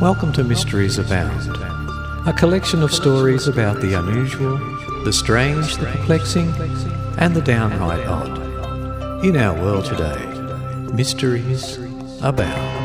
Welcome 0.00 0.32
to 0.32 0.44
Mysteries 0.44 0.96
Abound, 0.96 1.58
a 2.26 2.32
collection 2.32 2.82
of 2.82 2.90
stories 2.90 3.48
about 3.48 3.82
the 3.82 3.92
unusual, 3.92 4.56
the 5.04 5.12
strange, 5.12 5.76
the 5.76 5.84
perplexing, 5.84 6.48
and 7.18 7.36
the 7.36 7.42
downright 7.42 8.06
odd. 8.06 9.22
In 9.22 9.36
our 9.36 9.52
world 9.52 9.84
today, 9.84 10.24
mysteries 10.94 11.78
abound. 12.22 12.79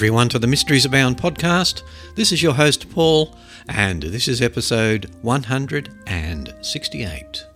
Everyone, 0.00 0.30
to 0.30 0.38
the 0.38 0.46
Mysteries 0.46 0.86
Abound 0.86 1.18
podcast. 1.18 1.82
This 2.14 2.32
is 2.32 2.42
your 2.42 2.54
host, 2.54 2.88
Paul, 2.88 3.36
and 3.68 4.02
this 4.02 4.28
is 4.28 4.40
episode 4.40 5.14
168. 5.20 7.46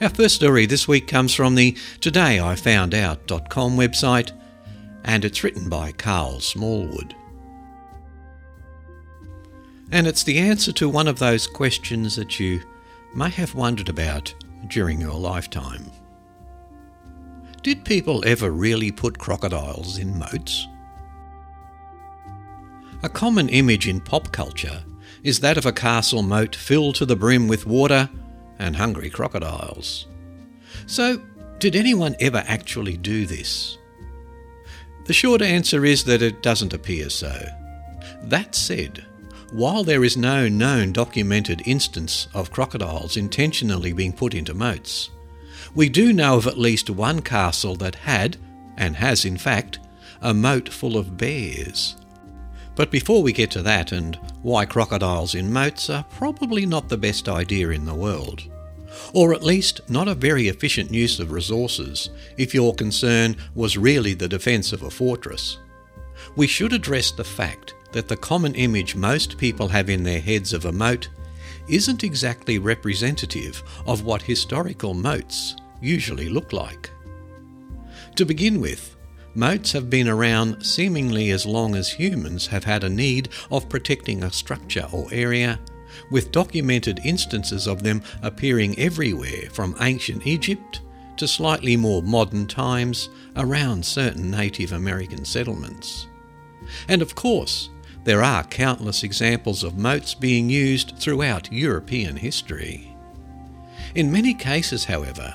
Our 0.00 0.08
first 0.08 0.36
story 0.36 0.64
this 0.64 0.88
week 0.88 1.06
comes 1.06 1.34
from 1.34 1.56
the 1.56 1.72
todayifoundout.com 2.00 3.76
website, 3.76 4.32
and 5.04 5.26
it's 5.26 5.44
written 5.44 5.68
by 5.68 5.92
Karl 5.92 6.40
Smallwood. 6.40 7.14
And 9.92 10.06
it's 10.06 10.22
the 10.22 10.38
answer 10.38 10.72
to 10.72 10.88
one 10.88 11.06
of 11.06 11.18
those 11.18 11.46
questions 11.46 12.16
that 12.16 12.40
you 12.40 12.62
may 13.14 13.28
have 13.28 13.54
wondered 13.54 13.90
about 13.90 14.32
during 14.68 15.02
your 15.02 15.20
lifetime. 15.20 15.90
Did 17.62 17.84
people 17.84 18.24
ever 18.24 18.50
really 18.50 18.90
put 18.90 19.18
crocodiles 19.18 19.98
in 19.98 20.18
moats? 20.18 20.66
A 23.02 23.08
common 23.08 23.48
image 23.48 23.88
in 23.88 24.00
pop 24.00 24.30
culture 24.30 24.84
is 25.22 25.40
that 25.40 25.56
of 25.56 25.64
a 25.64 25.72
castle 25.72 26.22
moat 26.22 26.54
filled 26.54 26.96
to 26.96 27.06
the 27.06 27.16
brim 27.16 27.48
with 27.48 27.66
water 27.66 28.10
and 28.58 28.76
hungry 28.76 29.08
crocodiles. 29.08 30.06
So, 30.86 31.22
did 31.58 31.76
anyone 31.76 32.14
ever 32.20 32.44
actually 32.46 32.96
do 32.96 33.24
this? 33.24 33.78
The 35.06 35.14
short 35.14 35.40
answer 35.40 35.84
is 35.84 36.04
that 36.04 36.22
it 36.22 36.42
doesn't 36.42 36.74
appear 36.74 37.08
so. 37.08 37.46
That 38.22 38.54
said, 38.54 39.06
while 39.50 39.82
there 39.82 40.04
is 40.04 40.16
no 40.16 40.48
known 40.48 40.92
documented 40.92 41.62
instance 41.66 42.28
of 42.34 42.52
crocodiles 42.52 43.16
intentionally 43.16 43.92
being 43.92 44.12
put 44.12 44.34
into 44.34 44.54
moats, 44.54 45.10
we 45.74 45.88
do 45.88 46.12
know 46.12 46.36
of 46.36 46.46
at 46.46 46.58
least 46.58 46.90
one 46.90 47.22
castle 47.22 47.76
that 47.76 47.94
had, 47.94 48.36
and 48.76 48.96
has 48.96 49.24
in 49.24 49.38
fact, 49.38 49.78
a 50.20 50.34
moat 50.34 50.68
full 50.68 50.96
of 50.96 51.16
bears. 51.16 51.96
But 52.80 52.90
before 52.90 53.22
we 53.22 53.34
get 53.34 53.50
to 53.50 53.62
that 53.64 53.92
and 53.92 54.18
why 54.40 54.64
crocodiles 54.64 55.34
in 55.34 55.52
moats 55.52 55.90
are 55.90 56.02
probably 56.04 56.64
not 56.64 56.88
the 56.88 56.96
best 56.96 57.28
idea 57.28 57.68
in 57.68 57.84
the 57.84 57.94
world, 57.94 58.44
or 59.12 59.34
at 59.34 59.42
least 59.42 59.82
not 59.90 60.08
a 60.08 60.14
very 60.14 60.48
efficient 60.48 60.90
use 60.90 61.20
of 61.20 61.30
resources 61.30 62.08
if 62.38 62.54
your 62.54 62.74
concern 62.74 63.36
was 63.54 63.76
really 63.76 64.14
the 64.14 64.30
defence 64.30 64.72
of 64.72 64.82
a 64.82 64.90
fortress, 64.90 65.58
we 66.36 66.46
should 66.46 66.72
address 66.72 67.10
the 67.10 67.22
fact 67.22 67.74
that 67.92 68.08
the 68.08 68.16
common 68.16 68.54
image 68.54 68.96
most 68.96 69.36
people 69.36 69.68
have 69.68 69.90
in 69.90 70.02
their 70.02 70.22
heads 70.22 70.54
of 70.54 70.64
a 70.64 70.72
moat 70.72 71.10
isn't 71.68 72.02
exactly 72.02 72.58
representative 72.58 73.62
of 73.84 74.04
what 74.04 74.22
historical 74.22 74.94
moats 74.94 75.54
usually 75.82 76.30
look 76.30 76.54
like. 76.54 76.88
To 78.16 78.24
begin 78.24 78.58
with, 78.58 78.96
moats 79.34 79.72
have 79.72 79.88
been 79.88 80.08
around 80.08 80.62
seemingly 80.64 81.30
as 81.30 81.46
long 81.46 81.74
as 81.74 81.88
humans 81.90 82.46
have 82.48 82.64
had 82.64 82.84
a 82.84 82.88
need 82.88 83.28
of 83.50 83.68
protecting 83.68 84.22
a 84.22 84.30
structure 84.30 84.86
or 84.92 85.08
area, 85.12 85.58
with 86.10 86.32
documented 86.32 87.00
instances 87.04 87.66
of 87.66 87.82
them 87.82 88.02
appearing 88.22 88.78
everywhere 88.78 89.48
from 89.52 89.76
ancient 89.80 90.26
Egypt 90.26 90.80
to 91.16 91.28
slightly 91.28 91.76
more 91.76 92.02
modern 92.02 92.46
times 92.46 93.10
around 93.36 93.84
certain 93.84 94.30
Native 94.30 94.72
American 94.72 95.24
settlements. 95.24 96.06
And 96.88 97.02
of 97.02 97.14
course, 97.14 97.68
there 98.04 98.22
are 98.22 98.44
countless 98.44 99.02
examples 99.02 99.62
of 99.62 99.76
moats 99.76 100.14
being 100.14 100.48
used 100.48 100.96
throughout 100.98 101.52
European 101.52 102.16
history. 102.16 102.96
In 103.94 104.10
many 104.10 104.32
cases, 104.32 104.84
however, 104.84 105.34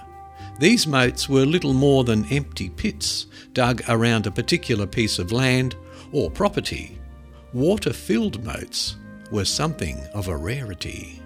these 0.58 0.88
moats 0.88 1.28
were 1.28 1.46
little 1.46 1.74
more 1.74 2.04
than 2.04 2.32
empty 2.32 2.70
pits 2.70 3.28
dug 3.56 3.82
around 3.90 4.28
a 4.28 4.32
particular 4.32 4.86
piece 4.86 5.18
of 5.18 5.32
land 5.32 5.76
or 6.12 6.30
property. 6.30 7.00
Water 7.54 7.92
filled 7.92 8.44
moats 8.44 8.98
were 9.32 9.46
something 9.46 10.00
of 10.14 10.28
a 10.28 10.38
rarity. 10.38 11.20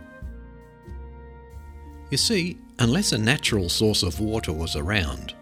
You 2.09 2.17
see, 2.17 2.57
unless 2.79 3.12
a 3.12 3.17
natural 3.17 3.67
source 3.67 4.01
of 4.01 4.22
water 4.22 4.53
was 4.53 4.78
around, 4.78 5.34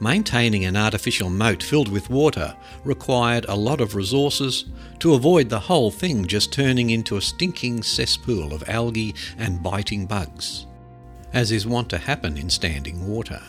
maintaining 0.00 0.64
an 0.64 0.76
artificial 0.76 1.28
moat 1.28 1.62
filled 1.62 1.92
with 1.92 2.08
water 2.08 2.56
required 2.84 3.44
a 3.44 3.54
lot 3.54 3.82
of 3.82 3.94
resources 3.94 4.64
to 5.00 5.12
avoid 5.12 5.50
the 5.50 5.60
whole 5.60 5.90
thing 5.90 6.24
just 6.26 6.50
turning 6.54 6.88
into 6.88 7.18
a 7.18 7.20
stinking 7.20 7.82
cesspool 7.82 8.54
of 8.54 8.66
algae 8.66 9.14
and 9.36 9.62
biting 9.62 10.06
bugs 10.06 10.66
as 11.32 11.52
is 11.52 11.66
wont 11.66 11.88
to 11.90 11.98
happen 11.98 12.36
in 12.36 12.50
standing 12.50 13.06
water. 13.06 13.40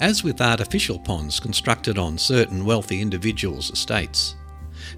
As 0.00 0.24
with 0.24 0.40
artificial 0.40 0.98
ponds 0.98 1.38
constructed 1.38 1.98
on 1.98 2.16
certain 2.16 2.64
wealthy 2.64 3.02
individuals' 3.02 3.70
estates, 3.70 4.34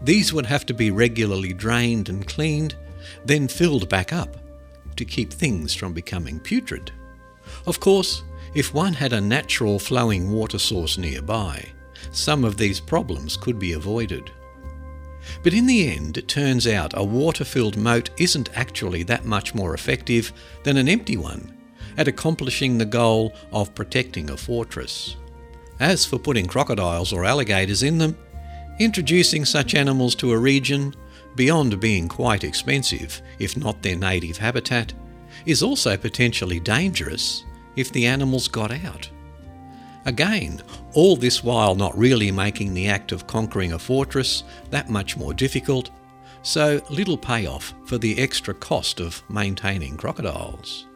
these 0.00 0.32
would 0.32 0.46
have 0.46 0.64
to 0.66 0.74
be 0.74 0.92
regularly 0.92 1.52
drained 1.52 2.08
and 2.08 2.24
cleaned, 2.24 2.76
then 3.24 3.48
filled 3.48 3.88
back 3.88 4.12
up 4.12 4.36
to 4.94 5.04
keep 5.04 5.32
things 5.32 5.74
from 5.74 5.92
becoming 5.92 6.38
putrid. 6.38 6.92
Of 7.66 7.80
course, 7.80 8.22
if 8.54 8.72
one 8.72 8.92
had 8.92 9.12
a 9.12 9.20
natural 9.20 9.80
flowing 9.80 10.30
water 10.30 10.58
source 10.58 10.96
nearby, 10.96 11.66
some 12.12 12.44
of 12.44 12.56
these 12.56 12.78
problems 12.78 13.36
could 13.36 13.58
be 13.58 13.72
avoided. 13.72 14.30
But 15.42 15.54
in 15.54 15.66
the 15.66 15.88
end, 15.88 16.16
it 16.16 16.28
turns 16.28 16.66
out 16.66 16.92
a 16.96 17.02
water 17.02 17.44
filled 17.44 17.76
moat 17.76 18.10
isn't 18.18 18.56
actually 18.56 19.02
that 19.04 19.24
much 19.24 19.52
more 19.52 19.74
effective 19.74 20.32
than 20.62 20.76
an 20.76 20.88
empty 20.88 21.16
one 21.16 21.56
at 21.96 22.08
accomplishing 22.08 22.78
the 22.78 22.84
goal 22.84 23.34
of 23.52 23.74
protecting 23.74 24.30
a 24.30 24.36
fortress. 24.36 25.16
As 25.80 26.04
for 26.04 26.18
putting 26.18 26.46
crocodiles 26.46 27.12
or 27.12 27.24
alligators 27.24 27.82
in 27.82 27.98
them, 27.98 28.16
introducing 28.78 29.44
such 29.44 29.74
animals 29.74 30.14
to 30.16 30.32
a 30.32 30.38
region, 30.38 30.94
beyond 31.34 31.80
being 31.80 32.08
quite 32.08 32.44
expensive, 32.44 33.20
if 33.38 33.56
not 33.56 33.82
their 33.82 33.96
native 33.96 34.36
habitat, 34.36 34.92
is 35.46 35.62
also 35.62 35.96
potentially 35.96 36.60
dangerous 36.60 37.44
if 37.76 37.90
the 37.92 38.06
animals 38.06 38.48
got 38.48 38.70
out. 38.70 39.08
Again, 40.04 40.62
all 40.94 41.16
this 41.16 41.44
while 41.44 41.74
not 41.74 41.96
really 41.96 42.30
making 42.30 42.74
the 42.74 42.88
act 42.88 43.12
of 43.12 43.26
conquering 43.26 43.72
a 43.72 43.78
fortress 43.78 44.44
that 44.70 44.90
much 44.90 45.16
more 45.16 45.32
difficult, 45.32 45.90
so 46.42 46.80
little 46.90 47.16
payoff 47.16 47.72
for 47.86 47.98
the 47.98 48.18
extra 48.18 48.52
cost 48.52 49.00
of 49.00 49.22
maintaining 49.28 49.96
crocodiles. 49.96 50.86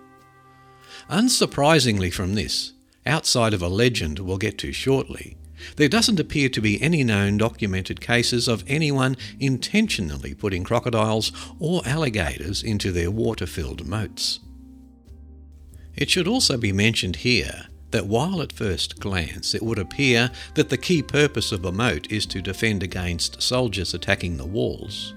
Unsurprisingly 1.08 2.12
from 2.12 2.34
this, 2.34 2.72
outside 3.04 3.54
of 3.54 3.62
a 3.62 3.68
legend 3.68 4.18
we'll 4.18 4.38
get 4.38 4.58
to 4.58 4.72
shortly, 4.72 5.36
there 5.76 5.88
doesn't 5.88 6.20
appear 6.20 6.48
to 6.48 6.60
be 6.60 6.82
any 6.82 7.04
known 7.04 7.38
documented 7.38 8.00
cases 8.00 8.48
of 8.48 8.64
anyone 8.66 9.16
intentionally 9.38 10.34
putting 10.34 10.64
crocodiles 10.64 11.32
or 11.58 11.82
alligators 11.86 12.62
into 12.62 12.92
their 12.92 13.10
water 13.10 13.46
filled 13.46 13.86
moats. 13.86 14.40
It 15.94 16.10
should 16.10 16.28
also 16.28 16.58
be 16.58 16.72
mentioned 16.72 17.16
here 17.16 17.66
that 17.90 18.06
while 18.06 18.42
at 18.42 18.52
first 18.52 19.00
glance 19.00 19.54
it 19.54 19.62
would 19.62 19.78
appear 19.78 20.30
that 20.54 20.68
the 20.68 20.76
key 20.76 21.02
purpose 21.02 21.52
of 21.52 21.64
a 21.64 21.72
moat 21.72 22.10
is 22.10 22.26
to 22.26 22.42
defend 22.42 22.82
against 22.82 23.40
soldiers 23.40 23.94
attacking 23.94 24.36
the 24.36 24.44
walls, 24.44 25.14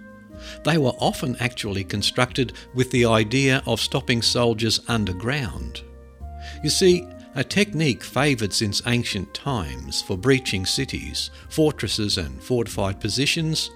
they 0.63 0.77
were 0.77 0.93
often 0.99 1.35
actually 1.39 1.83
constructed 1.83 2.53
with 2.73 2.91
the 2.91 3.05
idea 3.05 3.61
of 3.65 3.79
stopping 3.79 4.21
soldiers 4.21 4.79
underground. 4.87 5.81
You 6.63 6.69
see, 6.69 7.07
a 7.35 7.43
technique 7.43 8.03
favoured 8.03 8.53
since 8.53 8.81
ancient 8.85 9.33
times 9.33 10.01
for 10.01 10.17
breaching 10.17 10.65
cities, 10.65 11.29
fortresses, 11.49 12.17
and 12.17 12.41
fortified 12.41 12.99
positions 12.99 13.69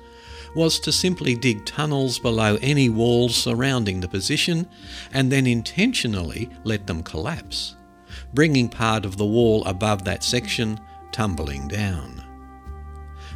was 0.56 0.80
to 0.80 0.92
simply 0.92 1.36
dig 1.36 1.66
tunnels 1.66 2.20
below 2.20 2.58
any 2.62 2.90
walls 2.90 3.36
surrounding 3.36 4.00
the 4.00 4.08
position 4.08 4.68
and 5.12 5.32
then 5.32 5.48
intentionally 5.48 6.50
let 6.64 6.86
them 6.88 7.04
collapse, 7.04 7.76
bringing 8.34 8.70
part 8.70 9.06
of 9.06 9.18
the 9.18 9.26
wall 9.26 9.64
above 9.66 10.04
that 10.04 10.24
section 10.24 10.80
tumbling 11.12 11.68
down. 11.68 12.23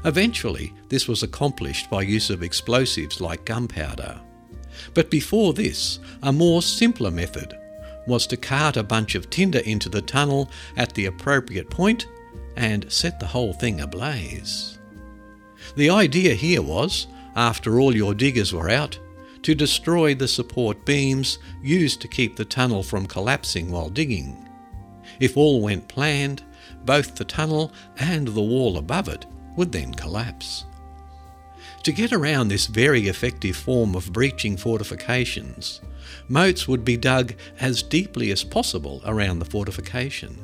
Eventually, 0.08 0.74
this 0.88 1.06
was 1.10 1.22
accomplished 1.22 1.90
by 1.90 2.02
use 2.02 2.30
of 2.30 2.42
explosives 2.42 3.20
like 3.20 3.44
gunpowder. 3.44 4.22
But 4.94 5.12
before 5.12 5.54
this, 5.54 6.00
a 6.24 6.32
more 6.32 6.62
simpler 6.62 7.12
method 7.12 7.58
was 8.08 8.26
to 8.28 8.38
cart 8.38 8.78
a 8.78 8.84
bunch 8.84 9.16
of 9.16 9.30
tinder 9.30 9.60
into 9.60 9.90
the 9.90 10.02
tunnel 10.02 10.50
at 10.78 10.94
the 10.94 11.08
appropriate 11.08 11.70
point 11.70 12.08
and 12.56 12.90
set 12.90 13.20
the 13.20 13.28
whole 13.28 13.52
thing 13.52 13.82
ablaze. 13.82 14.80
The 15.76 15.90
idea 15.90 16.36
here 16.36 16.62
was, 16.62 17.08
after 17.36 17.78
all 17.78 17.94
your 17.94 18.14
diggers 18.14 18.54
were 18.54 18.70
out, 18.70 18.98
to 19.42 19.54
destroy 19.54 20.16
the 20.16 20.30
support 20.30 20.86
beams 20.86 21.38
used 21.62 22.00
to 22.00 22.08
keep 22.08 22.38
the 22.38 22.46
tunnel 22.46 22.82
from 22.82 23.08
collapsing 23.08 23.70
while 23.72 23.90
digging. 23.90 24.48
If 25.20 25.36
all 25.36 25.62
went 25.62 25.90
planned, 25.90 26.44
both 26.86 27.16
the 27.16 27.26
tunnel 27.26 27.74
and 27.98 28.30
the 28.30 28.42
wall 28.42 28.78
above 28.78 29.10
it 29.10 29.26
would 29.58 29.74
then 29.74 29.94
collapse. 29.94 30.64
To 31.84 31.92
get 31.92 32.14
around 32.14 32.48
this 32.48 32.68
very 32.68 33.08
effective 33.08 33.56
form 33.56 33.96
of 33.96 34.14
breaching 34.14 34.56
fortifications, 34.56 35.82
moats 36.28 36.68
would 36.68 36.86
be 36.86 36.98
dug 36.98 37.34
as 37.60 37.84
deeply 37.84 38.32
as 38.32 38.44
possible 38.44 39.02
around 39.06 39.40
the 39.40 39.46
fortification, 39.46 40.38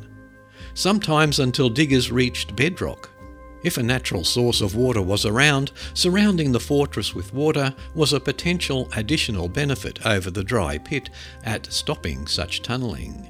sometimes 0.74 1.40
until 1.40 1.70
diggers 1.70 2.12
reached 2.12 2.56
bedrock. 2.56 3.10
If 3.64 3.78
a 3.78 3.84
natural 3.84 4.26
source 4.26 4.60
of 4.60 4.76
water 4.76 5.02
was 5.02 5.26
around, 5.26 5.72
surrounding 5.94 6.52
the 6.52 6.60
fortress 6.60 7.16
with 7.16 7.34
water 7.34 7.74
was 7.96 8.12
a 8.12 8.20
potential 8.20 8.90
additional 8.96 9.48
benefit 9.48 10.06
over 10.06 10.30
the 10.30 10.44
dry 10.44 10.78
pit 10.78 11.10
at 11.44 11.72
stopping 11.72 12.28
such 12.28 12.62
tunnelling. 12.62 13.30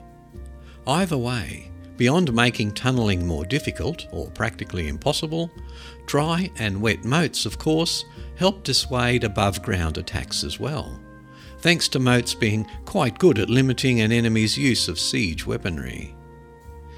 Either 0.88 1.18
way, 1.18 1.72
Beyond 1.96 2.34
making 2.34 2.72
tunnelling 2.72 3.24
more 3.24 3.46
difficult, 3.46 4.08
or 4.12 4.30
practically 4.32 4.88
impossible, 4.88 5.52
dry 6.06 6.52
and 6.58 6.82
wet 6.82 7.04
moats, 7.04 7.46
of 7.46 7.58
course, 7.58 8.06
help 8.36 8.64
dissuade 8.64 9.24
above 9.24 9.62
ground 9.62 9.98
attacks 9.98 10.44
as 10.44 10.60
well, 10.60 11.00
thanks 11.60 11.88
to 11.90 12.00
moats 12.00 12.34
being 12.34 12.66
quite 12.86 13.20
good 13.20 13.40
at 13.40 13.50
limiting 13.50 14.02
an 14.02 14.12
enemy's 14.12 14.58
use 14.58 14.88
of 14.88 15.00
siege 15.00 15.46
weaponry. 15.46 16.16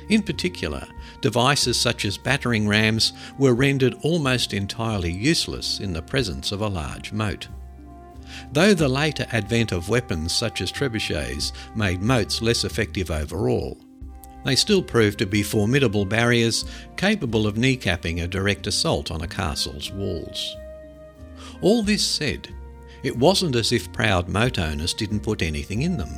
In 0.10 0.22
particular, 0.22 0.88
devices 1.22 1.80
such 1.80 2.06
as 2.06 2.18
battering 2.18 2.68
rams 2.68 3.13
were 3.40 3.56
rendered 3.56 3.96
almost 4.04 4.54
entirely 4.54 5.12
useless 5.12 5.80
in 5.80 5.94
the 5.94 6.01
presence 6.01 6.51
of 6.51 6.62
a 6.62 6.68
large 6.68 7.12
moat. 7.12 7.48
Though 8.51 8.74
the 8.74 8.90
later 8.90 9.25
advent 9.31 9.72
of 9.72 9.90
weapons 9.90 10.34
such 10.34 10.62
as 10.62 10.72
trebuchets 10.72 11.51
made 11.75 12.01
moats 12.01 12.42
less 12.42 12.63
effective 12.63 13.10
overall, 13.12 13.78
they 14.45 14.56
still 14.56 14.81
proved 14.81 15.19
to 15.19 15.25
be 15.25 15.44
formidable 15.44 16.06
barriers 16.06 16.65
capable 16.95 17.47
of 17.47 17.56
kneecapping 17.56 18.24
a 18.24 18.27
direct 18.27 18.68
assault 18.68 19.12
on 19.12 19.21
a 19.21 19.27
castle's 19.27 19.92
walls. 19.92 20.56
All 21.62 21.83
this 21.83 22.06
said, 22.06 22.47
it 23.03 23.18
wasn't 23.18 23.56
as 23.56 23.71
if 23.71 23.92
proud 23.92 24.30
moat 24.30 24.57
owners 24.59 24.94
didn't 24.94 25.21
put 25.21 25.42
anything 25.42 25.81
in 25.81 25.97
them. 25.97 26.13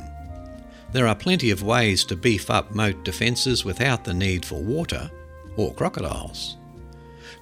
There 0.92 1.06
are 1.06 1.14
plenty 1.14 1.50
of 1.50 1.62
ways 1.62 2.04
to 2.04 2.16
beef 2.16 2.50
up 2.50 2.74
moat 2.74 3.02
defences 3.04 3.64
without 3.64 4.04
the 4.04 4.14
need 4.14 4.44
for 4.44 4.62
water 4.62 5.10
or 5.56 5.74
crocodiles. 5.74 6.56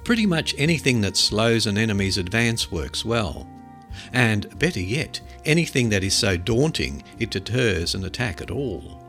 Pretty 0.04 0.26
much 0.26 0.54
anything 0.56 1.00
that 1.00 1.16
slows 1.16 1.66
an 1.66 1.78
enemy's 1.78 2.18
advance 2.18 2.70
works 2.70 3.04
well. 3.04 3.48
And 4.12 4.56
better 4.58 4.80
yet, 4.80 5.20
anything 5.44 5.88
that 5.88 6.04
is 6.04 6.14
so 6.14 6.36
daunting 6.36 7.02
it 7.18 7.30
deters 7.30 7.94
an 7.94 8.04
attack 8.04 8.40
at 8.40 8.50
all. 8.50 9.02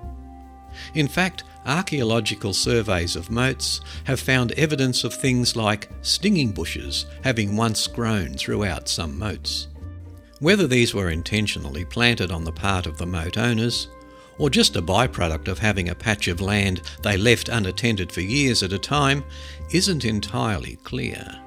In 0.94 1.08
fact, 1.08 1.44
archaeological 1.68 2.54
surveys 2.54 3.16
of 3.16 3.30
moats 3.30 3.82
have 4.06 4.20
found 4.20 4.54
evidence 4.54 5.04
of 5.04 5.14
things 5.14 5.56
like 5.56 5.90
stinging 6.02 6.52
bushes 6.52 7.06
having 7.24 7.56
once 7.56 7.86
grown 7.88 8.34
throughout 8.34 8.88
some 8.88 9.20
moats. 9.20 9.68
Whether 10.40 10.68
these 10.68 10.94
were 10.94 11.10
intentionally 11.10 11.84
planted 11.84 12.32
on 12.32 12.44
the 12.44 12.52
part 12.52 12.86
of 12.86 12.98
the 12.98 13.06
moat 13.06 13.38
owners, 13.38 13.90
or 14.38 14.50
just 14.50 14.76
a 14.76 14.82
byproduct 14.82 15.48
of 15.48 15.60
having 15.60 15.90
a 15.90 15.96
patch 15.96 16.28
of 16.28 16.42
land 16.42 16.82
they 17.02 17.18
left 17.18 17.50
unattended 17.50 18.12
for 18.12 18.22
years 18.22 18.64
at 18.64 18.74
a 18.74 18.80
time, 18.80 19.24
isn't 19.74 20.06
entirely 20.06 20.78
clear. 20.84 21.42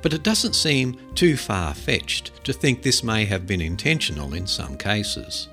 But 0.00 0.12
it 0.12 0.22
doesn't 0.22 0.54
seem 0.54 0.96
too 1.14 1.36
far 1.36 1.74
fetched 1.74 2.44
to 2.44 2.52
think 2.52 2.82
this 2.82 3.02
may 3.02 3.24
have 3.24 3.46
been 3.46 3.60
intentional 3.60 4.34
in 4.34 4.46
some 4.46 4.76
cases. 4.76 5.48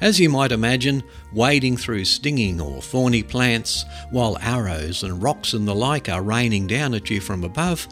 As 0.00 0.20
you 0.20 0.30
might 0.30 0.52
imagine, 0.52 1.02
wading 1.32 1.76
through 1.76 2.04
stinging 2.04 2.60
or 2.60 2.80
thorny 2.80 3.22
plants 3.22 3.84
while 4.10 4.38
arrows 4.40 5.02
and 5.02 5.20
rocks 5.20 5.54
and 5.54 5.66
the 5.66 5.74
like 5.74 6.08
are 6.08 6.22
raining 6.22 6.68
down 6.68 6.94
at 6.94 7.10
you 7.10 7.20
from 7.20 7.42
above 7.42 7.88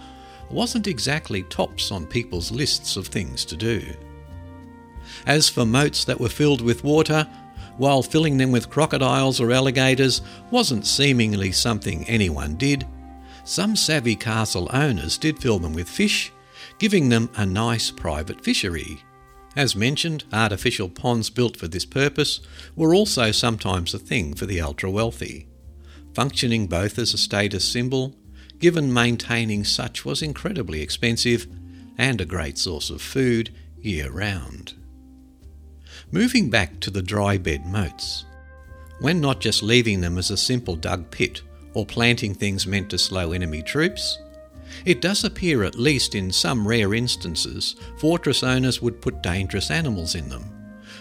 wasn't 0.48 0.86
exactly 0.86 1.42
tops 1.44 1.90
on 1.90 2.06
people's 2.06 2.52
lists 2.52 2.96
of 2.96 3.08
things 3.08 3.44
to 3.46 3.56
do. 3.56 3.82
As 5.26 5.48
for 5.48 5.66
moats 5.66 6.04
that 6.04 6.20
were 6.20 6.28
filled 6.28 6.60
with 6.60 6.84
water, 6.84 7.26
while 7.76 8.02
filling 8.02 8.38
them 8.38 8.52
with 8.52 8.70
crocodiles 8.70 9.40
or 9.40 9.50
alligators 9.50 10.22
wasn't 10.52 10.86
seemingly 10.86 11.50
something 11.50 12.04
anyone 12.04 12.54
did, 12.54 12.86
some 13.44 13.74
savvy 13.74 14.14
castle 14.16 14.70
owners 14.72 15.18
did 15.18 15.38
fill 15.40 15.58
them 15.58 15.72
with 15.72 15.88
fish, 15.88 16.32
giving 16.78 17.08
them 17.08 17.28
a 17.36 17.44
nice 17.44 17.90
private 17.90 18.42
fishery. 18.42 19.02
As 19.56 19.74
mentioned, 19.74 20.24
artificial 20.34 20.90
ponds 20.90 21.30
built 21.30 21.56
for 21.56 21.66
this 21.66 21.86
purpose 21.86 22.40
were 22.76 22.94
also 22.94 23.32
sometimes 23.32 23.94
a 23.94 23.98
thing 23.98 24.34
for 24.34 24.44
the 24.44 24.60
ultra 24.60 24.90
wealthy, 24.90 25.48
functioning 26.12 26.66
both 26.66 26.98
as 26.98 27.14
a 27.14 27.18
status 27.18 27.66
symbol, 27.66 28.14
given 28.58 28.92
maintaining 28.92 29.64
such 29.64 30.04
was 30.04 30.20
incredibly 30.20 30.82
expensive, 30.82 31.46
and 31.96 32.20
a 32.20 32.26
great 32.26 32.58
source 32.58 32.90
of 32.90 33.00
food 33.00 33.50
year 33.80 34.10
round. 34.10 34.74
Moving 36.10 36.50
back 36.50 36.78
to 36.80 36.90
the 36.90 37.02
dry 37.02 37.38
bed 37.38 37.64
moats, 37.64 38.26
when 39.00 39.22
not 39.22 39.40
just 39.40 39.62
leaving 39.62 40.02
them 40.02 40.18
as 40.18 40.30
a 40.30 40.36
simple 40.36 40.76
dug 40.76 41.10
pit 41.10 41.40
or 41.72 41.86
planting 41.86 42.34
things 42.34 42.66
meant 42.66 42.90
to 42.90 42.98
slow 42.98 43.32
enemy 43.32 43.62
troops, 43.62 44.18
it 44.86 45.00
does 45.00 45.24
appear, 45.24 45.64
at 45.64 45.74
least 45.74 46.14
in 46.14 46.30
some 46.30 46.66
rare 46.66 46.94
instances, 46.94 47.74
fortress 47.98 48.44
owners 48.44 48.80
would 48.80 49.02
put 49.02 49.20
dangerous 49.20 49.70
animals 49.70 50.14
in 50.14 50.28
them, 50.28 50.44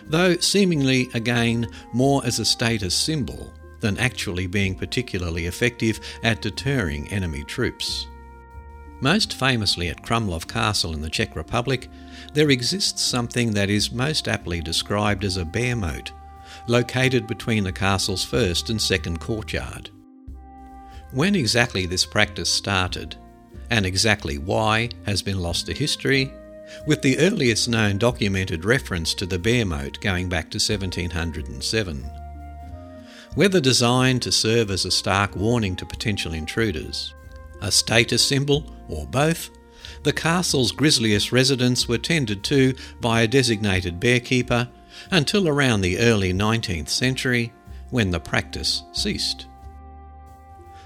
though 0.08 0.36
seemingly 0.38 1.08
again 1.14 1.68
more 1.94 2.26
as 2.26 2.40
a 2.40 2.46
status 2.46 2.96
symbol 2.96 3.54
than 3.82 3.98
actually 4.00 4.48
being 4.48 4.74
particularly 4.74 5.46
effective 5.46 6.00
at 6.24 6.42
deterring 6.42 7.08
enemy 7.10 7.44
troops. 7.44 8.08
Most 9.02 9.34
famously 9.34 9.90
at 9.90 10.02
Krumlov 10.02 10.48
Castle 10.48 10.94
in 10.94 11.02
the 11.02 11.10
Czech 11.10 11.36
Republic, 11.36 11.88
there 12.34 12.50
exists 12.50 13.04
something 13.04 13.52
that 13.54 13.70
is 13.70 13.92
most 13.92 14.28
aptly 14.28 14.62
described 14.62 15.24
as 15.24 15.38
a 15.38 15.46
bear 15.46 15.76
moat, 15.76 16.12
located 16.68 17.28
between 17.28 17.64
the 17.64 17.72
castle's 17.72 18.24
first 18.24 18.72
and 18.72 18.82
second 18.82 19.20
courtyard. 19.20 19.92
When 21.12 21.36
exactly 21.36 21.86
this 21.86 22.06
practice 22.06 22.52
started 22.52 23.16
and 23.70 23.86
exactly 23.86 24.38
why 24.38 24.90
has 25.06 25.22
been 25.22 25.40
lost 25.40 25.66
to 25.66 25.74
history, 25.74 26.32
with 26.86 27.02
the 27.02 27.18
earliest 27.20 27.70
known 27.70 27.98
documented 27.98 28.66
reference 28.66 29.14
to 29.14 29.26
the 29.26 29.40
bear 29.40 29.66
moat 29.66 30.00
going 30.02 30.30
back 30.30 30.50
to 30.52 30.58
1707. 30.58 32.10
Whether 33.36 33.60
designed 33.60 34.22
to 34.22 34.32
serve 34.32 34.72
as 34.72 34.86
a 34.86 34.92
stark 34.92 35.36
warning 35.36 35.76
to 35.78 35.86
potential 35.86 36.34
intruders, 36.34 37.14
a 37.62 37.72
status 37.72 38.26
symbol, 38.26 38.76
or 38.88 39.06
both, 39.06 39.50
the 40.04 40.14
castle's 40.14 40.72
grisliest 40.72 41.32
residents 41.32 41.88
were 41.88 41.98
tended 41.98 42.44
to 42.46 42.74
by 43.02 43.22
a 43.22 43.28
designated 43.28 44.00
bearkeeper 44.00 44.70
until 45.12 45.48
around 45.48 45.82
the 45.82 46.00
early 46.00 46.34
19th 46.34 46.90
century 46.90 47.52
when 47.90 48.12
the 48.12 48.20
practice 48.20 48.84
ceased. 48.94 49.48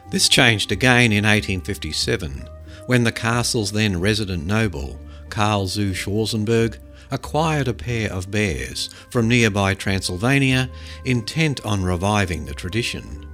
This 0.10 0.28
changed 0.28 0.72
again 0.72 1.12
in 1.12 1.24
1857 1.24 2.48
when 2.90 3.04
the 3.04 3.12
castle's 3.12 3.72
then 3.72 4.00
resident 4.00 4.48
noble, 4.48 5.00
Karl 5.30 5.68
zu 5.68 5.94
Schwarzenberg, 5.94 6.80
acquired 7.12 7.68
a 7.68 7.74
pair 7.76 8.12
of 8.12 8.32
bears 8.32 8.90
from 9.12 9.28
nearby 9.28 9.76
Transylvania 9.76 10.68
intent 11.06 11.64
on 11.64 11.84
reviving 11.84 12.46
the 12.48 12.54
tradition. 12.56 13.28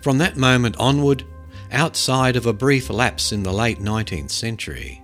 From 0.00 0.18
that 0.18 0.36
moment 0.36 0.76
onward, 0.78 1.24
outside 1.72 2.36
of 2.36 2.46
a 2.46 2.52
brief 2.52 2.88
lapse 2.88 3.32
in 3.32 3.42
the 3.42 3.52
late 3.52 3.80
19th 3.80 4.30
century, 4.30 5.02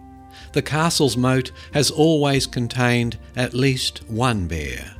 the 0.52 0.62
castle's 0.62 1.16
moat 1.16 1.50
has 1.73 1.90
always 1.90 2.46
contained 2.46 3.18
at 3.35 3.52
least 3.52 4.04
one 4.06 4.46
bear. 4.46 4.94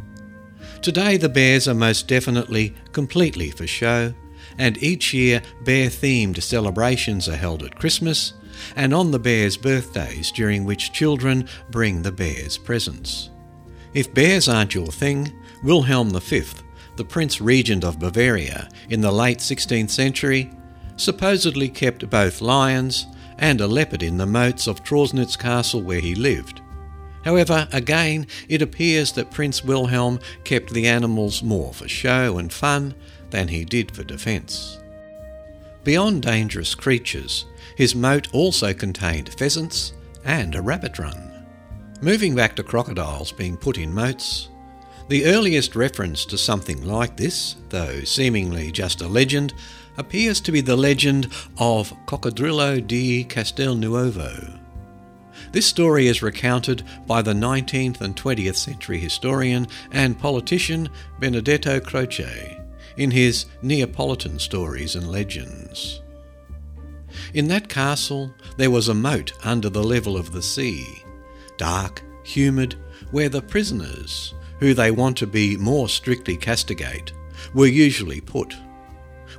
Today, 0.83 1.17
the 1.17 1.29
bears 1.29 1.69
are 1.69 1.75
most 1.75 2.09
definitely 2.09 2.75
completely 2.91 3.53
for 3.53 3.69
show, 3.69 4.13
and 4.59 4.77
each 4.83 5.15
year 5.15 5.41
bear 5.63 5.89
themed 5.89 6.43
celebrations 6.43 7.29
are 7.29 7.37
held 7.37 7.63
at 7.63 7.79
Christmas 7.79 8.33
and 8.75 8.93
on 8.95 9.11
the 9.11 9.19
bears' 9.19 9.57
birthdays, 9.57 10.31
during 10.31 10.65
which 10.65 10.93
children 10.93 11.49
bring 11.71 12.03
the 12.03 12.13
bears 12.13 12.59
presents. 12.59 13.31
If 13.95 14.13
bears 14.13 14.49
aren't 14.49 14.75
your 14.75 14.89
thing, 14.89 15.33
Wilhelm 15.63 16.11
V, 16.11 16.45
the 16.97 17.05
Prince 17.05 17.41
Regent 17.41 17.85
of 17.85 17.99
Bavaria 17.99 18.69
in 18.91 19.01
the 19.01 19.13
late 19.13 19.39
16th 19.39 19.91
century, 19.91 20.51
supposedly 20.97 21.69
kept 21.69 22.09
both 22.11 22.41
lions 22.41 23.07
and 23.39 23.61
a 23.61 23.67
leopard 23.67 24.03
in 24.03 24.17
the 24.17 24.27
moats 24.27 24.67
of 24.67 24.83
Trausnitz 24.83 25.39
Castle 25.39 25.83
where 25.83 26.01
he 26.01 26.15
lived. 26.15 26.61
However, 27.25 27.69
again, 27.73 28.29
it 28.49 28.63
appears 28.63 29.13
that 29.13 29.33
Prince 29.33 29.65
Wilhelm 29.65 30.21
kept 30.45 30.71
the 30.71 30.87
animals 30.87 31.43
more 31.43 31.75
for 31.75 31.89
show 31.89 32.39
and 32.39 32.53
fun 32.53 32.95
than 33.31 33.49
he 33.49 33.65
did 33.65 33.91
for 33.91 34.05
defence. 34.05 34.79
Beyond 35.83 36.23
dangerous 36.23 36.75
creatures, 36.75 37.47
his 37.77 37.95
moat 37.95 38.27
also 38.33 38.75
contained 38.75 39.33
pheasants 39.35 39.93
and 40.25 40.55
a 40.55 40.63
rabbit 40.63 40.99
run. 40.99 41.47
Moving 42.01 42.35
back 42.35 42.57
to 42.57 42.63
crocodiles 42.63 43.31
being 43.33 43.57
put 43.57 43.79
in 43.79 43.95
moats, 43.95 44.49
the 45.09 45.27
earliest 45.27 45.77
reference 45.77 46.25
to 46.27 46.37
something 46.37 46.85
like 46.85 47.17
this, 47.17 47.55
though 47.69 48.01
seemingly 48.01 48.73
just 48.73 49.03
a 49.03 49.07
legend, 49.07 49.55
appears 49.97 50.41
to 50.41 50.53
be 50.53 50.61
the 50.61 50.77
legend 50.77 51.27
of 51.59 51.93
Coccodrillo 52.07 52.85
di 52.85 53.25
Castelnuovo. 53.25 54.59
This 55.53 55.67
story 55.67 56.09
is 56.09 56.23
recounted 56.23 56.83
by 57.07 57.23
the 57.23 57.33
19th 57.33 58.01
and 58.01 58.17
20th 58.17 58.57
century 58.57 58.99
historian 58.99 59.69
and 59.93 60.19
politician 60.19 60.89
Benedetto 61.21 61.81
Croce 61.81 62.61
in 62.97 63.11
his 63.11 63.47
Neapolitan 63.63 64.39
Stories 64.39 64.97
and 64.97 65.11
Legends. 65.11 66.01
In 67.35 67.49
that 67.49 67.69
castle 67.69 68.35
there 68.57 68.71
was 68.71 68.89
a 68.89 68.95
moat 68.95 69.33
under 69.45 69.69
the 69.69 69.85
level 69.85 70.17
of 70.17 70.33
the 70.33 70.43
sea, 70.43 71.05
dark, 71.57 72.03
humid, 72.25 72.77
where 73.11 73.29
the 73.29 73.43
prisoners, 73.43 74.35
who 74.59 74.75
they 74.75 74.91
want 74.91 75.17
to 75.19 75.27
be 75.27 75.57
more 75.57 75.89
strictly 75.89 76.37
castigate, 76.37 77.13
were 77.55 77.67
usually 77.67 78.21
put. 78.21 78.55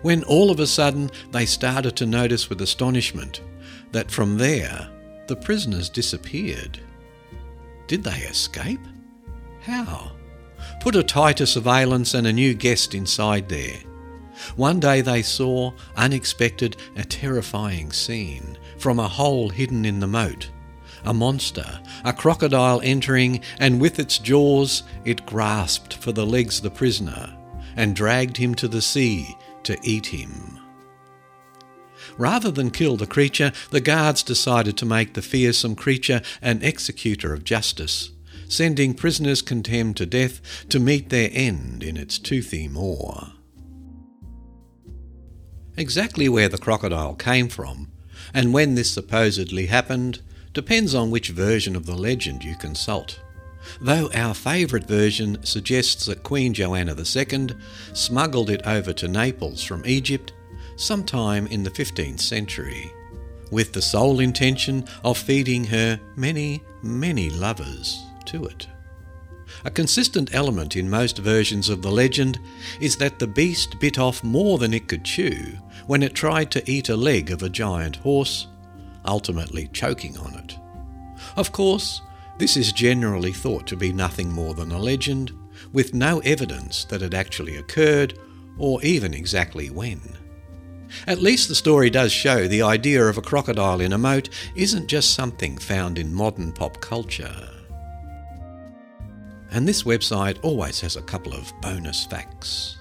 When 0.01 0.23
all 0.23 0.51
of 0.51 0.59
a 0.59 0.67
sudden 0.67 1.09
they 1.31 1.45
started 1.45 1.95
to 1.97 2.05
notice 2.05 2.49
with 2.49 2.61
astonishment 2.61 3.41
that 3.91 4.11
from 4.11 4.37
there 4.37 4.89
the 5.27 5.35
prisoners 5.35 5.89
disappeared. 5.89 6.79
Did 7.87 8.03
they 8.03 8.19
escape? 8.21 8.81
How? 9.61 10.11
Put 10.81 10.95
a 10.95 11.03
tighter 11.03 11.45
surveillance 11.45 12.13
and 12.13 12.27
a 12.27 12.33
new 12.33 12.53
guest 12.53 12.93
inside 12.93 13.49
there. 13.49 13.79
One 14.55 14.79
day 14.79 15.01
they 15.01 15.21
saw, 15.21 15.73
unexpected, 15.95 16.77
a 16.95 17.03
terrifying 17.03 17.91
scene 17.91 18.57
from 18.77 18.99
a 18.99 19.07
hole 19.07 19.49
hidden 19.49 19.85
in 19.85 19.99
the 19.99 20.07
moat. 20.07 20.49
A 21.05 21.13
monster, 21.13 21.79
a 22.03 22.11
crocodile 22.11 22.81
entering, 22.83 23.41
and 23.59 23.79
with 23.79 23.99
its 23.99 24.17
jaws 24.17 24.83
it 25.05 25.25
grasped 25.25 25.95
for 25.95 26.11
the 26.11 26.25
legs 26.25 26.61
the 26.61 26.71
prisoner 26.71 27.35
and 27.75 27.95
dragged 27.95 28.37
him 28.37 28.55
to 28.55 28.67
the 28.67 28.81
sea 28.81 29.37
to 29.63 29.77
eat 29.83 30.07
him. 30.07 30.59
Rather 32.17 32.49
than 32.49 32.71
kill 32.71 32.97
the 32.97 33.05
creature, 33.05 33.51
the 33.69 33.81
guards 33.81 34.23
decided 34.23 34.75
to 34.77 34.85
make 34.85 35.13
the 35.13 35.21
fearsome 35.21 35.75
creature 35.75 36.21
an 36.41 36.63
executor 36.63 37.33
of 37.33 37.43
justice, 37.43 38.11
sending 38.49 38.93
prisoners 38.93 39.41
condemned 39.41 39.97
to 39.97 40.05
death 40.05 40.41
to 40.69 40.79
meet 40.79 41.09
their 41.09 41.29
end 41.31 41.83
in 41.83 41.95
its 41.95 42.17
toothy 42.17 42.67
maw. 42.67 43.36
Exactly 45.77 46.27
where 46.27 46.49
the 46.49 46.57
crocodile 46.57 47.13
came 47.13 47.47
from, 47.47 47.91
and 48.33 48.51
when 48.51 48.73
this 48.73 48.89
supposedly 48.89 49.67
happened, 49.67 50.21
depends 50.51 50.95
on 50.95 51.11
which 51.11 51.29
version 51.29 51.75
of 51.75 51.85
the 51.85 51.93
legend 51.95 52.43
you 52.43 52.55
consult. 52.55 53.19
Though 53.79 54.09
our 54.11 54.33
favourite 54.33 54.87
version 54.87 55.37
suggests 55.43 56.07
that 56.07 56.23
Queen 56.23 56.55
Joanna 56.55 56.95
II 56.95 57.49
smuggled 57.93 58.49
it 58.49 58.65
over 58.65 58.91
to 58.93 59.07
Naples 59.07 59.63
from 59.63 59.85
Egypt 59.85 60.33
sometime 60.77 61.45
in 61.45 61.61
the 61.61 61.69
15th 61.69 62.21
century, 62.21 62.91
with 63.51 63.73
the 63.73 63.81
sole 63.81 64.19
intention 64.19 64.83
of 65.03 65.15
feeding 65.19 65.65
her 65.65 65.99
many, 66.15 66.63
many 66.81 67.29
lovers 67.29 68.01
to 68.25 68.45
it. 68.45 68.67
A 69.63 69.71
consistent 69.71 70.33
element 70.33 70.75
in 70.75 70.89
most 70.89 71.19
versions 71.19 71.69
of 71.69 71.81
the 71.81 71.91
legend 71.91 72.39
is 72.81 72.97
that 72.97 73.19
the 73.19 73.27
beast 73.27 73.79
bit 73.79 73.97
off 73.97 74.23
more 74.23 74.57
than 74.57 74.73
it 74.73 74.87
could 74.87 75.05
chew 75.05 75.57
when 75.87 76.03
it 76.03 76.13
tried 76.13 76.51
to 76.51 76.71
eat 76.71 76.89
a 76.89 76.95
leg 76.95 77.31
of 77.31 77.43
a 77.43 77.49
giant 77.49 77.97
horse, 77.97 78.47
ultimately 79.05 79.69
choking 79.73 80.17
on 80.17 80.33
it. 80.35 80.57
Of 81.35 81.51
course, 81.51 82.01
this 82.37 82.55
is 82.55 82.71
generally 82.71 83.33
thought 83.33 83.65
to 83.67 83.75
be 83.75 83.91
nothing 83.91 84.31
more 84.31 84.53
than 84.53 84.71
a 84.71 84.79
legend, 84.79 85.31
with 85.73 85.93
no 85.93 86.19
evidence 86.19 86.85
that 86.85 87.01
it 87.01 87.13
actually 87.13 87.57
occurred 87.57 88.19
or 88.57 88.81
even 88.83 89.13
exactly 89.13 89.69
when. 89.69 90.01
At 91.05 91.21
least 91.21 91.49
the 91.49 91.55
story 91.55 91.89
does 91.89 92.11
show 92.11 92.47
the 92.47 92.61
idea 92.61 93.03
of 93.05 93.17
a 93.17 93.21
crocodile 93.21 93.81
in 93.81 93.93
a 93.93 93.97
moat 93.97 94.29
isn't 94.55 94.87
just 94.87 95.13
something 95.13 95.57
found 95.57 95.97
in 95.97 96.13
modern 96.13 96.51
pop 96.51 96.79
culture. 96.79 97.49
And 99.51 99.67
this 99.67 99.83
website 99.83 100.37
always 100.43 100.79
has 100.81 100.95
a 100.95 101.01
couple 101.01 101.33
of 101.33 101.51
bonus 101.61 102.05
facts. 102.05 102.76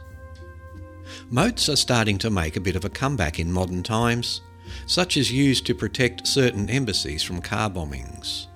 Moats 1.31 1.69
are 1.69 1.77
starting 1.77 2.19
to 2.19 2.31
make 2.31 2.57
a 2.57 2.61
bit 2.61 2.77
of 2.77 2.85
a 2.85 2.89
comeback 2.89 3.41
in 3.41 3.51
modern 3.51 3.83
times, 3.83 4.43
such 4.87 5.17
as 5.17 5.33
used 5.33 5.67
to 5.67 5.75
protect 5.75 6.27
certain 6.27 6.71
embassies 6.71 7.23
from 7.23 7.41
car 7.41 7.69
bombings. 7.69 8.47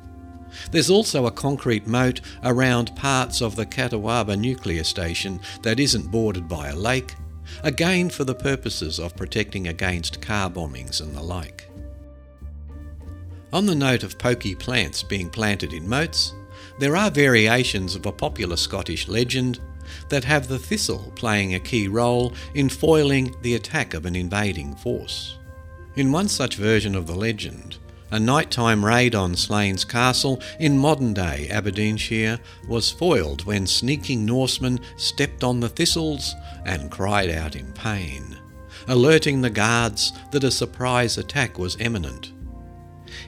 There's 0.70 0.90
also 0.90 1.26
a 1.26 1.32
concrete 1.32 1.88
moat 1.88 2.20
around 2.44 2.94
parts 2.94 3.40
of 3.40 3.56
the 3.56 3.66
Catawba 3.66 4.36
nuclear 4.36 4.84
station 4.84 5.40
that 5.62 5.80
isn't 5.80 6.12
bordered 6.12 6.48
by 6.48 6.68
a 6.68 6.76
lake, 6.76 7.16
again 7.64 8.08
for 8.08 8.22
the 8.22 8.34
purposes 8.34 9.00
of 9.00 9.16
protecting 9.16 9.66
against 9.66 10.22
car 10.22 10.48
bombings 10.48 11.00
and 11.00 11.12
the 11.14 11.22
like. 11.22 11.68
On 13.52 13.66
the 13.66 13.74
note 13.74 14.04
of 14.04 14.18
pokey 14.18 14.54
plants 14.54 15.02
being 15.02 15.28
planted 15.28 15.72
in 15.72 15.88
moats, 15.88 16.34
there 16.78 16.96
are 16.96 17.10
variations 17.10 17.96
of 17.96 18.06
a 18.06 18.12
popular 18.12 18.56
Scottish 18.56 19.08
legend 19.08 19.58
that 20.08 20.24
have 20.24 20.48
the 20.48 20.58
thistle 20.58 21.12
playing 21.16 21.54
a 21.54 21.60
key 21.60 21.88
role 21.88 22.34
in 22.54 22.68
foiling 22.68 23.34
the 23.42 23.54
attack 23.54 23.94
of 23.94 24.06
an 24.06 24.16
invading 24.16 24.74
force. 24.76 25.38
In 25.96 26.12
one 26.12 26.28
such 26.28 26.56
version 26.56 26.94
of 26.94 27.06
the 27.06 27.14
legend, 27.14 27.78
a 28.12 28.18
nighttime 28.18 28.84
raid 28.84 29.14
on 29.14 29.36
Slains 29.36 29.84
Castle 29.84 30.42
in 30.58 30.76
modern 30.76 31.14
day 31.14 31.48
Aberdeenshire 31.50 32.40
was 32.66 32.90
foiled 32.90 33.44
when 33.44 33.66
sneaking 33.66 34.26
Norsemen 34.26 34.80
stepped 34.96 35.44
on 35.44 35.60
the 35.60 35.68
thistles 35.68 36.34
and 36.64 36.90
cried 36.90 37.30
out 37.30 37.54
in 37.54 37.72
pain, 37.72 38.36
alerting 38.88 39.40
the 39.40 39.50
guards 39.50 40.12
that 40.32 40.44
a 40.44 40.50
surprise 40.50 41.18
attack 41.18 41.58
was 41.58 41.80
imminent. 41.80 42.32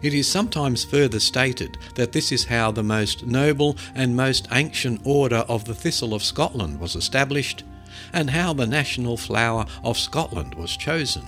It 0.02 0.14
is 0.14 0.26
sometimes 0.26 0.84
further 0.84 1.20
stated 1.20 1.78
that 1.94 2.10
this 2.10 2.32
is 2.32 2.44
how 2.44 2.72
the 2.72 2.82
most 2.82 3.24
noble 3.24 3.76
and 3.94 4.16
most 4.16 4.48
ancient 4.50 5.00
order 5.04 5.44
of 5.48 5.64
the 5.64 5.74
Thistle 5.74 6.12
of 6.12 6.24
Scotland 6.24 6.80
was 6.80 6.96
established, 6.96 7.62
and 8.12 8.30
how 8.30 8.52
the 8.52 8.66
national 8.66 9.16
flower 9.16 9.64
of 9.84 9.96
Scotland 9.96 10.54
was 10.54 10.76
chosen. 10.76 11.24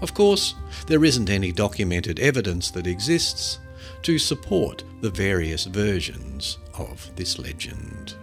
Of 0.00 0.14
course, 0.14 0.54
there 0.86 1.04
isn't 1.04 1.30
any 1.30 1.52
documented 1.52 2.18
evidence 2.18 2.70
that 2.70 2.86
exists 2.86 3.58
to 4.02 4.18
support 4.18 4.84
the 5.00 5.10
various 5.10 5.64
versions 5.64 6.58
of 6.78 7.10
this 7.16 7.38
legend. 7.38 8.14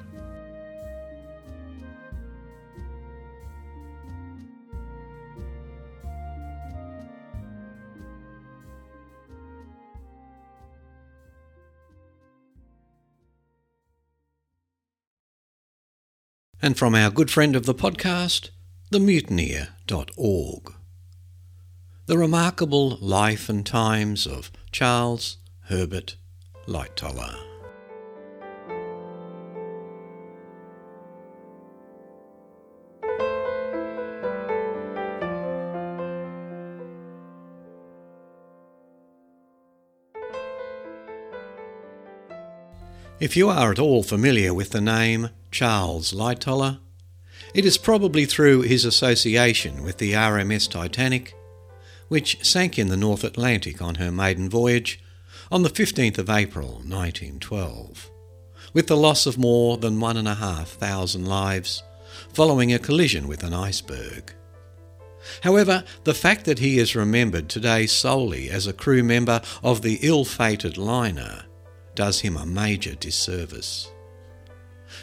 And 16.64 16.78
from 16.78 16.96
our 16.96 17.12
good 17.12 17.30
friend 17.30 17.58
of 17.58 17.66
the 17.66 17.76
podcast, 17.76 18.50
themutineer.org. 18.90 20.74
The 22.06 22.18
remarkable 22.18 22.98
life 23.02 23.50
and 23.50 23.66
times 23.66 24.26
of 24.26 24.50
Charles 24.72 25.38
Herbert 25.66 26.16
Lightoller. 26.66 27.53
If 43.24 43.38
you 43.38 43.48
are 43.48 43.72
at 43.72 43.80
all 43.80 44.04
familiar 44.04 44.54
with 44.54 44.72
the 44.72 44.82
name 44.82 45.30
Charles 45.50 46.12
Lightoller, 46.12 46.80
it 47.54 47.66
is 47.66 47.78
probably 47.78 48.26
through 48.26 48.64
his 48.64 48.84
association 48.84 49.82
with 49.82 49.98
the 49.98 50.12
RMS 50.12 50.70
Titanic, 50.70 51.34
which 52.10 52.44
sank 52.44 52.78
in 52.78 52.90
the 52.90 52.98
North 52.98 53.24
Atlantic 53.24 53.82
on 53.82 53.96
her 53.96 54.12
maiden 54.12 54.50
voyage 54.50 55.02
on 55.50 55.64
the 55.64 55.70
15th 55.70 56.18
of 56.18 56.30
April 56.30 56.82
1912, 56.86 58.12
with 58.74 58.88
the 58.88 58.98
loss 58.98 59.26
of 59.26 59.38
more 59.38 59.78
than 59.78 60.02
one 60.02 60.18
and 60.18 60.28
a 60.28 60.36
half 60.36 60.72
thousand 60.72 61.26
lives 61.26 61.82
following 62.34 62.74
a 62.74 62.78
collision 62.78 63.30
with 63.30 63.42
an 63.46 63.54
iceberg. 63.54 64.34
However, 65.44 65.86
the 66.04 66.14
fact 66.14 66.44
that 66.44 66.60
he 66.60 66.78
is 66.78 66.94
remembered 66.94 67.48
today 67.48 67.88
solely 67.88 68.50
as 68.50 68.68
a 68.68 68.74
crew 68.74 69.02
member 69.02 69.42
of 69.64 69.82
the 69.82 70.00
ill 70.02 70.26
fated 70.26 70.78
liner 70.78 71.46
does 71.96 72.22
him 72.22 72.38
a 72.38 72.46
major 72.46 72.96
disservice. 72.96 73.90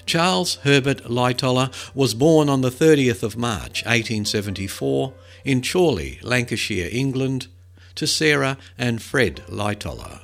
Charles 0.07 0.57
Herbert 0.57 1.05
Lightoller 1.05 1.73
was 1.95 2.15
born 2.15 2.49
on 2.49 2.61
the 2.61 2.71
30th 2.71 3.23
of 3.23 3.37
March 3.37 3.85
1874 3.85 5.13
in 5.45 5.63
Chorley, 5.63 6.19
Lancashire, 6.23 6.89
England, 6.91 7.49
to 7.95 8.07
Sarah 8.07 8.57
and 8.79 9.03
Fred 9.03 9.43
Lightoller. 9.49 10.21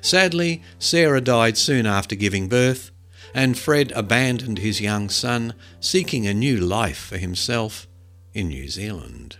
Sadly, 0.00 0.62
Sarah 0.78 1.20
died 1.20 1.56
soon 1.56 1.86
after 1.86 2.14
giving 2.14 2.48
birth, 2.48 2.90
and 3.34 3.58
Fred 3.58 3.92
abandoned 3.92 4.58
his 4.58 4.80
young 4.80 5.08
son, 5.08 5.54
seeking 5.80 6.26
a 6.26 6.34
new 6.34 6.58
life 6.58 6.98
for 6.98 7.18
himself 7.18 7.86
in 8.34 8.48
New 8.48 8.68
Zealand. 8.68 9.36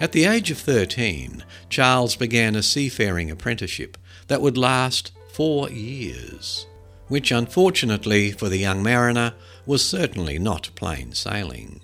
At 0.00 0.12
the 0.12 0.24
age 0.24 0.50
of 0.50 0.58
13, 0.58 1.44
Charles 1.68 2.16
began 2.16 2.54
a 2.54 2.62
seafaring 2.62 3.30
apprenticeship 3.30 3.98
that 4.28 4.40
would 4.40 4.58
last 4.58 5.12
four 5.32 5.70
years, 5.70 6.66
which 7.08 7.32
unfortunately 7.32 8.32
for 8.32 8.48
the 8.48 8.58
young 8.58 8.82
mariner 8.82 9.34
was 9.66 9.84
certainly 9.84 10.38
not 10.38 10.70
plain 10.74 11.12
sailing. 11.12 11.80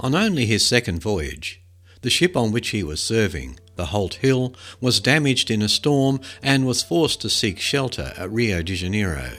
On 0.00 0.14
only 0.14 0.46
his 0.46 0.66
second 0.66 1.00
voyage, 1.00 1.62
the 2.02 2.10
ship 2.10 2.36
on 2.36 2.50
which 2.50 2.70
he 2.70 2.82
was 2.82 3.00
serving, 3.00 3.58
the 3.76 3.86
Holt 3.86 4.14
Hill, 4.14 4.54
was 4.80 5.00
damaged 5.00 5.50
in 5.50 5.62
a 5.62 5.68
storm 5.68 6.20
and 6.42 6.66
was 6.66 6.82
forced 6.82 7.20
to 7.22 7.30
seek 7.30 7.60
shelter 7.60 8.12
at 8.16 8.30
Rio 8.30 8.62
de 8.62 8.74
Janeiro, 8.74 9.30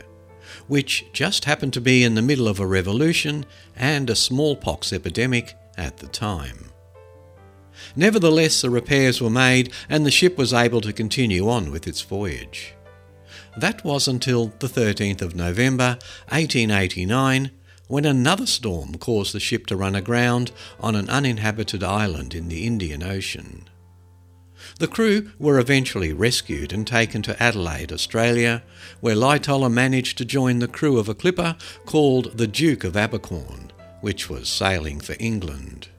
which 0.67 1.05
just 1.11 1.45
happened 1.45 1.73
to 1.73 1.81
be 1.81 2.03
in 2.03 2.15
the 2.15 2.21
middle 2.21 2.47
of 2.47 2.59
a 2.59 2.65
revolution 2.65 3.45
and 3.75 4.09
a 4.09 4.15
smallpox 4.15 4.93
epidemic 4.93 5.55
at 5.77 5.97
the 5.97 6.07
time. 6.07 6.69
Nevertheless, 7.95 8.61
the 8.61 8.69
repairs 8.69 9.21
were 9.21 9.29
made 9.29 9.71
and 9.89 10.05
the 10.05 10.11
ship 10.11 10.37
was 10.37 10.53
able 10.53 10.81
to 10.81 10.93
continue 10.93 11.49
on 11.49 11.71
with 11.71 11.87
its 11.87 12.01
voyage. 12.01 12.73
That 13.57 13.83
was 13.83 14.07
until 14.07 14.47
the 14.59 14.67
13th 14.67 15.21
of 15.21 15.35
November 15.35 15.97
1889 16.29 17.51
when 17.87 18.05
another 18.05 18.45
storm 18.45 18.95
caused 18.95 19.33
the 19.33 19.39
ship 19.39 19.67
to 19.67 19.75
run 19.75 19.95
aground 19.95 20.51
on 20.79 20.95
an 20.95 21.09
uninhabited 21.09 21.83
island 21.83 22.33
in 22.33 22.47
the 22.47 22.65
Indian 22.65 23.03
Ocean. 23.03 23.69
The 24.79 24.87
crew 24.87 25.31
were 25.37 25.59
eventually 25.59 26.13
rescued 26.13 26.73
and 26.73 26.87
taken 26.87 27.21
to 27.23 27.41
Adelaide, 27.41 27.91
Australia, 27.91 28.63
where 29.01 29.15
Lightoller 29.15 29.71
managed 29.71 30.17
to 30.17 30.25
join 30.25 30.59
the 30.59 30.67
crew 30.67 30.97
of 30.97 31.09
a 31.09 31.13
clipper 31.13 31.57
called 31.85 32.37
the 32.37 32.47
Duke 32.47 32.83
of 32.83 32.95
Abercorn, 32.95 33.71
which 34.01 34.29
was 34.29 34.49
sailing 34.49 34.99
for 34.99 35.15
England. 35.19 35.89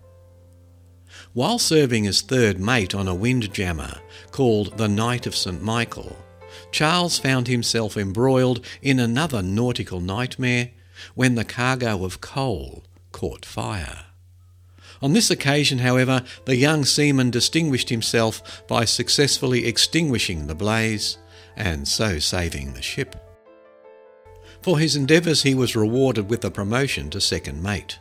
While 1.34 1.58
serving 1.58 2.06
as 2.06 2.20
third 2.20 2.60
mate 2.60 2.94
on 2.94 3.08
a 3.08 3.14
windjammer 3.14 3.98
called 4.30 4.78
the 4.78 4.86
Knight 4.86 5.26
of 5.26 5.34
St. 5.34 5.60
Michael, 5.60 6.16
Charles 6.70 7.18
found 7.18 7.48
himself 7.48 7.96
embroiled 7.96 8.64
in 8.80 9.00
another 9.00 9.42
nautical 9.42 9.98
nightmare 10.00 10.70
when 11.16 11.34
the 11.34 11.44
cargo 11.44 12.04
of 12.04 12.20
coal 12.20 12.84
caught 13.10 13.44
fire. 13.44 14.04
On 15.02 15.12
this 15.12 15.28
occasion, 15.28 15.80
however, 15.80 16.22
the 16.44 16.54
young 16.54 16.84
seaman 16.84 17.32
distinguished 17.32 17.88
himself 17.88 18.62
by 18.68 18.84
successfully 18.84 19.66
extinguishing 19.66 20.46
the 20.46 20.54
blaze 20.54 21.18
and 21.56 21.88
so 21.88 22.20
saving 22.20 22.74
the 22.74 22.82
ship. 22.82 23.16
For 24.62 24.78
his 24.78 24.94
endeavours, 24.94 25.42
he 25.42 25.56
was 25.56 25.74
rewarded 25.74 26.30
with 26.30 26.44
a 26.44 26.50
promotion 26.52 27.10
to 27.10 27.20
second 27.20 27.60
mate. 27.60 27.98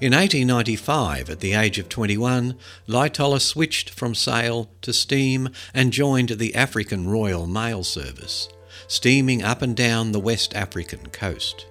In 0.00 0.12
1895, 0.12 1.30
at 1.30 1.40
the 1.40 1.54
age 1.54 1.78
of 1.78 1.88
21, 1.88 2.56
Lightoller 2.86 3.40
switched 3.40 3.90
from 3.90 4.14
sail 4.14 4.70
to 4.82 4.92
steam 4.92 5.50
and 5.72 5.92
joined 5.92 6.30
the 6.30 6.54
African 6.54 7.08
Royal 7.08 7.46
Mail 7.46 7.84
Service, 7.84 8.48
steaming 8.86 9.42
up 9.42 9.62
and 9.62 9.76
down 9.76 10.12
the 10.12 10.20
West 10.20 10.54
African 10.54 11.08
coast. 11.10 11.66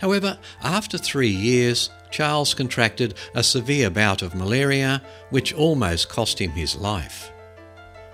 However, 0.00 0.38
after 0.62 0.98
three 0.98 1.28
years, 1.28 1.88
Charles 2.10 2.52
contracted 2.52 3.14
a 3.34 3.42
severe 3.42 3.90
bout 3.90 4.22
of 4.22 4.34
malaria, 4.34 5.02
which 5.30 5.54
almost 5.54 6.08
cost 6.08 6.40
him 6.40 6.50
his 6.50 6.76
life. 6.76 7.32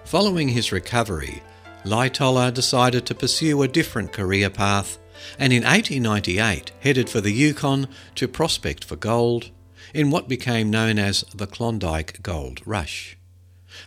Following 0.04 0.48
his 0.48 0.72
recovery, 0.72 1.42
Lightoller 1.84 2.52
decided 2.52 3.06
to 3.06 3.14
pursue 3.14 3.62
a 3.62 3.68
different 3.68 4.12
career 4.12 4.50
path 4.50 4.98
and 5.38 5.52
in 5.52 5.62
1898 5.62 6.72
headed 6.80 7.11
for 7.11 7.20
the 7.20 7.33
Yukon 7.33 7.88
to 8.14 8.28
prospect 8.28 8.85
for 8.85 8.96
gold 8.96 9.50
in 9.94 10.11
what 10.11 10.28
became 10.28 10.70
known 10.70 10.98
as 10.98 11.24
the 11.35 11.46
Klondike 11.46 12.22
Gold 12.22 12.61
Rush. 12.66 13.16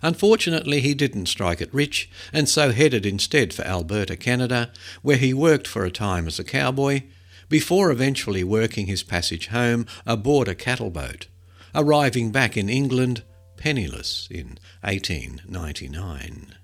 Unfortunately, 0.02 0.80
he 0.80 0.94
didn't 0.94 1.28
strike 1.28 1.62
it 1.62 1.74
rich 1.74 2.10
and 2.32 2.48
so 2.48 2.72
headed 2.72 3.06
instead 3.06 3.54
for 3.54 3.64
Alberta, 3.64 4.16
Canada, 4.16 4.72
where 5.02 5.18
he 5.18 5.34
worked 5.34 5.68
for 5.68 5.86
a 5.86 5.92
time 5.92 6.28
as 6.28 6.40
a 6.40 6.44
cowboy 6.44 7.04
before 7.50 7.92
eventually 7.92 8.44
working 8.44 8.88
his 8.88 9.04
passage 9.04 9.48
home 9.48 9.86
aboard 10.06 10.48
a 10.48 10.56
cattle 10.56 10.90
boat, 10.90 11.28
arriving 11.76 12.32
back 12.32 12.58
in 12.58 12.70
England 12.70 13.24
penniless 13.58 14.28
in 14.32 14.58
1899. 14.82 16.56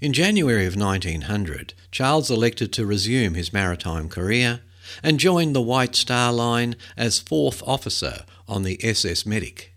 In 0.00 0.12
January 0.12 0.64
of 0.64 0.76
1900, 0.76 1.74
Charles 1.90 2.30
elected 2.30 2.72
to 2.72 2.86
resume 2.86 3.34
his 3.34 3.52
maritime 3.52 4.08
career 4.08 4.60
and 5.02 5.18
joined 5.18 5.56
the 5.56 5.60
White 5.60 5.96
Star 5.96 6.32
Line 6.32 6.76
as 6.96 7.18
fourth 7.18 7.64
officer 7.66 8.24
on 8.46 8.62
the 8.62 8.78
SS 8.84 9.26
Medic. 9.26 9.74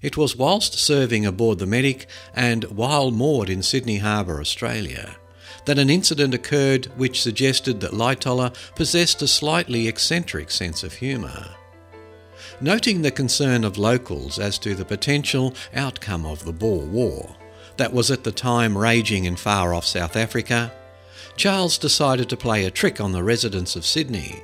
It 0.00 0.16
was 0.16 0.36
whilst 0.36 0.74
serving 0.74 1.26
aboard 1.26 1.58
the 1.58 1.66
Medic 1.66 2.06
and 2.36 2.62
while 2.64 3.10
moored 3.10 3.50
in 3.50 3.64
Sydney 3.64 3.98
Harbour, 3.98 4.40
Australia, 4.40 5.16
that 5.64 5.80
an 5.80 5.90
incident 5.90 6.34
occurred 6.34 6.86
which 6.96 7.20
suggested 7.20 7.80
that 7.80 7.90
Lightoller 7.90 8.54
possessed 8.76 9.22
a 9.22 9.26
slightly 9.26 9.88
eccentric 9.88 10.52
sense 10.52 10.84
of 10.84 10.92
humour. 10.92 11.56
Noting 12.60 13.02
the 13.02 13.10
concern 13.10 13.64
of 13.64 13.76
locals 13.76 14.38
as 14.38 14.56
to 14.60 14.76
the 14.76 14.84
potential 14.84 15.52
outcome 15.74 16.24
of 16.26 16.44
the 16.44 16.52
Boer 16.52 16.86
War, 16.86 17.34
that 17.78 17.92
was 17.92 18.10
at 18.10 18.24
the 18.24 18.32
time 18.32 18.76
raging 18.76 19.24
in 19.24 19.36
far 19.36 19.72
off 19.72 19.86
South 19.86 20.16
Africa, 20.16 20.72
Charles 21.36 21.78
decided 21.78 22.28
to 22.28 22.36
play 22.36 22.64
a 22.64 22.70
trick 22.70 23.00
on 23.00 23.12
the 23.12 23.22
residents 23.22 23.76
of 23.76 23.86
Sydney. 23.86 24.42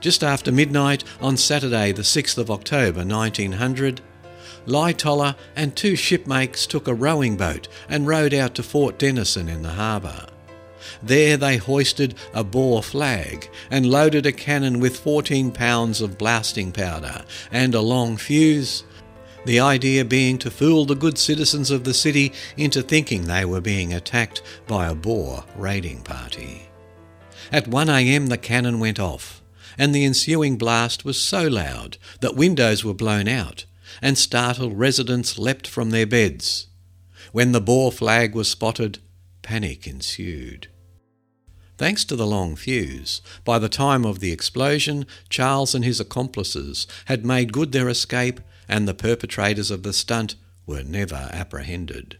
Just 0.00 0.22
after 0.22 0.52
midnight 0.52 1.04
on 1.20 1.36
Saturday, 1.36 1.92
the 1.92 2.02
6th 2.02 2.38
of 2.38 2.50
October 2.50 3.04
1900, 3.04 4.00
Lightoller 4.66 5.36
and 5.54 5.74
two 5.74 5.96
shipmates 5.96 6.66
took 6.66 6.88
a 6.88 6.94
rowing 6.94 7.36
boat 7.36 7.68
and 7.88 8.06
rowed 8.06 8.34
out 8.34 8.54
to 8.56 8.62
Fort 8.62 8.98
Denison 8.98 9.48
in 9.48 9.62
the 9.62 9.72
harbour. 9.72 10.26
There 11.02 11.36
they 11.36 11.56
hoisted 11.56 12.14
a 12.34 12.44
Boer 12.44 12.82
flag 12.82 13.48
and 13.70 13.86
loaded 13.86 14.26
a 14.26 14.32
cannon 14.32 14.80
with 14.80 14.98
14 14.98 15.52
pounds 15.52 16.00
of 16.00 16.18
blasting 16.18 16.72
powder 16.72 17.24
and 17.50 17.74
a 17.74 17.80
long 17.80 18.16
fuse 18.16 18.84
the 19.46 19.60
idea 19.60 20.04
being 20.04 20.38
to 20.38 20.50
fool 20.50 20.84
the 20.84 20.94
good 20.94 21.16
citizens 21.16 21.70
of 21.70 21.84
the 21.84 21.94
city 21.94 22.32
into 22.56 22.82
thinking 22.82 23.24
they 23.24 23.44
were 23.44 23.60
being 23.60 23.94
attacked 23.94 24.42
by 24.66 24.88
a 24.88 24.94
Boer 24.94 25.44
raiding 25.56 26.02
party. 26.02 26.68
At 27.52 27.66
1am 27.66 28.28
the 28.28 28.38
cannon 28.38 28.80
went 28.80 28.98
off, 28.98 29.42
and 29.78 29.94
the 29.94 30.04
ensuing 30.04 30.58
blast 30.58 31.04
was 31.04 31.22
so 31.22 31.46
loud 31.46 31.96
that 32.20 32.34
windows 32.34 32.84
were 32.84 32.94
blown 32.94 33.28
out, 33.28 33.66
and 34.02 34.18
startled 34.18 34.76
residents 34.76 35.38
leapt 35.38 35.66
from 35.66 35.90
their 35.90 36.06
beds. 36.06 36.66
When 37.32 37.52
the 37.52 37.60
Boer 37.60 37.92
flag 37.92 38.34
was 38.34 38.48
spotted, 38.48 38.98
panic 39.42 39.86
ensued. 39.86 40.68
Thanks 41.78 42.04
to 42.06 42.16
the 42.16 42.26
long 42.26 42.56
fuse, 42.56 43.20
by 43.44 43.58
the 43.58 43.68
time 43.68 44.06
of 44.06 44.20
the 44.20 44.32
explosion, 44.32 45.06
Charles 45.28 45.74
and 45.74 45.84
his 45.84 46.00
accomplices 46.00 46.86
had 47.04 47.26
made 47.26 47.52
good 47.52 47.72
their 47.72 47.88
escape 47.88 48.40
and 48.68 48.86
the 48.86 48.94
perpetrators 48.94 49.70
of 49.70 49.82
the 49.82 49.92
stunt 49.92 50.34
were 50.66 50.82
never 50.82 51.28
apprehended. 51.32 52.18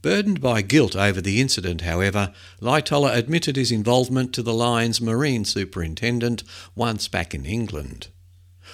Burdened 0.00 0.40
by 0.40 0.62
guilt 0.62 0.94
over 0.94 1.20
the 1.20 1.40
incident, 1.40 1.80
however, 1.80 2.32
Lightoller 2.60 3.14
admitted 3.14 3.56
his 3.56 3.72
involvement 3.72 4.32
to 4.34 4.42
the 4.42 4.54
line's 4.54 5.00
marine 5.00 5.44
superintendent 5.44 6.44
once 6.74 7.08
back 7.08 7.34
in 7.34 7.44
England. 7.44 8.08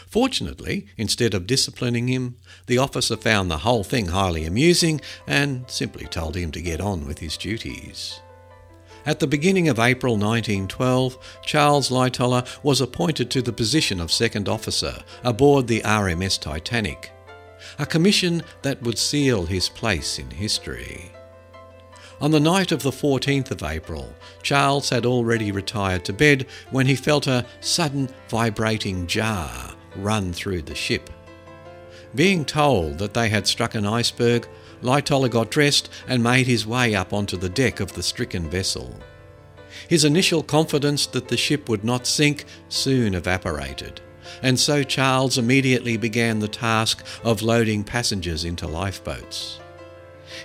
Fortunately, 0.06 0.86
instead 0.96 1.34
of 1.34 1.46
disciplining 1.46 2.08
him, 2.08 2.36
the 2.66 2.78
officer 2.78 3.16
found 3.16 3.50
the 3.50 3.58
whole 3.58 3.84
thing 3.84 4.08
highly 4.08 4.44
amusing 4.44 5.00
and 5.26 5.68
simply 5.70 6.06
told 6.06 6.36
him 6.36 6.52
to 6.52 6.60
get 6.60 6.80
on 6.80 7.06
with 7.06 7.18
his 7.18 7.36
duties. 7.36 8.20
At 9.06 9.20
the 9.20 9.26
beginning 9.26 9.68
of 9.68 9.78
April 9.78 10.14
1912, 10.14 11.40
Charles 11.42 11.90
Lightoller 11.90 12.46
was 12.62 12.80
appointed 12.80 13.30
to 13.30 13.42
the 13.42 13.52
position 13.52 14.00
of 14.00 14.12
second 14.12 14.48
officer 14.48 15.02
aboard 15.24 15.66
the 15.66 15.80
RMS 15.80 16.38
Titanic, 16.40 17.12
a 17.78 17.86
commission 17.86 18.42
that 18.62 18.82
would 18.82 18.98
seal 18.98 19.46
his 19.46 19.68
place 19.68 20.18
in 20.18 20.30
history. 20.30 21.12
On 22.20 22.32
the 22.32 22.40
night 22.40 22.72
of 22.72 22.82
the 22.82 22.90
14th 22.90 23.52
of 23.52 23.62
April, 23.62 24.12
Charles 24.42 24.90
had 24.90 25.06
already 25.06 25.52
retired 25.52 26.04
to 26.04 26.12
bed 26.12 26.46
when 26.70 26.86
he 26.86 26.96
felt 26.96 27.28
a 27.28 27.46
sudden 27.60 28.08
vibrating 28.28 29.06
jar 29.06 29.74
run 29.94 30.32
through 30.32 30.62
the 30.62 30.74
ship. 30.74 31.10
Being 32.14 32.44
told 32.44 32.98
that 32.98 33.14
they 33.14 33.28
had 33.28 33.46
struck 33.46 33.74
an 33.74 33.86
iceberg, 33.86 34.48
Lightoller 34.82 35.30
got 35.30 35.50
dressed 35.50 35.88
and 36.06 36.22
made 36.22 36.46
his 36.46 36.66
way 36.66 36.94
up 36.94 37.12
onto 37.12 37.36
the 37.36 37.48
deck 37.48 37.80
of 37.80 37.92
the 37.92 38.02
stricken 38.02 38.48
vessel. 38.48 38.94
His 39.88 40.04
initial 40.04 40.42
confidence 40.42 41.06
that 41.06 41.28
the 41.28 41.36
ship 41.36 41.68
would 41.68 41.84
not 41.84 42.06
sink 42.06 42.44
soon 42.68 43.14
evaporated, 43.14 44.00
and 44.42 44.58
so 44.58 44.82
Charles 44.82 45.38
immediately 45.38 45.96
began 45.96 46.38
the 46.38 46.48
task 46.48 47.04
of 47.24 47.42
loading 47.42 47.84
passengers 47.84 48.44
into 48.44 48.66
lifeboats. 48.66 49.60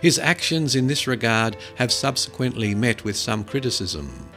His 0.01 0.19
actions 0.19 0.75
in 0.75 0.87
this 0.87 1.07
regard 1.07 1.57
have 1.75 1.91
subsequently 1.91 2.73
met 2.73 3.03
with 3.03 3.15
some 3.15 3.43
criticism. 3.43 4.29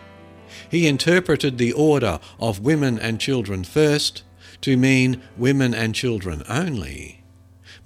He 0.71 0.87
interpreted 0.87 1.59
the 1.59 1.73
order 1.73 2.19
of 2.41 2.61
women 2.61 2.99
and 2.99 3.21
children 3.21 3.65
first 3.65 4.23
to 4.63 4.77
mean 4.77 5.23
women 5.37 5.75
and 5.75 5.95
children 5.95 6.43
only, 6.49 7.23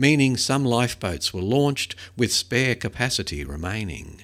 meaning 0.01 0.35
some 0.35 0.65
lifeboats 0.65 1.35
were 1.35 1.43
launched 1.43 1.95
with 2.17 2.33
spare 2.33 2.75
capacity 2.75 3.45
remaining. 3.45 4.23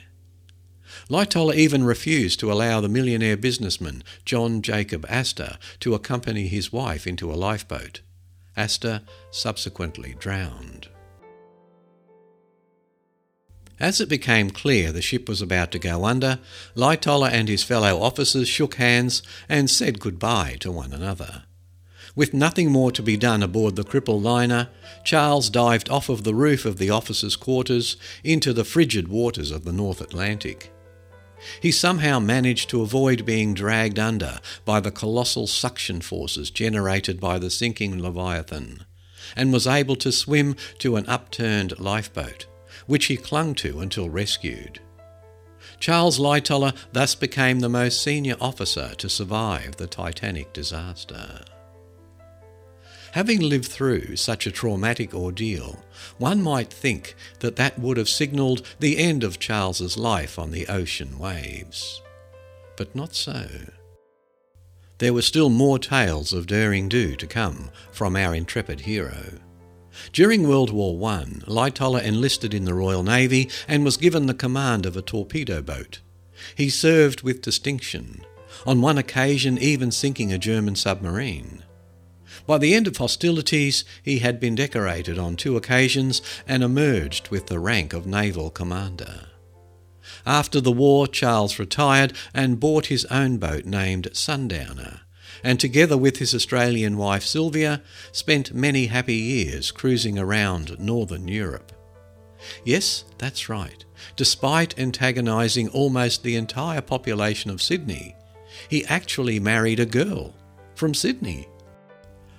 Lightoller 1.11 1.55
even 1.55 1.85
refused 1.85 2.41
to 2.41 2.51
allow 2.51 2.81
the 2.81 2.89
millionaire 2.89 3.37
businessman 3.37 4.03
John 4.25 4.62
Jacob 4.62 5.05
Astor 5.09 5.59
to 5.81 5.95
accompany 5.95 6.49
his 6.49 6.73
wife 6.73 7.07
into 7.07 7.31
a 7.31 7.37
lifeboat. 7.37 8.01
Astor 8.57 9.03
subsequently 9.31 10.17
drowned. 10.19 10.89
As 13.79 14.01
it 14.01 14.09
became 14.09 14.49
clear 14.49 14.91
the 14.93 15.03
ship 15.03 15.29
was 15.29 15.43
about 15.43 15.71
to 15.73 15.79
go 15.79 16.07
under, 16.07 16.39
Lightoller 16.75 17.31
and 17.31 17.47
his 17.49 17.62
fellow 17.62 18.01
officers 18.01 18.49
shook 18.49 18.77
hands 18.77 19.23
and 19.51 19.69
said 19.69 20.01
goodbye 20.01 20.57
to 20.61 20.73
one 20.73 20.95
another. 20.95 21.43
With 22.17 22.33
nothing 22.33 22.73
more 22.73 22.91
to 22.93 23.03
be 23.03 23.19
done 23.19 23.43
aboard 23.43 23.77
the 23.77 23.85
cripple 23.85 24.23
liner, 24.23 24.71
Charles 25.05 25.51
dived 25.51 25.91
off 25.91 26.09
of 26.09 26.25
the 26.25 26.35
roof 26.35 26.65
of 26.65 26.79
the 26.79 26.89
officers' 26.89 27.37
quarters 27.37 27.99
into 28.25 28.55
the 28.55 28.65
frigid 28.65 29.09
waters 29.09 29.51
of 29.51 29.65
the 29.65 29.73
North 29.73 30.01
Atlantic. 30.01 30.73
He 31.61 31.71
somehow 31.71 32.19
managed 32.19 32.71
to 32.71 32.81
avoid 32.81 33.27
being 33.27 33.53
dragged 33.53 33.99
under 33.99 34.41
by 34.65 34.81
the 34.81 34.91
colossal 34.91 35.47
suction 35.47 36.01
forces 36.01 36.51
generated 36.51 37.21
by 37.21 37.39
the 37.39 37.51
sinking 37.51 38.03
Leviathan, 38.03 38.87
and 39.37 39.53
was 39.53 39.67
able 39.67 39.97
to 39.97 40.11
swim 40.11 40.57
to 40.79 40.97
an 40.97 41.07
upturned 41.07 41.79
lifeboat, 41.79 42.47
which 42.87 43.07
he 43.07 43.19
clung 43.19 43.55
to 43.57 43.81
until 43.81 44.09
rescued. 44.09 44.81
Charles 45.81 46.19
Lightoller 46.19 46.75
thus 46.93 47.15
became 47.15 47.61
the 47.61 47.69
most 47.69 48.03
senior 48.03 48.37
officer 48.41 48.95
to 48.95 49.11
survive 49.11 49.77
the 49.77 49.87
Titanic 49.87 50.55
disaster. 50.55 51.45
Having 53.17 53.41
lived 53.41 53.73
through 53.73 54.17
such 54.17 54.47
a 54.47 54.51
traumatic 54.51 55.15
ordeal, 55.15 55.83
one 56.19 56.43
might 56.43 56.71
think 56.71 57.15
that 57.41 57.57
that 57.57 57.79
would 57.79 57.97
have 57.97 58.11
signalled 58.11 58.61
the 58.79 58.99
end 58.99 59.25
of 59.25 59.39
Charles's 59.39 59.97
life 59.97 60.39
on 60.39 60.51
the 60.51 60.67
ocean 60.67 61.19
waves. 61.19 62.03
But 62.77 62.95
not 62.95 63.15
so. 63.15 63.49
There 64.99 65.15
were 65.15 65.23
still 65.23 65.49
more 65.49 65.79
tales 65.79 66.35
of 66.35 66.47
daring 66.47 66.91
do 66.91 67.17
to 67.17 67.27
come 67.27 67.71
from 67.91 68.17
our 68.17 68.35
intrepid 68.35 68.81
hero. 68.81 69.39
During 70.13 70.47
World 70.47 70.71
War 70.71 70.93
I, 71.11 71.25
Lightoller 71.47 72.03
enlisted 72.03 72.53
in 72.53 72.67
the 72.67 72.75
Royal 72.75 73.03
Navy 73.03 73.49
and 73.67 73.83
was 73.83 73.97
given 73.97 74.27
the 74.27 74.35
command 74.35 74.85
of 74.85 74.95
a 74.95 75.01
torpedo 75.01 75.63
boat. 75.63 76.01
He 76.55 76.69
served 76.69 77.23
with 77.23 77.41
distinction, 77.41 78.27
on 78.67 78.83
one 78.83 78.99
occasion 78.99 79.57
even 79.57 79.91
sinking 79.91 80.35
a 80.35 80.39
German 80.39 80.77
submarine. 80.77 81.63
By 82.47 82.59
the 82.59 82.75
end 82.75 82.87
of 82.87 82.97
hostilities, 82.97 83.85
he 84.03 84.21
had 84.21 84.39
been 84.39 84.55
decorated 84.55 85.19
on 85.19 85.37
two 85.37 85.57
occasions 85.57 86.23
and 86.47 86.63
emerged 86.63 87.29
with 87.29 87.47
the 87.47 87.59
rank 87.59 87.93
of 87.93 88.07
naval 88.07 88.51
commander. 88.51 89.27
After 90.25 90.61
the 90.61 90.73
war, 90.73 91.07
Charles 91.07 91.59
retired 91.59 92.13
and 92.33 92.61
bought 92.61 92.87
his 92.87 93.05
own 93.07 93.39
boat 93.39 93.65
named 93.65 94.09
Sundowner, 94.13 95.01
and 95.43 95.59
together 95.59 95.97
with 95.97 96.19
his 96.19 96.35
Australian 96.35 96.97
wife 96.97 97.25
Sylvia, 97.25 97.83
spent 98.13 98.55
many 98.55 98.87
happy 98.87 99.15
years 99.15 99.71
cruising 99.71 100.19
around 100.19 100.79
northern 100.79 101.29
Europe. 101.29 101.73
Yes, 102.65 103.05
that's 103.19 103.49
right. 103.49 103.85
Despite 104.15 104.79
antagonising 104.79 105.69
almost 105.69 106.23
the 106.23 106.37
entire 106.37 106.81
population 106.81 107.51
of 107.51 107.63
Sydney, 107.63 108.15
he 108.69 108.85
actually 108.87 109.41
married 109.41 109.81
a 109.81 109.87
girl 109.87 110.35
from 110.75 110.95
Sydney. 110.95 111.49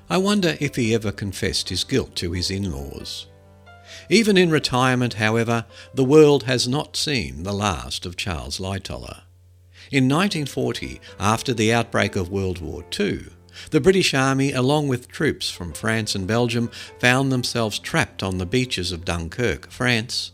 I 0.09 0.17
wonder 0.17 0.57
if 0.59 0.75
he 0.75 0.93
ever 0.93 1.11
confessed 1.11 1.69
his 1.69 1.83
guilt 1.83 2.15
to 2.15 2.31
his 2.31 2.49
in 2.49 2.71
laws. 2.71 3.27
Even 4.09 4.37
in 4.37 4.51
retirement, 4.51 5.15
however, 5.15 5.65
the 5.93 6.03
world 6.03 6.43
has 6.43 6.67
not 6.67 6.95
seen 6.95 7.43
the 7.43 7.53
last 7.53 8.05
of 8.05 8.15
Charles 8.15 8.59
Lightoller. 8.59 9.23
In 9.91 10.07
1940, 10.07 11.01
after 11.19 11.53
the 11.53 11.73
outbreak 11.73 12.15
of 12.15 12.29
World 12.29 12.61
War 12.61 12.85
II, 12.97 13.25
the 13.71 13.81
British 13.81 14.13
Army, 14.13 14.53
along 14.53 14.87
with 14.87 15.09
troops 15.09 15.49
from 15.49 15.73
France 15.73 16.15
and 16.15 16.27
Belgium, 16.27 16.69
found 16.99 17.31
themselves 17.31 17.79
trapped 17.79 18.23
on 18.23 18.37
the 18.37 18.45
beaches 18.45 18.91
of 18.91 19.03
Dunkirk, 19.03 19.69
France, 19.71 20.31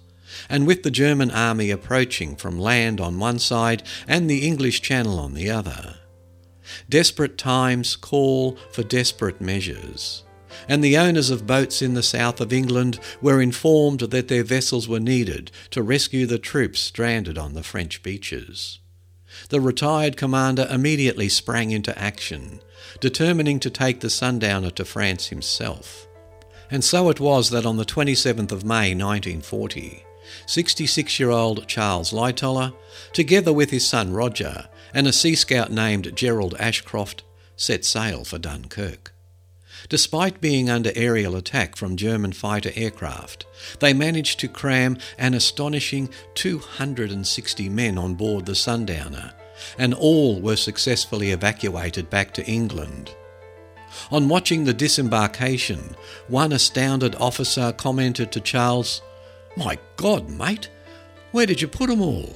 and 0.50 0.68
with 0.68 0.84
the 0.84 0.92
German 0.92 1.32
army 1.32 1.72
approaching 1.72 2.36
from 2.36 2.60
land 2.60 3.00
on 3.00 3.20
one 3.20 3.40
side 3.40 3.84
and 4.08 4.30
the 4.30 4.46
English 4.46 4.82
Channel 4.82 5.20
on 5.20 5.34
the 5.34 5.50
other. 5.50 5.98
Desperate 6.90 7.38
times 7.38 7.96
call 7.96 8.58
for 8.72 8.84
desperate 8.84 9.42
measures, 9.42 10.24
and 10.68 10.84
the 10.84 10.98
owners 10.98 11.30
of 11.30 11.48
boats 11.48 11.82
in 11.82 11.94
the 11.94 12.04
south 12.04 12.40
of 12.40 12.54
England 12.54 13.00
were 13.22 13.42
informed 13.42 14.00
that 14.00 14.28
their 14.28 14.44
vessels 14.44 14.88
were 14.88 15.00
needed 15.00 15.52
to 15.72 15.84
rescue 15.84 16.26
the 16.26 16.40
troops 16.40 16.80
stranded 16.80 17.38
on 17.38 17.54
the 17.54 17.64
French 17.64 18.04
beaches. 18.04 18.80
The 19.50 19.62
retired 19.62 20.18
commander 20.18 20.68
immediately 20.70 21.30
sprang 21.30 21.72
into 21.72 21.98
action, 21.98 22.62
determining 23.00 23.60
to 23.62 23.70
take 23.70 24.00
the 24.00 24.10
Sundowner 24.10 24.70
to 24.72 24.86
France 24.86 25.28
himself. 25.28 26.08
And 26.70 26.84
so 26.84 27.10
it 27.10 27.20
was 27.20 27.50
that 27.50 27.66
on 27.66 27.78
the 27.78 27.86
27th 27.86 28.52
of 28.52 28.64
May 28.64 28.96
1940, 28.96 30.04
66 30.46 31.20
year 31.20 31.30
old 31.30 31.68
Charles 31.68 32.12
Lightoller, 32.12 32.74
together 33.12 33.54
with 33.54 33.70
his 33.70 33.88
son 33.88 34.14
Roger 34.14 34.68
and 34.94 35.08
a 35.08 35.14
Sea 35.14 35.36
Scout 35.36 35.72
named 35.72 36.16
Gerald 36.16 36.56
Ashcroft, 36.60 37.24
set 37.56 37.86
sail 37.86 38.24
for 38.24 38.38
Dunkirk. 38.38 39.14
Despite 39.90 40.42
being 40.42 40.70
under 40.70 40.92
aerial 40.96 41.36
attack 41.36 41.76
from 41.76 41.98
German 41.98 42.32
fighter 42.32 42.72
aircraft, 42.76 43.46
they 43.80 43.94
managed 43.94 44.40
to 44.40 44.48
cram 44.48 44.98
an 45.18 45.34
astonishing 45.34 46.10
260 46.36 47.70
men 47.70 47.98
on 47.98 48.14
board 48.14 48.46
the 48.46 48.56
Sundowner, 48.56 49.34
and 49.78 49.94
all 49.94 50.40
were 50.40 50.56
successfully 50.56 51.32
evacuated 51.32 52.10
back 52.10 52.34
to 52.34 52.46
England. 52.46 53.14
On 54.10 54.28
watching 54.30 54.64
the 54.64 54.74
disembarkation, 54.74 55.96
one 56.28 56.52
astounded 56.52 57.16
officer 57.16 57.72
commented 57.74 58.32
to 58.32 58.40
Charles, 58.40 59.02
My 59.56 59.78
God, 59.98 60.30
mate, 60.30 60.70
where 61.32 61.46
did 61.46 61.62
you 61.62 61.68
put 61.68 61.90
'em 61.90 62.02
all? 62.02 62.36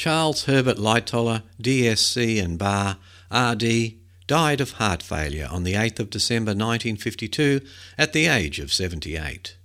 Charles 0.00 0.44
Herbert 0.44 0.78
Lightoller, 0.78 1.42
DSC 1.62 2.42
and 2.42 2.58
Bar, 2.58 2.96
RD, 3.30 3.96
died 4.26 4.62
of 4.62 4.70
heart 4.78 5.02
failure 5.02 5.46
on 5.50 5.62
the 5.62 5.74
8th 5.74 6.00
of 6.00 6.08
December 6.08 6.52
1952 6.52 7.60
at 7.98 8.14
the 8.14 8.24
age 8.24 8.60
of 8.60 8.72
78. 8.72 9.58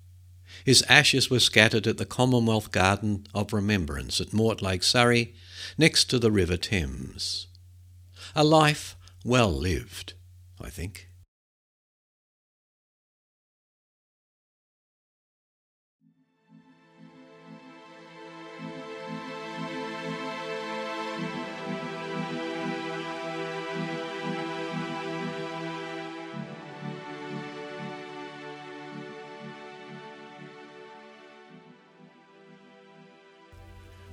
his 0.65 0.84
ashes 0.89 1.30
were 1.30 1.39
scattered 1.39 1.88
at 1.88 1.98
the 1.98 2.06
Commonwealth 2.06 2.74
Garden 2.74 3.26
of 3.34 3.54
Remembrance 3.54 4.19
at 4.19 4.34
Mortlake, 4.34 4.84
Surrey, 4.84 5.34
next 5.78 6.10
to 6.10 6.19
the 6.19 6.32
River 6.32 6.58
Thames. 6.58 7.48
A 8.36 8.43
life 8.43 8.98
well 9.24 9.54
lived, 9.54 10.15
I 10.60 10.69
think. 10.69 11.08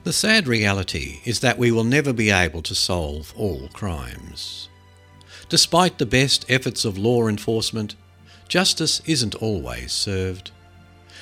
The 0.04 0.12
sad 0.12 0.48
reality 0.48 1.20
is 1.24 1.40
that 1.40 1.58
we 1.58 1.70
will 1.70 1.84
never 1.84 2.12
be 2.12 2.30
able 2.30 2.62
to 2.62 2.74
solve 2.74 3.32
all 3.36 3.68
crimes. 3.72 4.68
Despite 5.48 5.98
the 5.98 6.06
best 6.06 6.44
efforts 6.48 6.84
of 6.84 6.98
law 6.98 7.28
enforcement, 7.28 7.94
justice 8.48 9.00
isn't 9.06 9.36
always 9.36 9.92
served, 9.92 10.50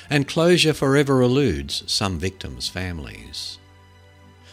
and 0.09 0.27
closure 0.27 0.73
forever 0.73 1.21
eludes 1.21 1.83
some 1.85 2.17
victims' 2.17 2.69
families. 2.69 3.59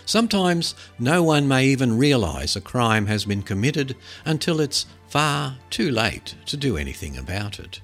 Sometimes 0.05 0.75
no 0.99 1.23
one 1.23 1.49
may 1.49 1.65
even 1.67 1.97
realise 1.97 2.55
a 2.55 2.61
crime 2.61 3.07
has 3.07 3.25
been 3.25 3.43
committed 3.43 3.97
until 4.27 4.61
it's 4.61 4.85
far 5.09 5.57
too 5.71 5.91
late 5.91 6.35
to 6.47 6.57
do 6.59 6.77
anything 6.77 7.17
about 7.17 7.59
it. 7.59 7.81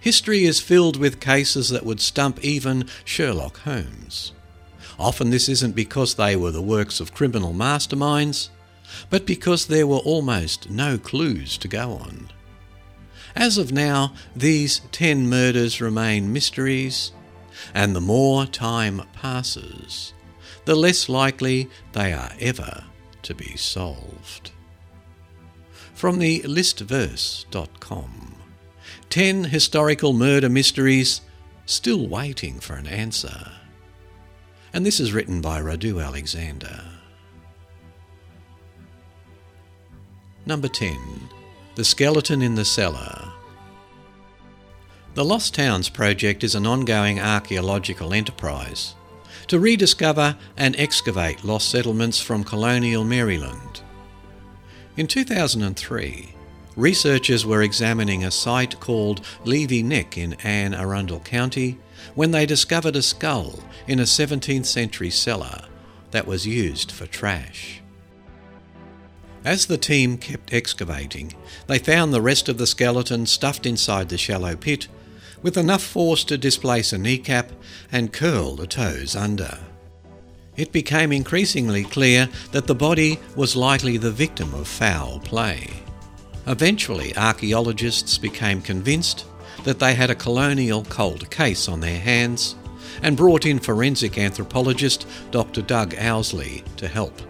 History 0.00 0.44
is 0.44 0.60
filled 0.60 0.96
with 0.96 1.20
cases 1.20 1.68
that 1.68 1.86
would 1.86 2.00
stump 2.00 2.44
even 2.44 2.88
Sherlock 3.04 3.58
Holmes. 3.58 4.32
Often 4.98 5.30
this 5.30 5.48
isn't 5.48 5.74
because 5.74 6.14
they 6.14 6.36
were 6.36 6.50
the 6.50 6.62
works 6.62 7.00
of 7.00 7.14
criminal 7.14 7.52
masterminds, 7.52 8.48
but 9.10 9.26
because 9.26 9.66
there 9.66 9.86
were 9.86 9.98
almost 9.98 10.70
no 10.70 10.96
clues 10.96 11.58
to 11.58 11.68
go 11.68 11.92
on. 11.92 12.30
As 13.34 13.58
of 13.58 13.72
now, 13.72 14.14
these 14.34 14.80
ten 14.92 15.28
murders 15.28 15.80
remain 15.80 16.32
mysteries, 16.32 17.12
and 17.74 17.94
the 17.94 18.00
more 18.00 18.46
time 18.46 19.02
passes, 19.12 20.14
the 20.64 20.74
less 20.74 21.08
likely 21.08 21.68
they 21.92 22.12
are 22.12 22.32
ever 22.40 22.84
to 23.22 23.34
be 23.34 23.56
solved. 23.56 24.52
From 25.94 26.18
the 26.18 26.40
listverse.com 26.42 28.36
10 29.08 29.44
historical 29.44 30.12
murder 30.12 30.48
mysteries 30.48 31.20
still 31.64 32.06
waiting 32.06 32.60
for 32.60 32.74
an 32.74 32.86
answer 32.86 33.52
and 34.72 34.84
this 34.84 35.00
is 35.00 35.12
written 35.12 35.40
by 35.40 35.60
Radu 35.60 36.04
Alexander. 36.04 36.84
Number 40.44 40.68
10 40.68 40.96
The 41.74 41.84
Skeleton 41.84 42.42
in 42.42 42.54
the 42.54 42.64
Cellar. 42.64 43.32
The 45.14 45.24
Lost 45.24 45.54
Towns 45.54 45.88
project 45.88 46.44
is 46.44 46.54
an 46.54 46.66
ongoing 46.66 47.18
archaeological 47.18 48.12
enterprise 48.12 48.94
to 49.48 49.58
rediscover 49.58 50.36
and 50.56 50.76
excavate 50.76 51.44
lost 51.44 51.70
settlements 51.70 52.20
from 52.20 52.44
colonial 52.44 53.04
Maryland. 53.04 53.80
In 54.96 55.06
2003, 55.06 56.34
researchers 56.76 57.46
were 57.46 57.62
examining 57.62 58.24
a 58.24 58.30
site 58.30 58.78
called 58.80 59.24
Leavy 59.44 59.82
Neck 59.82 60.18
in 60.18 60.34
Anne 60.34 60.74
Arundel 60.74 61.20
County 61.20 61.78
when 62.14 62.30
they 62.30 62.46
discovered 62.46 62.96
a 62.96 63.02
skull 63.02 63.60
in 63.86 63.98
a 64.00 64.04
17th 64.04 64.66
century 64.66 65.10
cellar 65.10 65.62
that 66.10 66.26
was 66.26 66.46
used 66.46 66.90
for 66.92 67.06
trash. 67.06 67.82
As 69.44 69.66
the 69.66 69.78
team 69.78 70.18
kept 70.18 70.52
excavating, 70.52 71.32
they 71.66 71.78
found 71.78 72.12
the 72.12 72.20
rest 72.20 72.48
of 72.48 72.58
the 72.58 72.66
skeleton 72.66 73.26
stuffed 73.26 73.64
inside 73.64 74.08
the 74.08 74.18
shallow 74.18 74.56
pit 74.56 74.88
with 75.42 75.56
enough 75.56 75.82
force 75.82 76.24
to 76.24 76.36
displace 76.36 76.92
a 76.92 76.98
kneecap 76.98 77.52
and 77.92 78.12
curl 78.12 78.56
the 78.56 78.66
toes 78.66 79.14
under. 79.14 79.58
It 80.56 80.72
became 80.72 81.12
increasingly 81.12 81.84
clear 81.84 82.28
that 82.52 82.66
the 82.66 82.74
body 82.74 83.20
was 83.36 83.54
likely 83.54 83.98
the 83.98 84.10
victim 84.10 84.52
of 84.54 84.66
foul 84.66 85.20
play. 85.20 85.70
Eventually, 86.46 87.16
archaeologists 87.16 88.18
became 88.18 88.62
convinced 88.62 89.26
that 89.66 89.80
they 89.80 89.94
had 89.94 90.10
a 90.10 90.14
colonial 90.14 90.84
cold 90.84 91.28
case 91.28 91.68
on 91.68 91.80
their 91.80 91.98
hands 91.98 92.54
and 93.02 93.16
brought 93.16 93.44
in 93.44 93.58
forensic 93.58 94.16
anthropologist 94.16 95.06
Dr. 95.32 95.60
Doug 95.60 95.94
Owsley 95.96 96.62
to 96.76 96.86
help. 96.86 97.20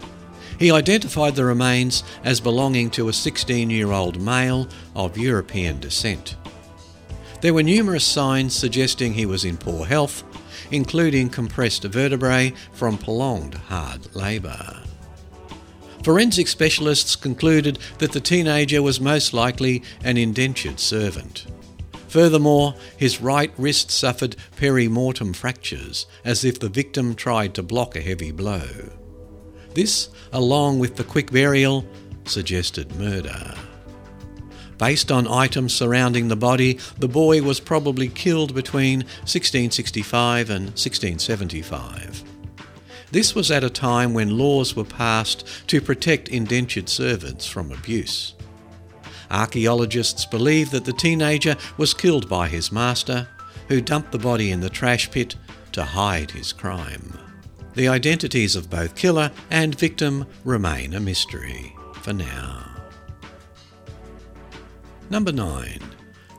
He 0.59 0.71
identified 0.71 1.35
the 1.35 1.47
remains 1.47 2.05
as 2.25 2.41
belonging 2.41 2.91
to 2.91 3.09
a 3.09 3.13
16 3.13 3.71
year 3.71 3.91
old 3.91 4.21
male 4.21 4.69
of 4.95 5.17
European 5.17 5.81
descent. 5.81 6.37
There 7.41 7.55
were 7.55 7.63
numerous 7.63 8.05
signs 8.05 8.55
suggesting 8.55 9.15
he 9.15 9.27
was 9.27 9.47
in 9.47 9.57
poor 9.57 9.87
health, 9.87 10.23
including 10.71 11.31
compressed 11.31 11.85
vertebrae 11.85 12.53
from 12.73 12.99
prolonged 12.99 13.55
hard 13.55 14.15
labour. 14.15 14.83
Forensic 16.03 16.49
specialists 16.49 17.17
concluded 17.17 17.79
that 17.99 18.13
the 18.13 18.21
teenager 18.21 18.83
was 18.83 19.01
most 19.01 19.33
likely 19.33 19.83
an 20.05 20.19
indentured 20.19 20.79
servant. 20.79 21.47
Furthermore, 22.09 22.75
his 22.97 23.21
right 23.21 23.53
wrist 23.59 23.91
suffered 23.91 24.37
perimortem 24.57 25.35
fractures, 25.35 26.07
as 26.25 26.45
if 26.45 26.59
the 26.59 26.69
victim 26.69 27.15
tried 27.15 27.55
to 27.55 27.63
block 27.63 27.97
a 27.97 28.01
heavy 28.01 28.31
blow. 28.31 28.67
This, 29.75 30.09
along 30.33 30.79
with 30.79 30.97
the 30.97 31.05
quick 31.05 31.31
burial, 31.31 31.85
suggested 32.25 32.97
murder. 32.97 33.55
Based 34.79 35.11
on 35.11 35.27
items 35.27 35.73
surrounding 35.73 36.29
the 36.29 36.37
body, 36.37 36.79
the 36.99 37.09
boy 37.09 37.43
was 37.43 37.61
probably 37.61 38.09
killed 38.09 38.55
between 38.55 39.01
1665 39.25 40.51
and 40.51 40.67
1675. 40.67 42.25
This 43.11 43.35
was 43.35 43.51
at 43.51 43.65
a 43.65 43.71
time 43.71 44.13
when 44.13 44.37
laws 44.37 44.77
were 44.77 44.85
passed 44.85 45.47
to 45.69 45.81
protect 45.81 46.29
indentured 46.29 46.89
servants 46.89 47.47
from 47.47 47.73
abuse. 47.73 48.36
Archaeologists 49.31 50.25
believe 50.27 50.71
that 50.71 50.85
the 50.85 50.93
teenager 50.93 51.57
was 51.77 51.95
killed 51.95 52.29
by 52.29 52.49
his 52.49 52.71
master, 52.73 53.29
who 53.69 53.81
dumped 53.81 54.13
the 54.13 54.19
body 54.19 54.51
in 54.51 54.61
the 54.61 54.71
trash 54.71 55.11
pit 55.11 55.37
to 55.73 55.85
hide 55.85 56.31
his 56.31 56.53
crime. 56.53 57.19
The 57.75 57.89
identities 57.89 58.57
of 58.57 58.71
both 58.71 58.95
killer 58.95 59.31
and 59.51 59.79
victim 59.79 60.27
remain 60.45 60.95
a 60.95 61.01
mystery 61.01 61.75
for 62.03 62.13
now. 62.13 62.71
Number 65.11 65.33
9. 65.33 65.81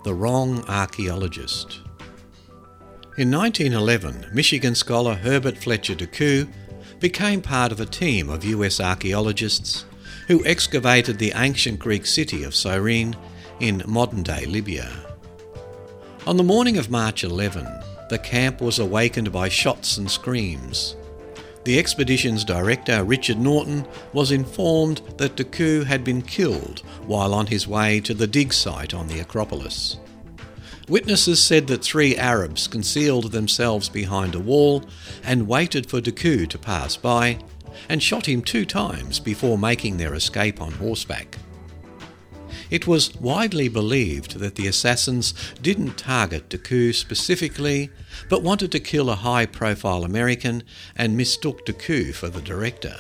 The 0.04 0.14
Wrong 0.14 0.64
Archaeologist. 0.68 1.82
In 3.18 3.32
1911, 3.32 4.32
Michigan 4.34 4.76
scholar 4.76 5.16
Herbert 5.16 5.58
Fletcher 5.58 5.96
DeCou 5.96 6.48
became 7.00 7.42
part 7.42 7.72
of 7.72 7.80
a 7.80 7.86
team 7.86 8.30
of 8.30 8.44
US 8.44 8.80
archaeologists 8.80 9.86
who 10.28 10.46
excavated 10.46 11.18
the 11.18 11.34
ancient 11.36 11.80
Greek 11.80 12.06
city 12.06 12.44
of 12.44 12.56
Cyrene 12.56 13.16
in 13.60 13.82
modern 13.88 14.24
day 14.24 14.46
Libya. 14.46 14.90
On 16.26 16.38
the 16.38 16.44
morning 16.44 16.78
of 16.78 16.92
March 16.92 17.24
11, 17.24 17.66
the 18.10 18.20
camp 18.20 18.62
was 18.62 18.80
awakened 18.80 19.32
by 19.32 19.50
shots 19.50 19.98
and 19.98 20.12
screams. 20.12 20.96
The 21.64 21.80
expedition's 21.80 22.46
director, 22.46 23.04
Richard 23.04 23.40
Norton, 23.40 23.86
was 24.14 24.32
informed 24.32 25.02
that 25.18 25.36
DeCou 25.36 25.86
had 25.86 26.04
been 26.04 26.22
killed 26.22 26.80
while 27.06 27.34
on 27.34 27.48
his 27.48 27.68
way 27.68 28.00
to 28.02 28.14
the 28.14 28.28
dig 28.28 28.54
site 28.54 28.94
on 28.94 29.08
the 29.08 29.20
Acropolis. 29.20 29.98
Witnesses 30.88 31.44
said 31.44 31.68
that 31.68 31.84
three 31.84 32.16
Arabs 32.16 32.68
concealed 32.68 33.34
themselves 33.34 33.90
behind 33.90 34.36
a 34.36 34.40
wall 34.40 34.86
and 35.24 35.48
waited 35.48 35.90
for 35.90 36.00
DeCou 36.00 36.48
to 36.48 36.58
pass 36.58 36.96
by 36.96 37.40
and 37.90 38.02
shot 38.02 38.28
him 38.28 38.42
two 38.42 38.66
times 38.66 39.20
before 39.20 39.58
making 39.58 39.98
their 39.98 40.14
escape 40.14 40.62
on 40.62 40.74
horseback. 40.74 41.38
It 42.70 42.86
was 42.86 43.16
widely 43.16 43.70
believed 43.70 44.40
that 44.40 44.56
the 44.56 44.68
assassins 44.68 45.34
didn't 45.62 45.98
target 45.98 46.50
DeCou 46.50 46.94
specifically, 46.94 47.90
but 48.30 48.44
wanted 48.44 48.72
to 48.74 48.80
kill 48.80 49.10
a 49.10 49.16
high 49.16 49.46
profile 49.46 50.04
American 50.04 50.64
and 50.96 51.16
mistook 51.16 51.66
DeCou 51.66 52.14
for 52.14 52.28
the 52.28 52.42
director. 52.42 52.98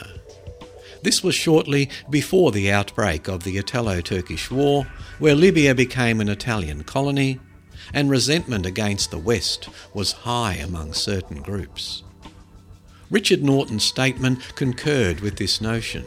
This 1.03 1.23
was 1.23 1.35
shortly 1.35 1.89
before 2.09 2.51
the 2.51 2.71
outbreak 2.71 3.27
of 3.27 3.43
the 3.43 3.57
Italo 3.57 4.01
Turkish 4.01 4.49
War, 4.49 4.87
where 5.19 5.35
Libya 5.35 5.75
became 5.75 6.21
an 6.21 6.29
Italian 6.29 6.83
colony, 6.83 7.39
and 7.93 8.09
resentment 8.09 8.65
against 8.65 9.11
the 9.11 9.17
West 9.17 9.69
was 9.93 10.11
high 10.11 10.55
among 10.55 10.93
certain 10.93 11.41
groups. 11.41 12.03
Richard 13.09 13.43
Norton's 13.43 13.83
statement 13.83 14.55
concurred 14.55 15.21
with 15.21 15.37
this 15.37 15.61
notion. 15.61 16.05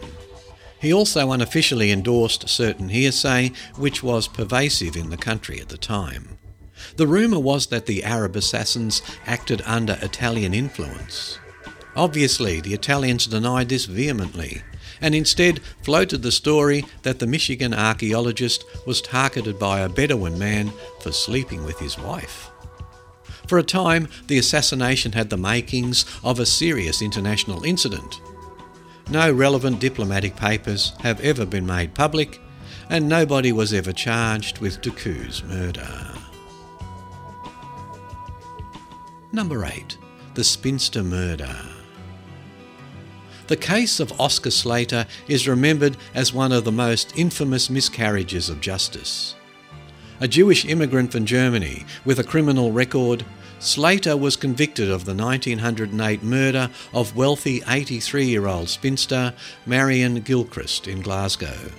He 0.80 0.92
also 0.92 1.30
unofficially 1.30 1.90
endorsed 1.90 2.48
certain 2.48 2.88
hearsay 2.88 3.52
which 3.76 4.02
was 4.02 4.28
pervasive 4.28 4.96
in 4.96 5.10
the 5.10 5.16
country 5.16 5.60
at 5.60 5.68
the 5.68 5.78
time. 5.78 6.38
The 6.96 7.06
rumour 7.06 7.38
was 7.38 7.66
that 7.66 7.86
the 7.86 8.04
Arab 8.04 8.36
assassins 8.36 9.02
acted 9.26 9.62
under 9.66 9.98
Italian 10.00 10.54
influence. 10.54 11.38
Obviously, 11.94 12.60
the 12.60 12.74
Italians 12.74 13.26
denied 13.26 13.68
this 13.68 13.84
vehemently 13.84 14.62
and 15.00 15.14
instead 15.14 15.60
floated 15.82 16.22
the 16.22 16.32
story 16.32 16.84
that 17.02 17.18
the 17.18 17.26
Michigan 17.26 17.74
archaeologist 17.74 18.64
was 18.86 19.00
targeted 19.00 19.58
by 19.58 19.80
a 19.80 19.88
Bedouin 19.88 20.38
man 20.38 20.72
for 21.00 21.12
sleeping 21.12 21.64
with 21.64 21.78
his 21.78 21.98
wife. 21.98 22.50
For 23.50 23.58
a 23.58 23.64
time, 23.64 24.06
the 24.28 24.38
assassination 24.38 25.10
had 25.10 25.28
the 25.28 25.36
makings 25.36 26.04
of 26.22 26.38
a 26.38 26.46
serious 26.46 27.02
international 27.02 27.64
incident. 27.64 28.20
No 29.10 29.32
relevant 29.32 29.80
diplomatic 29.80 30.36
papers 30.36 30.92
have 31.00 31.20
ever 31.20 31.44
been 31.44 31.66
made 31.66 31.92
public, 31.92 32.40
and 32.88 33.08
nobody 33.08 33.50
was 33.50 33.72
ever 33.72 33.92
charged 33.92 34.60
with 34.60 34.80
DeCou's 34.80 35.42
murder. 35.42 36.12
Number 39.32 39.64
8. 39.64 39.98
The 40.34 40.44
Spinster 40.44 41.02
Murder. 41.02 41.56
The 43.48 43.56
case 43.56 43.98
of 43.98 44.20
Oscar 44.20 44.52
Slater 44.52 45.08
is 45.26 45.48
remembered 45.48 45.96
as 46.14 46.32
one 46.32 46.52
of 46.52 46.62
the 46.62 46.70
most 46.70 47.18
infamous 47.18 47.68
miscarriages 47.68 48.48
of 48.48 48.60
justice. 48.60 49.34
A 50.20 50.28
Jewish 50.28 50.64
immigrant 50.66 51.10
from 51.10 51.24
Germany 51.24 51.84
with 52.04 52.20
a 52.20 52.24
criminal 52.24 52.70
record, 52.70 53.24
Slater 53.61 54.16
was 54.16 54.37
convicted 54.37 54.90
of 54.90 55.05
the 55.05 55.14
1908 55.14 56.23
murder 56.23 56.70
of 56.94 57.14
wealthy 57.14 57.62
83 57.68 58.25
year 58.25 58.46
old 58.46 58.70
spinster 58.70 59.35
Marion 59.66 60.20
Gilchrist 60.20 60.88
in 60.88 61.03
Glasgow. 61.03 61.70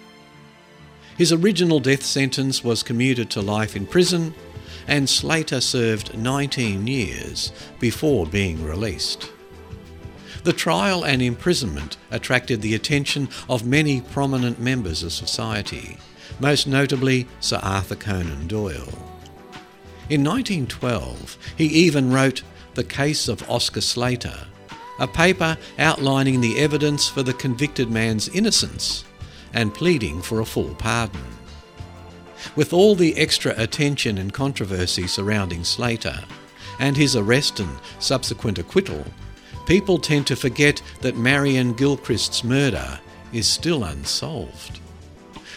His 1.18 1.34
original 1.34 1.80
death 1.80 2.04
sentence 2.04 2.64
was 2.64 2.84
commuted 2.84 3.32
to 3.32 3.42
life 3.42 3.76
in 3.76 3.88
prison, 3.88 4.36
and 4.88 5.10
Slater 5.10 5.60
served 5.60 6.16
19 6.16 6.86
years 6.86 7.52
before 7.80 8.28
being 8.28 8.64
released. 8.64 9.32
The 10.44 10.54
trial 10.54 11.04
and 11.04 11.20
imprisonment 11.20 11.98
attracted 12.12 12.62
the 12.62 12.76
attention 12.76 13.28
of 13.50 13.66
many 13.66 14.02
prominent 14.02 14.60
members 14.60 15.02
of 15.02 15.14
society, 15.14 15.98
most 16.40 16.68
notably 16.68 17.28
Sir 17.40 17.60
Arthur 17.64 17.96
Conan 17.96 18.48
Doyle. 18.48 19.11
In 20.12 20.26
1912, 20.26 21.38
he 21.56 21.68
even 21.68 22.12
wrote 22.12 22.44
The 22.74 22.84
Case 22.84 23.30
of 23.30 23.50
Oscar 23.50 23.80
Slater, 23.80 24.46
a 25.00 25.08
paper 25.08 25.58
outlining 25.80 26.42
the 26.42 26.60
evidence 26.60 27.08
for 27.08 27.24
the 27.24 27.32
convicted 27.32 27.90
man's 27.90 28.28
innocence 28.28 29.06
and 29.54 29.74
pleading 29.74 30.22
for 30.22 30.42
a 30.42 30.46
full 30.46 30.76
pardon. 30.76 31.24
With 32.58 32.74
all 32.74 32.94
the 32.94 33.18
extra 33.18 33.54
attention 33.56 34.18
and 34.18 34.34
controversy 34.34 35.08
surrounding 35.08 35.64
Slater, 35.64 36.26
and 36.78 36.98
his 36.98 37.16
arrest 37.16 37.62
and 37.62 37.80
subsequent 38.00 38.60
acquittal, 38.60 39.06
people 39.66 39.98
tend 39.98 40.28
to 40.28 40.36
forget 40.36 40.82
that 41.00 41.16
Marion 41.16 41.72
Gilchrist's 41.72 42.44
murder 42.44 43.00
is 43.32 43.48
still 43.48 43.86
unsolved. 43.86 44.81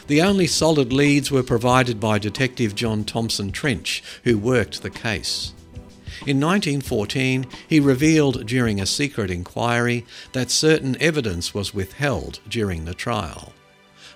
The 0.07 0.21
only 0.21 0.47
solid 0.47 0.93
leads 0.93 1.31
were 1.31 1.43
provided 1.43 1.99
by 1.99 2.19
Detective 2.19 2.75
John 2.75 3.05
Thompson 3.05 3.53
Trench, 3.53 4.03
who 4.25 4.37
worked 4.37 4.83
the 4.83 4.91
case. 4.91 5.55
In 6.27 6.41
1914, 6.41 7.47
he 7.67 7.81
revealed 7.81 8.47
during 8.47 8.81
a 8.81 8.87
secret 8.87 9.31
inquiry 9.31 10.05
that 10.33 10.51
certain 10.51 11.01
evidence 11.01 11.55
was 11.55 11.73
withheld 11.73 12.41
during 12.49 12.85
the 12.85 12.95
trial, 12.95 13.55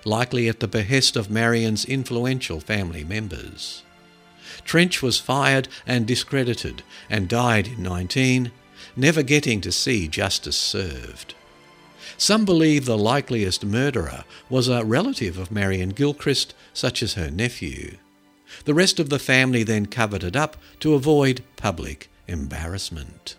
likely 0.05 0.47
at 0.47 0.59
the 0.59 0.67
behest 0.67 1.15
of 1.15 1.31
Marion's 1.31 1.85
influential 1.85 2.59
family 2.59 3.03
members. 3.03 3.81
Trench 4.63 5.01
was 5.01 5.19
fired 5.19 5.67
and 5.87 6.05
discredited 6.05 6.83
and 7.09 7.27
died 7.27 7.67
in 7.67 7.81
19, 7.81 8.51
never 8.95 9.23
getting 9.23 9.59
to 9.61 9.71
see 9.71 10.07
justice 10.07 10.57
served. 10.57 11.33
Some 12.19 12.43
believe 12.43 12.83
the 12.83 12.97
likeliest 12.97 13.63
murderer 13.63 14.25
was 14.49 14.67
a 14.67 14.83
relative 14.83 15.37
of 15.37 15.51
Marion 15.51 15.91
Gilchrist, 15.91 16.53
such 16.73 17.01
as 17.01 17.13
her 17.13 17.31
nephew. 17.31 17.95
The 18.65 18.73
rest 18.73 18.99
of 18.99 19.09
the 19.09 19.19
family 19.19 19.63
then 19.63 19.85
covered 19.85 20.25
it 20.25 20.35
up 20.35 20.57
to 20.81 20.95
avoid 20.95 21.43
public 21.55 22.09
embarrassment. 22.27 23.37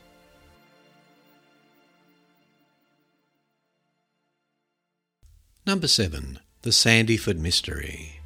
Number 5.67 5.87
7. 5.87 6.39
The 6.63 6.71
Sandyford 6.71 7.39
Mystery. 7.39 8.21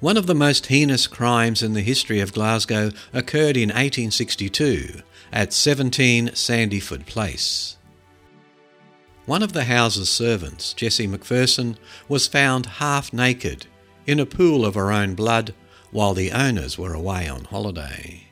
One 0.00 0.16
of 0.16 0.26
the 0.26 0.34
most 0.34 0.66
heinous 0.68 1.06
crimes 1.06 1.62
in 1.62 1.74
the 1.74 1.82
history 1.82 2.20
of 2.20 2.32
Glasgow 2.32 2.90
occurred 3.12 3.58
in 3.58 3.68
1862 3.68 5.02
at 5.30 5.52
17 5.52 6.28
Sandyford 6.28 7.04
Place. 7.04 7.77
One 9.28 9.42
of 9.42 9.52
the 9.52 9.64
house's 9.64 10.08
servants, 10.08 10.72
Jessie 10.72 11.06
McPherson, 11.06 11.76
was 12.08 12.26
found 12.26 12.64
half 12.80 13.12
naked 13.12 13.66
in 14.06 14.18
a 14.18 14.24
pool 14.24 14.64
of 14.64 14.74
her 14.74 14.90
own 14.90 15.14
blood 15.14 15.52
while 15.90 16.14
the 16.14 16.32
owners 16.32 16.78
were 16.78 16.94
away 16.94 17.28
on 17.28 17.44
holiday. 17.44 18.22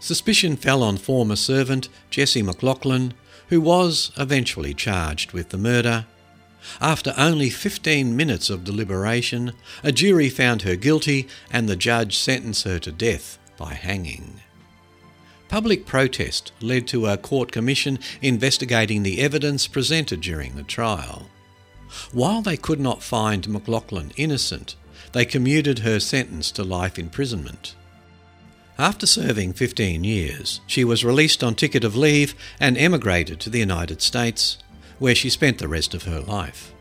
Suspicion 0.00 0.56
fell 0.56 0.82
on 0.82 0.96
former 0.96 1.36
servant 1.36 1.88
Jessie 2.10 2.42
McLaughlin, 2.42 3.14
who 3.50 3.60
was 3.60 4.10
eventually 4.16 4.74
charged 4.74 5.30
with 5.30 5.50
the 5.50 5.56
murder. 5.56 6.06
After 6.80 7.14
only 7.16 7.48
15 7.48 8.16
minutes 8.16 8.50
of 8.50 8.64
deliberation, 8.64 9.52
a 9.84 9.92
jury 9.92 10.30
found 10.30 10.62
her 10.62 10.74
guilty 10.74 11.28
and 11.52 11.68
the 11.68 11.76
judge 11.76 12.18
sentenced 12.18 12.64
her 12.64 12.80
to 12.80 12.90
death 12.90 13.38
by 13.56 13.74
hanging. 13.74 14.40
Public 15.48 15.86
protest 15.86 16.52
led 16.60 16.86
to 16.88 17.06
a 17.06 17.16
court 17.16 17.52
commission 17.52 17.98
investigating 18.20 19.02
the 19.02 19.20
evidence 19.20 19.66
presented 19.66 20.20
during 20.20 20.54
the 20.54 20.62
trial. 20.62 21.30
While 22.12 22.42
they 22.42 22.56
could 22.56 22.80
not 22.80 23.02
find 23.02 23.48
McLaughlin 23.48 24.12
innocent, 24.16 24.76
they 25.12 25.24
commuted 25.24 25.80
her 25.80 26.00
sentence 26.00 26.50
to 26.52 26.62
life 26.62 26.98
imprisonment. 26.98 27.74
After 28.78 29.06
serving 29.06 29.54
15 29.54 30.04
years, 30.04 30.60
she 30.66 30.84
was 30.84 31.04
released 31.04 31.42
on 31.42 31.54
ticket 31.54 31.82
of 31.82 31.96
leave 31.96 32.34
and 32.60 32.76
emigrated 32.76 33.40
to 33.40 33.50
the 33.50 33.58
United 33.58 34.02
States, 34.02 34.58
where 34.98 35.14
she 35.14 35.30
spent 35.30 35.58
the 35.58 35.66
rest 35.66 35.94
of 35.94 36.04
her 36.04 36.20
life. 36.20 36.72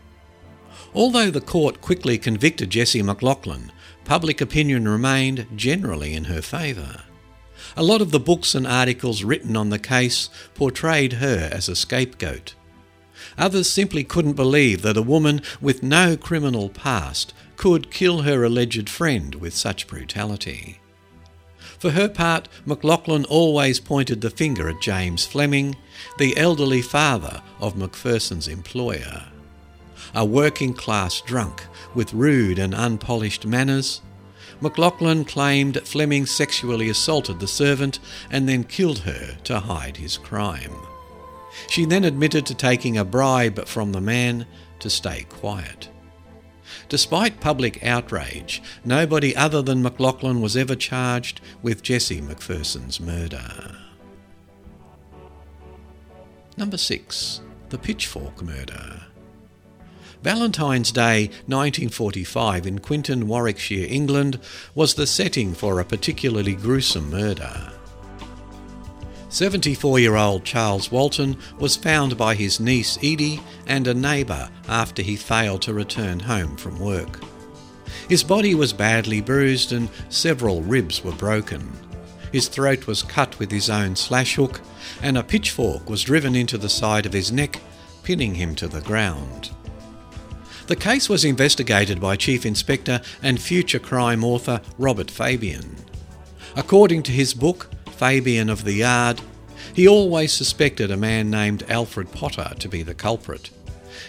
Although 0.94 1.32
the 1.32 1.42
court 1.42 1.82
quickly 1.82 2.18
convicted 2.18 2.70
Jessie 2.70 3.02
McLaughlin, 3.02 3.72
public 4.04 4.42
opinion 4.42 4.88
remained 4.88 5.48
generally 5.56 6.14
in 6.14 6.26
her 6.26 6.42
favour. 6.42 7.04
A 7.80 7.84
lot 7.84 8.02
of 8.02 8.10
the 8.10 8.20
books 8.20 8.56
and 8.56 8.66
articles 8.66 9.24
written 9.24 9.56
on 9.56 9.70
the 9.70 9.78
case 9.78 10.32
portrayed 10.56 11.14
her 11.14 11.48
as 11.52 11.70
a 11.70 11.76
scapegoat. 11.76 12.56
Others 13.38 13.70
simply 13.70 14.04
couldn't 14.04 14.34
believe 14.34 14.82
that 14.82 14.98
a 14.98 15.04
woman 15.04 15.44
with 15.62 15.84
no 15.84 16.18
criminal 16.18 16.70
past 16.70 17.36
could 17.56 17.92
kill 17.92 18.24
her 18.24 18.44
alleged 18.44 18.90
friend 18.90 19.36
with 19.36 19.54
such 19.54 19.86
brutality. 19.86 20.80
For 21.78 21.92
her 21.92 22.10
part, 22.10 22.48
McLaughlin 22.66 23.26
always 23.26 23.80
pointed 23.80 24.22
the 24.22 24.32
finger 24.32 24.68
at 24.70 24.82
James 24.82 25.28
Fleming, 25.28 25.76
the 26.18 26.36
elderly 26.36 26.82
father 26.82 27.44
of 27.60 27.78
Macpherson's 27.78 28.48
employer. 28.48 29.26
A 30.16 30.26
working 30.26 30.74
class 30.74 31.22
drunk 31.22 31.64
with 31.94 32.12
rude 32.12 32.58
and 32.58 32.74
unpolished 32.74 33.46
manners, 33.46 34.02
McLaughlin 34.62 35.24
claimed 35.26 35.82
Fleming 35.86 36.26
sexually 36.26 36.90
assaulted 36.90 37.40
the 37.40 37.48
servant 37.48 38.00
and 38.32 38.48
then 38.48 38.64
killed 38.64 39.00
her 39.00 39.38
to 39.44 39.60
hide 39.60 39.98
his 39.98 40.18
crime. 40.18 40.76
She 41.70 41.86
then 41.86 42.04
admitted 42.04 42.46
to 42.48 42.56
taking 42.56 42.98
a 42.98 43.06
bribe 43.06 43.68
from 43.68 43.92
the 43.92 44.02
man 44.02 44.46
to 44.80 44.90
stay 44.90 45.26
quiet. 45.30 45.90
Despite 46.90 47.40
public 47.40 47.84
outrage, 47.84 48.62
nobody 48.86 49.36
other 49.36 49.62
than 49.62 49.82
McLaughlin 49.82 50.42
was 50.42 50.56
ever 50.56 50.76
charged 50.76 51.42
with 51.62 51.84
Jessie 51.84 52.22
McPherson's 52.22 53.00
murder. 53.00 53.76
Number 56.56 56.78
6. 56.78 57.42
The 57.70 57.78
Pitchfork 57.78 58.42
Murder. 58.42 59.07
Valentine's 60.24 60.92
Day 60.92 61.28
1945 61.46 62.66
in 62.66 62.80
Quinton, 62.80 63.28
Warwickshire, 63.28 63.88
England, 63.90 64.40
was 64.74 64.96
the 64.96 65.08
setting 65.08 65.54
for 65.54 65.80
a 65.80 65.86
particularly 65.86 66.56
gruesome 66.56 67.10
murder. 67.10 67.72
74 69.30 70.00
year 70.00 70.16
old 70.16 70.44
Charles 70.44 70.92
Walton 70.92 71.38
was 71.60 71.76
found 71.76 72.18
by 72.18 72.34
his 72.34 72.60
niece 72.60 72.98
Edie 73.04 73.42
and 73.68 73.86
a 73.88 73.94
neighbour 73.94 74.50
after 74.68 75.02
he 75.02 75.16
failed 75.16 75.62
to 75.64 75.74
return 75.74 76.20
home 76.20 76.56
from 76.58 76.80
work. 76.80 77.20
His 78.10 78.24
body 78.24 78.56
was 78.56 78.74
badly 78.74 79.22
bruised 79.22 79.74
and 79.74 79.90
several 80.10 80.62
ribs 80.62 81.04
were 81.04 81.12
broken. 81.12 81.72
His 82.32 82.48
throat 82.48 82.88
was 82.88 83.04
cut 83.04 83.38
with 83.40 83.52
his 83.52 83.70
own 83.70 83.96
slash 83.96 84.36
hook, 84.36 84.62
and 85.02 85.18
a 85.18 85.24
pitchfork 85.24 85.90
was 85.90 86.04
driven 86.04 86.36
into 86.36 86.58
the 86.58 86.70
side 86.70 87.06
of 87.06 87.14
his 87.14 87.32
neck, 87.32 87.60
pinning 88.04 88.36
him 88.36 88.56
to 88.56 88.68
the 88.68 88.82
ground. 88.82 89.52
The 90.68 90.76
case 90.76 91.08
was 91.08 91.24
investigated 91.24 92.02
by 92.02 92.18
Chief 92.18 92.46
Inspector 92.46 93.00
and 93.24 93.42
future 93.42 93.80
crime 93.80 94.22
author 94.22 94.60
Robert 94.78 95.10
Fabian. 95.10 95.78
According 96.58 97.04
to 97.04 97.14
his 97.14 97.34
book, 97.34 97.70
Fabian 97.92 98.50
of 98.50 98.66
the 98.66 98.74
Yard, 98.74 99.22
he 99.74 99.88
always 99.88 100.34
suspected 100.34 100.92
a 100.92 100.98
man 100.98 101.30
named 101.30 101.64
Alfred 101.70 102.12
Potter 102.12 102.52
to 102.60 102.68
be 102.68 102.84
the 102.84 102.94
culprit. 102.94 103.50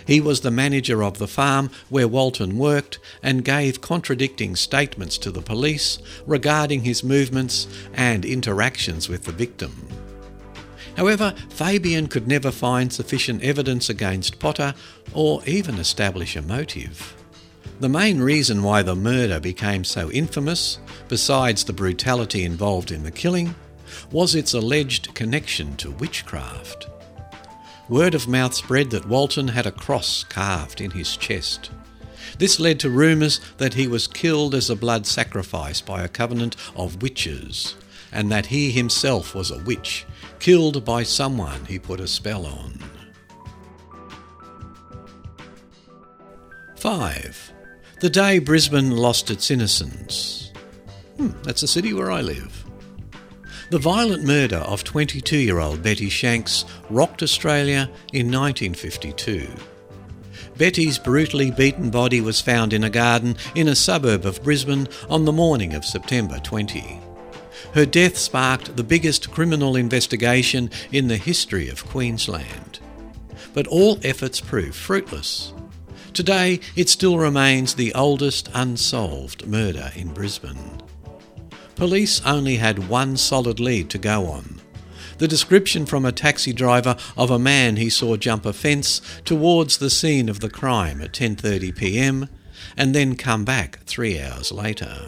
He 0.04 0.20
was 0.20 0.40
the 0.40 0.50
manager 0.50 1.04
of 1.04 1.18
the 1.18 1.28
farm 1.28 1.70
where 1.90 2.09
Walton 2.09 2.59
worked 2.59 2.98
and 3.22 3.44
gave 3.44 3.80
contradicting 3.80 4.56
statements 4.56 5.16
to 5.18 5.30
the 5.30 5.42
police 5.42 6.00
regarding 6.26 6.82
his 6.82 7.04
movements 7.04 7.68
and 7.94 8.24
interactions 8.24 9.09
with 9.09 9.24
the 9.24 9.32
victim. 9.32 9.88
However, 10.99 11.32
Fabian 11.49 12.09
could 12.09 12.26
never 12.26 12.51
find 12.51 12.92
sufficient 12.92 13.44
evidence 13.44 13.88
against 13.88 14.40
Potter 14.40 14.74
or 15.12 15.40
even 15.46 15.78
establish 15.78 16.34
a 16.34 16.42
motive. 16.42 17.14
The 17.78 17.88
main 17.88 18.20
reason 18.20 18.64
why 18.64 18.82
the 18.82 18.96
murder 18.96 19.38
became 19.38 19.84
so 19.84 20.11
infamous, 20.11 20.80
besides 21.07 21.62
the 21.62 21.72
brutality 21.72 22.44
involved 22.44 22.90
in 22.90 23.05
the 23.05 23.12
killing, 23.12 23.55
was 24.11 24.34
its 24.34 24.55
alleged 24.55 25.14
connection 25.14 25.76
to 25.76 25.92
witchcraft. 25.92 26.88
Word 27.88 28.16
of 28.16 28.26
mouth 28.26 28.55
spread 28.55 28.90
that 28.90 29.07
Walton 29.07 29.46
had 29.46 29.66
a 29.66 29.70
cross 29.70 30.24
carved 30.24 30.80
in 30.80 30.90
his 30.90 31.16
chest. 31.16 31.70
This 32.38 32.59
led 32.59 32.80
to 32.80 32.90
rumours 32.90 33.40
that 33.59 33.74
he 33.74 33.86
was 33.86 34.09
killed 34.09 34.53
as 34.53 34.68
a 34.68 34.74
blood 34.74 35.07
sacrifice 35.07 35.80
by 35.80 36.03
a 36.03 36.09
covenant 36.09 36.57
of 36.74 37.03
witches, 37.03 37.76
and 38.11 38.32
that 38.32 38.46
he 38.46 38.72
himself 38.72 39.32
was 39.32 39.53
a 39.53 39.62
witch, 39.62 40.05
killed 40.39 40.84
by 40.84 41.03
someone 41.03 41.64
he 41.64 41.78
put 41.78 42.01
a 42.01 42.09
spell 42.09 42.47
on. 42.47 42.82
5. 46.76 47.53
The 48.01 48.11
day 48.11 48.39
Brisbane 48.39 48.97
lost 48.97 49.30
its 49.30 49.51
innocence. 49.51 50.53
Hmm, 51.16 51.30
that's 51.43 51.62
the 51.62 51.66
city 51.66 51.93
where 51.93 52.12
I 52.12 52.20
live. 52.20 52.64
The 53.70 53.78
violent 53.78 54.24
murder 54.24 54.59
of 54.59 54.84
22 54.84 55.36
year 55.36 55.59
old 55.59 55.82
Betty 55.82 56.09
Shanks 56.09 56.64
rocked 56.89 57.22
Australia 57.22 57.91
in 58.12 58.30
1952. 58.30 59.49
Betty's 60.57 60.99
brutally 60.99 61.51
beaten 61.51 61.91
body 61.91 62.20
was 62.20 62.41
found 62.41 62.72
in 62.72 62.84
a 62.84 62.91
garden 62.91 63.36
in 63.55 63.68
a 63.68 63.74
suburb 63.74 64.24
of 64.24 64.43
Brisbane 64.43 64.89
on 65.11 65.24
the 65.24 65.32
morning 65.32 65.74
of 65.74 65.84
September 65.84 66.39
20. 66.39 67.07
Her 67.74 67.86
death 67.86 68.16
sparked 68.16 68.76
the 68.76 68.84
biggest 68.84 69.30
criminal 69.30 69.76
investigation 69.76 70.70
in 70.92 71.09
the 71.09 71.16
history 71.16 71.68
of 71.68 71.86
Queensland. 71.86 72.80
But 73.54 73.66
all 73.66 73.98
efforts 74.02 74.40
proved 74.40 74.76
fruitless. 74.76 75.52
Today, 76.12 76.61
it 76.74 76.88
still 76.88 77.18
remains 77.18 77.74
the 77.74 77.94
oldest 77.94 78.48
unsolved 78.54 79.46
murder 79.46 79.92
in 79.94 80.12
Brisbane. 80.12 80.82
Police 81.76 82.20
only 82.26 82.56
had 82.56 82.88
one 82.88 83.16
solid 83.16 83.61
lead 83.61 83.88
to 83.90 83.98
go 83.98 84.26
on. 84.26 84.61
The 85.18 85.28
description 85.28 85.86
from 85.86 86.04
a 86.04 86.12
taxi 86.12 86.52
driver 86.52 86.96
of 87.16 87.30
a 87.30 87.38
man 87.38 87.76
he 87.76 87.90
saw 87.90 88.16
jump 88.16 88.46
a 88.46 88.52
fence 88.52 89.00
towards 89.24 89.78
the 89.78 89.90
scene 89.90 90.28
of 90.28 90.40
the 90.40 90.50
crime 90.50 91.00
at 91.00 91.12
10:30 91.12 91.76
p.m. 91.76 92.28
and 92.76 92.94
then 92.94 93.16
come 93.16 93.44
back 93.44 93.80
3 93.84 94.20
hours 94.20 94.50
later. 94.52 95.06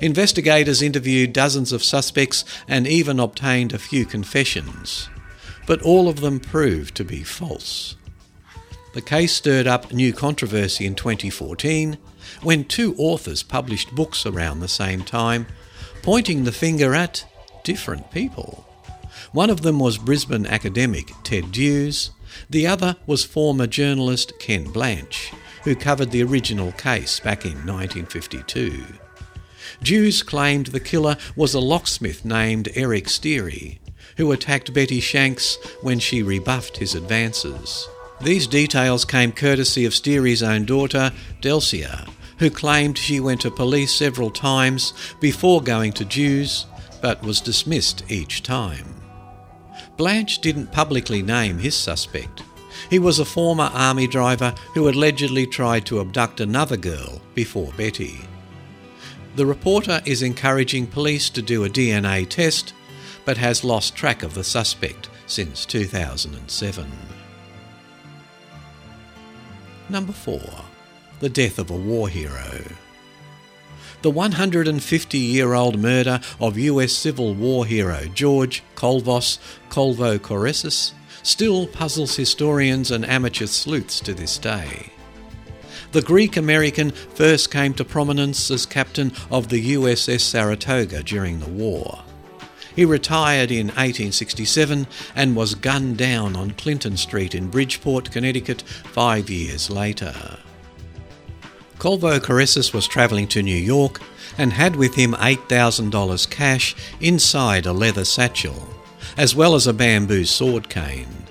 Investigators 0.00 0.82
interviewed 0.82 1.32
dozens 1.32 1.72
of 1.72 1.82
suspects 1.82 2.44
and 2.68 2.86
even 2.86 3.18
obtained 3.18 3.72
a 3.72 3.78
few 3.78 4.04
confessions, 4.04 5.08
but 5.66 5.82
all 5.82 6.08
of 6.08 6.20
them 6.20 6.38
proved 6.38 6.94
to 6.96 7.04
be 7.04 7.22
false. 7.22 7.96
The 8.92 9.02
case 9.02 9.34
stirred 9.34 9.66
up 9.66 9.92
new 9.92 10.12
controversy 10.12 10.86
in 10.86 10.94
2014 10.94 11.98
when 12.42 12.64
two 12.64 12.94
authors 12.96 13.42
published 13.42 13.94
books 13.94 14.26
around 14.26 14.60
the 14.60 14.68
same 14.68 15.02
time, 15.02 15.46
pointing 16.02 16.44
the 16.44 16.52
finger 16.52 16.94
at 16.94 17.24
different 17.64 18.10
people. 18.10 18.66
One 19.32 19.50
of 19.50 19.62
them 19.62 19.78
was 19.78 19.98
Brisbane 19.98 20.46
academic 20.46 21.12
Ted 21.24 21.52
Dews, 21.52 22.10
the 22.48 22.66
other 22.66 22.96
was 23.06 23.24
former 23.24 23.66
journalist 23.66 24.38
Ken 24.38 24.64
Blanch, 24.64 25.32
who 25.64 25.74
covered 25.74 26.10
the 26.10 26.22
original 26.22 26.72
case 26.72 27.20
back 27.20 27.44
in 27.44 27.66
1952. 27.66 28.84
Dews 29.82 30.22
claimed 30.22 30.66
the 30.66 30.80
killer 30.80 31.16
was 31.34 31.54
a 31.54 31.60
locksmith 31.60 32.24
named 32.24 32.68
Eric 32.74 33.06
Steary, 33.06 33.78
who 34.16 34.32
attacked 34.32 34.72
Betty 34.72 35.00
Shanks 35.00 35.58
when 35.82 35.98
she 35.98 36.22
rebuffed 36.22 36.78
his 36.78 36.94
advances. 36.94 37.88
These 38.20 38.46
details 38.46 39.04
came 39.04 39.32
courtesy 39.32 39.84
of 39.84 39.94
Steary's 39.94 40.42
own 40.42 40.64
daughter, 40.64 41.12
Delcia, 41.40 42.06
who 42.38 42.50
claimed 42.50 42.96
she 42.96 43.20
went 43.20 43.42
to 43.42 43.50
police 43.50 43.94
several 43.94 44.30
times 44.30 44.92
before 45.20 45.62
going 45.62 45.92
to 45.94 46.04
Dews, 46.04 46.66
but 47.02 47.22
was 47.22 47.40
dismissed 47.40 48.04
each 48.10 48.42
time. 48.42 48.94
Blanch 49.96 50.40
didn't 50.40 50.72
publicly 50.72 51.22
name 51.22 51.58
his 51.58 51.74
suspect. 51.74 52.42
He 52.90 52.98
was 52.98 53.18
a 53.18 53.24
former 53.24 53.70
army 53.72 54.06
driver 54.06 54.54
who 54.74 54.88
allegedly 54.88 55.46
tried 55.46 55.86
to 55.86 56.00
abduct 56.00 56.40
another 56.40 56.76
girl 56.76 57.20
before 57.34 57.72
Betty. 57.76 58.20
The 59.36 59.46
reporter 59.46 60.00
is 60.06 60.22
encouraging 60.22 60.86
police 60.86 61.28
to 61.30 61.42
do 61.42 61.64
a 61.64 61.68
DNA 61.68 62.26
test, 62.28 62.72
but 63.26 63.36
has 63.36 63.62
lost 63.62 63.94
track 63.94 64.22
of 64.22 64.32
the 64.32 64.42
suspect 64.42 65.10
since 65.26 65.66
2007. 65.66 66.90
Number 69.88 70.12
4 70.12 70.40
the 71.20 71.28
death 71.28 71.58
of 71.58 71.70
a 71.70 71.76
war 71.76 72.08
hero. 72.08 72.62
The 74.02 74.10
150 74.10 75.18
year 75.18 75.54
old 75.54 75.78
murder 75.78 76.20
of 76.38 76.58
US 76.58 76.92
Civil 76.92 77.34
War 77.34 77.64
hero 77.64 78.04
George 78.14 78.62
Kolvos 78.74 79.38
Colvocoresses 79.70 80.92
still 81.22 81.66
puzzles 81.66 82.16
historians 82.16 82.90
and 82.90 83.04
amateur 83.06 83.46
sleuths 83.46 84.00
to 84.00 84.14
this 84.14 84.38
day. 84.38 84.92
The 85.96 86.02
Greek 86.02 86.36
American 86.36 86.90
first 86.90 87.50
came 87.50 87.72
to 87.72 87.82
prominence 87.82 88.50
as 88.50 88.66
captain 88.66 89.14
of 89.30 89.48
the 89.48 89.72
USS 89.72 90.20
Saratoga 90.20 91.02
during 91.02 91.40
the 91.40 91.48
war. 91.48 92.02
He 92.74 92.84
retired 92.84 93.50
in 93.50 93.68
1867 93.68 94.88
and 95.14 95.34
was 95.34 95.54
gunned 95.54 95.96
down 95.96 96.36
on 96.36 96.50
Clinton 96.50 96.98
Street 96.98 97.34
in 97.34 97.48
Bridgeport, 97.48 98.10
Connecticut, 98.10 98.60
five 98.92 99.30
years 99.30 99.70
later. 99.70 100.12
Colvocoresses 101.78 102.74
was 102.74 102.86
travelling 102.86 103.28
to 103.28 103.42
New 103.42 103.56
York 103.56 104.02
and 104.36 104.52
had 104.52 104.76
with 104.76 104.96
him 104.96 105.14
$8,000 105.14 106.28
cash 106.28 106.76
inside 107.00 107.64
a 107.64 107.72
leather 107.72 108.04
satchel, 108.04 108.68
as 109.16 109.34
well 109.34 109.54
as 109.54 109.66
a 109.66 109.72
bamboo 109.72 110.26
sword 110.26 110.68
cane. 110.68 111.24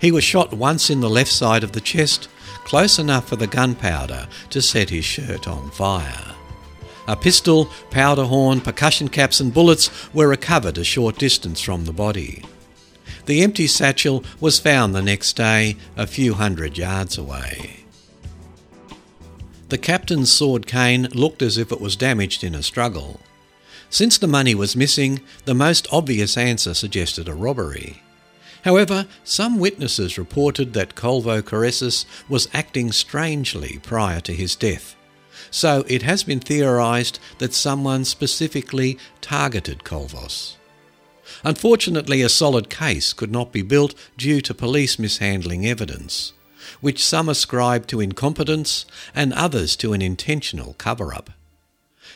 He 0.00 0.12
was 0.12 0.22
shot 0.22 0.52
once 0.52 0.90
in 0.90 1.00
the 1.00 1.10
left 1.10 1.32
side 1.32 1.64
of 1.64 1.72
the 1.72 1.80
chest, 1.80 2.28
close 2.64 2.98
enough 2.98 3.28
for 3.28 3.36
the 3.36 3.46
gunpowder 3.46 4.26
to 4.50 4.62
set 4.62 4.90
his 4.90 5.04
shirt 5.04 5.46
on 5.46 5.70
fire. 5.70 6.34
A 7.06 7.16
pistol, 7.16 7.68
powder 7.90 8.24
horn, 8.24 8.60
percussion 8.60 9.08
caps, 9.08 9.38
and 9.38 9.52
bullets 9.52 9.90
were 10.14 10.28
recovered 10.28 10.78
a 10.78 10.84
short 10.84 11.18
distance 11.18 11.60
from 11.60 11.84
the 11.84 11.92
body. 11.92 12.42
The 13.26 13.42
empty 13.42 13.66
satchel 13.66 14.24
was 14.40 14.58
found 14.58 14.94
the 14.94 15.02
next 15.02 15.34
day, 15.34 15.76
a 15.96 16.06
few 16.06 16.34
hundred 16.34 16.78
yards 16.78 17.18
away. 17.18 17.84
The 19.68 19.78
captain's 19.78 20.32
sword 20.32 20.66
cane 20.66 21.08
looked 21.14 21.42
as 21.42 21.58
if 21.58 21.72
it 21.72 21.80
was 21.80 21.96
damaged 21.96 22.44
in 22.44 22.54
a 22.54 22.62
struggle. 22.62 23.20
Since 23.90 24.18
the 24.18 24.26
money 24.26 24.54
was 24.54 24.76
missing, 24.76 25.20
the 25.44 25.54
most 25.54 25.86
obvious 25.92 26.36
answer 26.36 26.74
suggested 26.74 27.28
a 27.28 27.34
robbery. 27.34 28.02
However, 28.64 29.06
some 29.24 29.58
witnesses 29.58 30.18
reported 30.18 30.72
that 30.72 30.94
Colvocoresses 30.94 32.06
was 32.28 32.48
acting 32.52 32.92
strangely 32.92 33.78
prior 33.82 34.20
to 34.22 34.32
his 34.32 34.56
death, 34.56 34.96
so 35.50 35.84
it 35.86 36.02
has 36.02 36.24
been 36.24 36.40
theorised 36.40 37.18
that 37.38 37.54
someone 37.54 38.04
specifically 38.04 38.98
targeted 39.20 39.84
Colvos. 39.84 40.56
Unfortunately, 41.42 42.22
a 42.22 42.28
solid 42.28 42.68
case 42.68 43.12
could 43.12 43.30
not 43.30 43.52
be 43.52 43.62
built 43.62 43.94
due 44.16 44.40
to 44.40 44.54
police 44.54 44.98
mishandling 44.98 45.66
evidence 45.66 46.32
which 46.80 47.04
some 47.04 47.28
ascribe 47.28 47.86
to 47.86 48.00
incompetence 48.00 48.86
and 49.14 49.32
others 49.34 49.76
to 49.76 49.92
an 49.92 50.02
intentional 50.02 50.74
cover 50.74 51.14
up. 51.14 51.30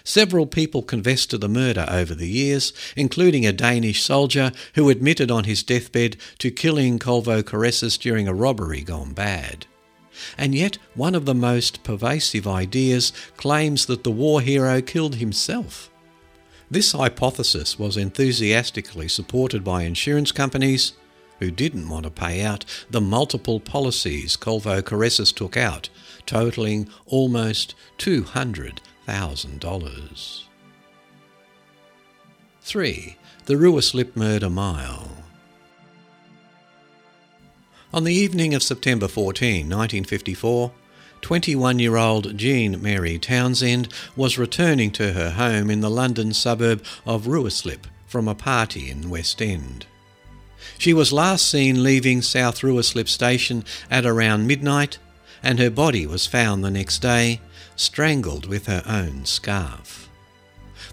Several 0.05 0.47
people 0.47 0.83
confessed 0.83 1.31
to 1.31 1.39
the 1.39 1.49
murder 1.49 1.87
over 1.89 2.15
the 2.15 2.29
years, 2.29 2.73
including 2.97 3.47
a 3.47 3.53
Danish 3.53 4.03
soldier 4.03 4.53
who 4.75 4.89
admitted 4.89 5.31
on 5.31 5.45
his 5.45 5.63
deathbed 5.63 6.17
to 6.39 6.51
killing 6.51 6.99
Colvocoresses 6.99 7.99
during 7.99 8.29
a 8.29 8.35
robbery 8.35 8.83
gone 8.83 9.13
bad. 9.13 9.67
And 10.37 10.55
yet, 10.55 10.79
one 10.95 11.15
of 11.15 11.27
the 11.27 11.35
most 11.35 11.85
pervasive 11.85 12.47
ideas 12.47 13.13
claims 13.37 13.87
that 13.87 14.05
the 14.05 14.11
war 14.11 14.41
hero 14.41 14.81
killed 14.81 15.17
himself. 15.17 15.91
This 16.71 16.93
hypothesis 16.93 17.79
was 17.79 17.97
enthusiastically 17.97 19.09
supported 19.09 19.65
by 19.65 19.85
insurance 19.85 20.33
companies, 20.33 20.93
who 21.39 21.51
didn't 21.51 21.89
want 21.89 22.05
to 22.05 22.11
pay 22.11 22.43
out 22.43 22.65
the 22.91 23.01
multiple 23.01 23.61
policies 23.61 24.37
Colvocoresses 24.37 25.35
took 25.35 25.57
out, 25.57 25.89
totalling 26.27 26.89
almost 27.07 27.75
$200,000. 29.09 30.45
3. 32.61 33.17
The 33.47 33.55
Ruislip 33.55 34.15
Murder 34.15 34.51
Mile. 34.51 35.09
On 37.93 38.05
the 38.05 38.15
evening 38.15 38.53
of 38.53 38.63
September 38.63 39.09
14, 39.09 39.61
1954, 39.61 40.73
21 41.23 41.79
year 41.79 41.97
old 41.97 42.37
Jean 42.37 42.83
Mary 42.83 43.19
Townsend 43.19 43.89
was 44.15 44.37
returning 44.37 44.91
to 44.93 45.15
her 45.15 45.31
home 45.31 45.71
in 45.71 45.81
the 45.81 45.91
London 45.91 46.35
suburb 46.35 46.85
of 47.07 47.27
Ruislip 47.27 47.87
from 48.07 48.29
a 48.29 48.35
party 48.35 48.91
in 48.91 49.09
West 49.09 49.41
End. 49.41 49.87
She 50.77 50.93
was 50.93 51.13
last 51.13 51.49
seen 51.49 51.83
leaving 51.83 52.21
South 52.21 52.61
Ruislip 52.61 53.09
Station 53.09 53.65
at 53.91 54.05
around 54.05 54.47
midnight, 54.47 54.99
and 55.43 55.59
her 55.59 55.71
body 55.71 56.07
was 56.07 56.27
found 56.27 56.63
the 56.63 56.71
next 56.71 57.01
day, 57.01 57.41
strangled 57.79 58.45
with 58.45 58.67
her 58.67 58.83
own 58.87 59.25
scarf. 59.25 60.11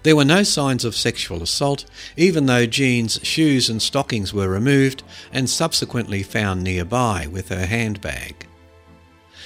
There 0.03 0.15
were 0.15 0.23
no 0.23 0.43
signs 0.43 0.85
of 0.85 0.95
sexual 0.95 1.41
assault, 1.41 1.85
even 2.15 2.45
though 2.45 2.67
Jean's 2.67 3.19
shoes 3.23 3.69
and 3.69 3.81
stockings 3.81 4.33
were 4.33 4.47
removed 4.47 5.03
and 5.33 5.49
subsequently 5.49 6.21
found 6.21 6.63
nearby 6.63 7.27
with 7.29 7.49
her 7.49 7.65
handbag. 7.65 8.47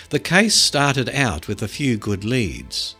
The 0.09 0.19
case 0.19 0.55
started 0.55 1.09
out 1.09 1.47
with 1.47 1.63
a 1.63 1.67
few 1.67 1.97
good 1.97 2.25
leads. 2.25 2.95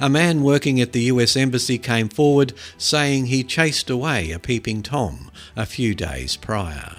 A 0.00 0.08
man 0.08 0.42
working 0.42 0.80
at 0.80 0.92
the 0.92 1.02
US 1.04 1.36
Embassy 1.36 1.78
came 1.78 2.08
forward 2.08 2.52
saying 2.78 3.26
he 3.26 3.44
chased 3.44 3.90
away 3.90 4.30
a 4.32 4.38
peeping 4.38 4.82
Tom 4.82 5.30
a 5.54 5.66
few 5.66 5.94
days 5.94 6.36
prior. 6.36 6.96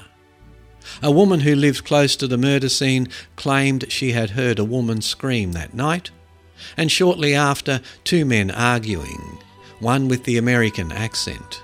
A 1.01 1.11
woman 1.11 1.41
who 1.41 1.55
lived 1.55 1.83
close 1.83 2.15
to 2.15 2.27
the 2.27 2.37
murder 2.37 2.69
scene 2.69 3.07
claimed 3.35 3.91
she 3.91 4.11
had 4.11 4.31
heard 4.31 4.59
a 4.59 4.63
woman 4.63 5.01
scream 5.01 5.51
that 5.53 5.73
night, 5.73 6.11
and 6.77 6.91
shortly 6.91 7.33
after, 7.33 7.81
two 8.03 8.25
men 8.25 8.51
arguing 8.51 9.39
one 9.79 10.07
with 10.07 10.23
the 10.23 10.37
American 10.37 10.91
accent. 10.91 11.61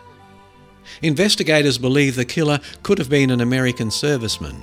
Investigators 1.02 1.78
believe 1.78 2.16
the 2.16 2.26
killer 2.26 2.60
could 2.84 3.00
have 3.00 3.10
been 3.10 3.32
an 3.32 3.42
American 3.42 3.90
serviceman, 3.90 4.62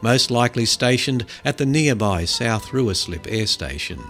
most 0.00 0.30
likely 0.30 0.64
stationed 0.64 1.24
at 1.44 1.58
the 1.58 1.66
nearby 1.66 2.24
South 2.24 2.66
Ruislip 2.72 3.26
Air 3.30 3.46
Station. 3.46 4.02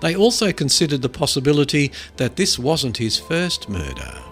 They 0.00 0.14
also 0.14 0.52
considered 0.52 1.02
the 1.02 1.08
possibility 1.08 1.92
that 2.16 2.36
this 2.36 2.58
wasn't 2.58 2.98
his 2.98 3.18
first 3.18 3.68
murder. 3.68 4.22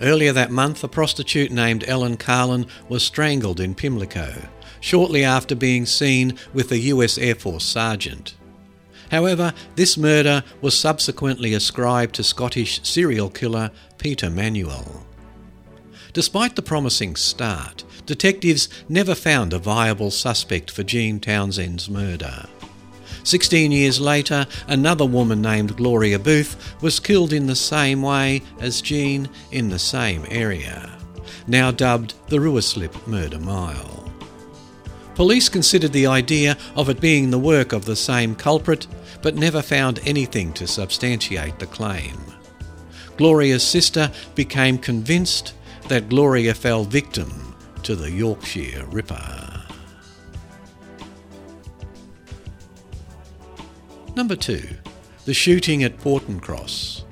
Earlier 0.00 0.32
that 0.32 0.50
month, 0.50 0.84
a 0.84 0.88
prostitute 0.88 1.50
named 1.50 1.84
Ellen 1.88 2.16
Carlin 2.16 2.66
was 2.88 3.02
strangled 3.02 3.60
in 3.60 3.74
Pimlico, 3.74 4.48
shortly 4.80 5.24
after 5.24 5.54
being 5.54 5.86
seen 5.86 6.38
with 6.52 6.70
a 6.70 6.78
US 6.78 7.16
Air 7.18 7.34
Force 7.34 7.64
sergeant. 7.64 8.35
However, 9.10 9.52
this 9.76 9.96
murder 9.96 10.42
was 10.60 10.76
subsequently 10.76 11.54
ascribed 11.54 12.14
to 12.16 12.24
Scottish 12.24 12.80
serial 12.82 13.30
killer 13.30 13.70
Peter 13.98 14.30
Manuel. 14.30 15.06
Despite 16.12 16.56
the 16.56 16.62
promising 16.62 17.14
start, 17.16 17.84
detectives 18.06 18.68
never 18.88 19.14
found 19.14 19.52
a 19.52 19.58
viable 19.58 20.10
suspect 20.10 20.70
for 20.70 20.82
Jean 20.82 21.20
Townsend's 21.20 21.90
murder. 21.90 22.46
Sixteen 23.22 23.72
years 23.72 24.00
later, 24.00 24.46
another 24.68 25.04
woman 25.04 25.42
named 25.42 25.76
Gloria 25.76 26.18
Booth 26.18 26.80
was 26.80 27.00
killed 27.00 27.32
in 27.32 27.46
the 27.46 27.56
same 27.56 28.00
way 28.00 28.42
as 28.60 28.80
Jean 28.80 29.28
in 29.50 29.68
the 29.68 29.78
same 29.78 30.24
area, 30.30 30.96
now 31.46 31.70
dubbed 31.70 32.14
the 32.28 32.38
Ruislip 32.38 33.06
Murder 33.06 33.38
Mile. 33.40 34.05
Police 35.16 35.48
considered 35.48 35.92
the 35.92 36.06
idea 36.06 36.58
of 36.76 36.90
it 36.90 37.00
being 37.00 37.30
the 37.30 37.38
work 37.38 37.72
of 37.72 37.86
the 37.86 37.96
same 37.96 38.34
culprit, 38.34 38.86
but 39.22 39.34
never 39.34 39.62
found 39.62 39.98
anything 40.04 40.52
to 40.52 40.66
substantiate 40.66 41.58
the 41.58 41.66
claim. 41.66 42.18
Gloria's 43.16 43.66
sister 43.66 44.12
became 44.34 44.76
convinced 44.76 45.54
that 45.88 46.10
Gloria 46.10 46.52
fell 46.52 46.84
victim 46.84 47.56
to 47.82 47.96
the 47.96 48.10
Yorkshire 48.10 48.84
Ripper. 48.90 49.62
Number 54.14 54.36
2. 54.36 54.68
The 55.24 55.32
shooting 55.32 55.82
at 55.82 55.96
Portencross. 55.96 57.04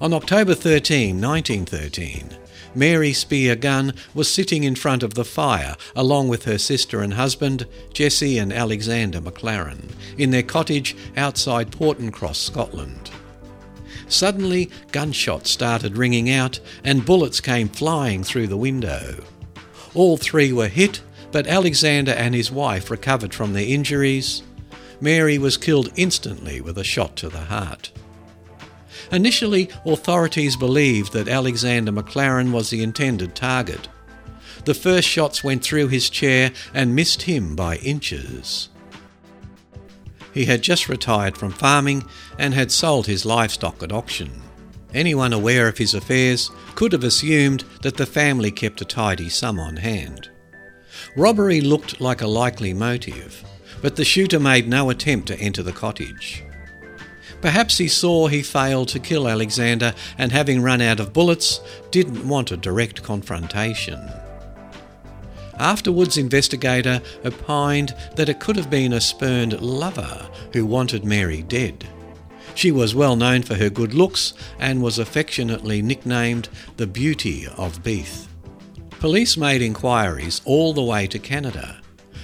On 0.00 0.14
October 0.14 0.54
13, 0.54 1.20
1913, 1.20 2.30
Mary 2.74 3.12
Speir 3.12 3.54
Gunn 3.56 3.92
was 4.14 4.32
sitting 4.32 4.64
in 4.64 4.74
front 4.74 5.02
of 5.02 5.14
the 5.14 5.24
fire 5.24 5.76
along 5.94 6.28
with 6.28 6.44
her 6.44 6.58
sister 6.58 7.00
and 7.00 7.14
husband, 7.14 7.66
Jessie 7.92 8.38
and 8.38 8.52
Alexander 8.52 9.20
McLaren, 9.20 9.90
in 10.18 10.30
their 10.30 10.42
cottage 10.42 10.96
outside 11.16 11.70
Portencross, 11.70 12.36
Scotland. 12.36 13.10
Suddenly, 14.08 14.70
gunshots 14.92 15.50
started 15.50 15.96
ringing 15.96 16.30
out 16.30 16.60
and 16.82 17.06
bullets 17.06 17.40
came 17.40 17.68
flying 17.68 18.22
through 18.22 18.48
the 18.48 18.56
window. 18.56 19.24
All 19.94 20.16
three 20.16 20.52
were 20.52 20.68
hit, 20.68 21.00
but 21.32 21.46
Alexander 21.46 22.12
and 22.12 22.34
his 22.34 22.50
wife 22.50 22.90
recovered 22.90 23.34
from 23.34 23.52
their 23.52 23.66
injuries. 23.66 24.42
Mary 25.00 25.38
was 25.38 25.56
killed 25.56 25.90
instantly 25.96 26.60
with 26.60 26.78
a 26.78 26.84
shot 26.84 27.16
to 27.16 27.28
the 27.28 27.40
heart. 27.40 27.92
Initially, 29.14 29.70
authorities 29.86 30.56
believed 30.56 31.12
that 31.12 31.28
Alexander 31.28 31.92
McLaren 31.92 32.50
was 32.50 32.70
the 32.70 32.82
intended 32.82 33.36
target. 33.36 33.86
The 34.64 34.74
first 34.74 35.06
shots 35.06 35.44
went 35.44 35.62
through 35.62 35.88
his 35.88 36.10
chair 36.10 36.50
and 36.74 36.96
missed 36.96 37.22
him 37.22 37.54
by 37.54 37.76
inches. 37.76 38.70
He 40.32 40.46
had 40.46 40.62
just 40.62 40.88
retired 40.88 41.38
from 41.38 41.52
farming 41.52 42.04
and 42.40 42.54
had 42.54 42.72
sold 42.72 43.06
his 43.06 43.24
livestock 43.24 43.84
at 43.84 43.92
auction. 43.92 44.32
Anyone 44.92 45.32
aware 45.32 45.68
of 45.68 45.78
his 45.78 45.94
affairs 45.94 46.50
could 46.74 46.90
have 46.90 47.04
assumed 47.04 47.62
that 47.82 47.96
the 47.96 48.06
family 48.06 48.50
kept 48.50 48.80
a 48.80 48.84
tidy 48.84 49.28
sum 49.28 49.60
on 49.60 49.76
hand. 49.76 50.28
Robbery 51.16 51.60
looked 51.60 52.00
like 52.00 52.20
a 52.20 52.26
likely 52.26 52.74
motive, 52.74 53.44
but 53.80 53.94
the 53.94 54.04
shooter 54.04 54.40
made 54.40 54.66
no 54.66 54.90
attempt 54.90 55.28
to 55.28 55.38
enter 55.38 55.62
the 55.62 55.72
cottage. 55.72 56.43
Perhaps 57.44 57.76
he 57.76 57.88
saw 57.88 58.26
he 58.26 58.42
failed 58.42 58.88
to 58.88 58.98
kill 58.98 59.28
Alexander 59.28 59.92
and, 60.16 60.32
having 60.32 60.62
run 60.62 60.80
out 60.80 60.98
of 60.98 61.12
bullets, 61.12 61.60
didn't 61.90 62.26
want 62.26 62.50
a 62.50 62.56
direct 62.56 63.02
confrontation. 63.02 64.00
Afterwards, 65.58 66.16
investigator 66.16 67.02
opined 67.22 67.94
that 68.16 68.30
it 68.30 68.40
could 68.40 68.56
have 68.56 68.70
been 68.70 68.94
a 68.94 69.00
spurned 69.02 69.60
lover 69.60 70.26
who 70.54 70.64
wanted 70.64 71.04
Mary 71.04 71.42
dead. 71.42 71.86
She 72.54 72.72
was 72.72 72.94
well 72.94 73.14
known 73.14 73.42
for 73.42 73.56
her 73.56 73.68
good 73.68 73.92
looks 73.92 74.32
and 74.58 74.82
was 74.82 74.98
affectionately 74.98 75.82
nicknamed 75.82 76.48
the 76.78 76.86
Beauty 76.86 77.46
of 77.58 77.82
Beith. 77.82 78.26
Police 79.00 79.36
made 79.36 79.60
inquiries 79.60 80.40
all 80.46 80.72
the 80.72 80.82
way 80.82 81.06
to 81.08 81.18
Canada, 81.18 81.82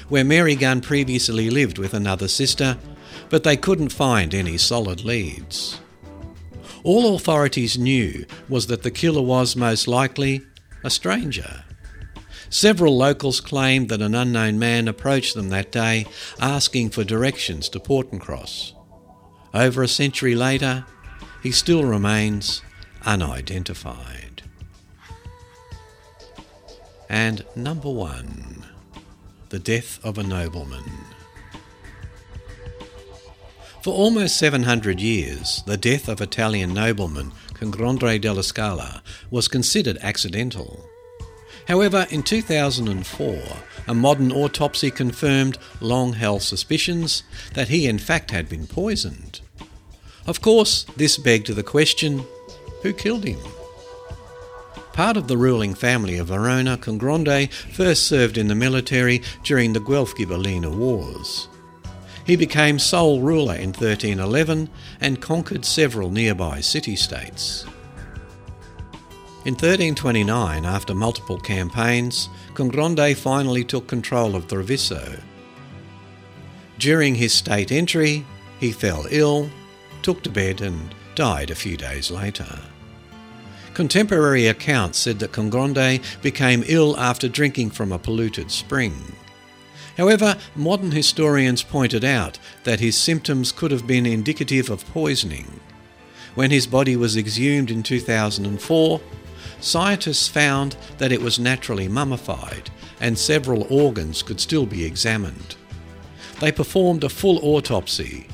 where 0.08 0.24
Mary 0.24 0.56
Gunn 0.56 0.80
previously 0.80 1.50
lived 1.50 1.76
with 1.76 1.92
another 1.92 2.26
sister 2.26 2.78
but 3.30 3.44
they 3.44 3.56
couldn't 3.56 3.90
find 3.90 4.34
any 4.34 4.58
solid 4.58 5.04
leads. 5.04 5.80
All 6.82 7.14
authorities 7.14 7.78
knew 7.78 8.26
was 8.48 8.66
that 8.66 8.82
the 8.82 8.90
killer 8.90 9.22
was 9.22 9.56
most 9.56 9.88
likely 9.88 10.42
a 10.84 10.90
stranger. 10.90 11.64
Several 12.48 12.96
locals 12.96 13.40
claimed 13.40 13.88
that 13.90 14.02
an 14.02 14.14
unknown 14.14 14.58
man 14.58 14.88
approached 14.88 15.34
them 15.34 15.50
that 15.50 15.70
day 15.70 16.06
asking 16.40 16.90
for 16.90 17.04
directions 17.04 17.68
to 17.68 17.78
Portencross. 17.78 18.72
Over 19.54 19.82
a 19.82 19.88
century 19.88 20.34
later, 20.34 20.84
he 21.42 21.52
still 21.52 21.84
remains 21.84 22.62
unidentified. 23.04 24.42
And 27.08 27.44
number 27.54 27.90
one, 27.90 28.66
the 29.50 29.58
death 29.58 29.98
of 30.04 30.18
a 30.18 30.22
nobleman. 30.22 30.99
For 33.82 33.94
almost 33.94 34.36
700 34.36 35.00
years, 35.00 35.62
the 35.64 35.78
death 35.78 36.06
of 36.06 36.20
Italian 36.20 36.74
nobleman 36.74 37.32
Cangrande 37.54 38.20
della 38.20 38.42
Scala 38.42 39.02
was 39.30 39.48
considered 39.48 39.96
accidental. 40.02 40.84
However, 41.66 42.06
in 42.10 42.22
2004, 42.22 43.42
a 43.88 43.94
modern 43.94 44.32
autopsy 44.32 44.90
confirmed 44.90 45.56
long 45.80 46.12
held 46.12 46.42
suspicions 46.42 47.22
that 47.54 47.68
he 47.68 47.86
in 47.86 47.98
fact 47.98 48.32
had 48.32 48.50
been 48.50 48.66
poisoned. 48.66 49.40
Of 50.26 50.42
course, 50.42 50.84
this 50.96 51.16
begged 51.16 51.46
the 51.46 51.62
question 51.62 52.26
who 52.82 52.92
killed 52.92 53.24
him? 53.24 53.40
Part 54.92 55.16
of 55.16 55.26
the 55.26 55.38
ruling 55.38 55.74
family 55.74 56.18
of 56.18 56.26
Verona, 56.26 56.76
Cangrande 56.76 57.50
first 57.50 58.06
served 58.06 58.36
in 58.36 58.48
the 58.48 58.54
military 58.54 59.22
during 59.42 59.72
the 59.72 59.80
Guelph 59.80 60.14
Ghibellina 60.14 60.70
Wars. 60.70 61.48
He 62.24 62.36
became 62.36 62.78
sole 62.78 63.20
ruler 63.20 63.54
in 63.54 63.68
1311 63.68 64.68
and 65.00 65.20
conquered 65.20 65.64
several 65.64 66.10
nearby 66.10 66.60
city 66.60 66.96
states. 66.96 67.64
In 69.46 69.54
1329, 69.54 70.66
after 70.66 70.94
multiple 70.94 71.38
campaigns, 71.38 72.28
Cangrande 72.54 73.16
finally 73.16 73.64
took 73.64 73.86
control 73.86 74.36
of 74.36 74.46
Treviso. 74.46 75.18
During 76.78 77.14
his 77.14 77.32
state 77.32 77.72
entry, 77.72 78.26
he 78.58 78.70
fell 78.70 79.06
ill, 79.10 79.48
took 80.02 80.22
to 80.24 80.30
bed, 80.30 80.60
and 80.60 80.94
died 81.14 81.50
a 81.50 81.54
few 81.54 81.76
days 81.76 82.10
later. 82.10 82.58
Contemporary 83.72 84.46
accounts 84.46 84.98
said 84.98 85.18
that 85.20 85.32
Cangrande 85.32 86.02
became 86.20 86.64
ill 86.66 86.96
after 86.98 87.28
drinking 87.28 87.70
from 87.70 87.92
a 87.92 87.98
polluted 87.98 88.50
spring. 88.50 88.94
However, 90.00 90.38
modern 90.56 90.92
historians 90.92 91.62
pointed 91.62 92.06
out 92.06 92.38
that 92.64 92.80
his 92.80 92.96
symptoms 92.96 93.52
could 93.52 93.70
have 93.70 93.86
been 93.86 94.06
indicative 94.06 94.70
of 94.70 94.90
poisoning. 94.94 95.60
When 96.34 96.50
his 96.50 96.66
body 96.66 96.96
was 96.96 97.18
exhumed 97.18 97.70
in 97.70 97.82
2004, 97.82 98.98
scientists 99.60 100.26
found 100.26 100.74
that 100.96 101.12
it 101.12 101.20
was 101.20 101.38
naturally 101.38 101.86
mummified 101.86 102.70
and 102.98 103.18
several 103.18 103.66
organs 103.68 104.22
could 104.22 104.40
still 104.40 104.64
be 104.64 104.86
examined. 104.86 105.56
They 106.40 106.50
performed 106.50 107.04
a 107.04 107.10
full 107.10 107.38
autopsy, 107.44 108.26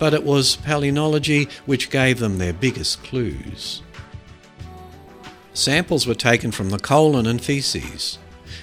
but 0.00 0.14
it 0.14 0.24
was 0.24 0.56
palynology 0.56 1.48
which 1.64 1.90
gave 1.90 2.18
them 2.18 2.38
their 2.38 2.52
biggest 2.52 3.04
clues. 3.04 3.82
Samples 5.52 6.08
were 6.08 6.16
taken 6.16 6.50
from 6.50 6.70
the 6.70 6.78
colon 6.80 7.26
and 7.26 7.40
faeces, 7.40 8.18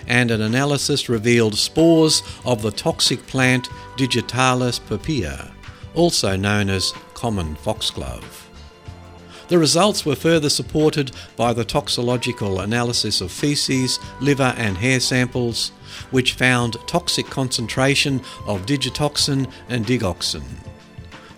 and 0.08 0.32
an 0.32 0.41
analysis 0.41 1.10
revealed 1.10 1.58
spores 1.58 2.24
of 2.45 2.62
the 2.62 2.72
toxic 2.72 3.26
plant 3.28 3.70
Digitalis 3.97 4.80
purpurea, 4.80 5.52
also 5.93 6.36
known 6.36 6.70
as 6.70 6.93
common 7.14 7.56
foxglove. 7.56 8.49
The 9.47 9.60
results 9.60 10.06
were 10.06 10.16
further 10.16 10.49
supported 10.49 11.12
by 11.36 11.52
the 11.52 11.66
toxicological 11.66 12.62
analysis 12.62 13.20
of 13.20 13.34
faeces, 13.34 13.99
liver, 14.22 14.54
and 14.58 14.78
hair 14.78 15.02
samples, 15.02 15.74
which 16.12 16.36
found 16.36 16.78
toxic 16.88 17.26
concentration 17.26 18.22
of 18.47 18.66
digitoxin 18.66 19.52
and 19.68 19.86
digoxin. 19.86 20.43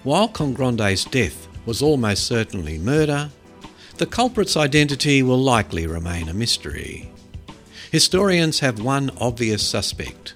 While 0.04 0.28
Cangrande's 0.28 1.06
death 1.06 1.48
was 1.66 1.82
almost 1.82 2.28
certainly 2.28 2.78
murder, 2.78 3.32
the 3.98 4.06
culprit's 4.06 4.58
identity 4.58 5.24
will 5.24 5.42
likely 5.42 5.88
remain 5.88 6.30
a 6.30 6.34
mystery. 6.34 7.13
Historians 7.94 8.62
have 8.62 8.82
one 8.82 9.12
obvious 9.22 9.62
suspect 9.62 10.34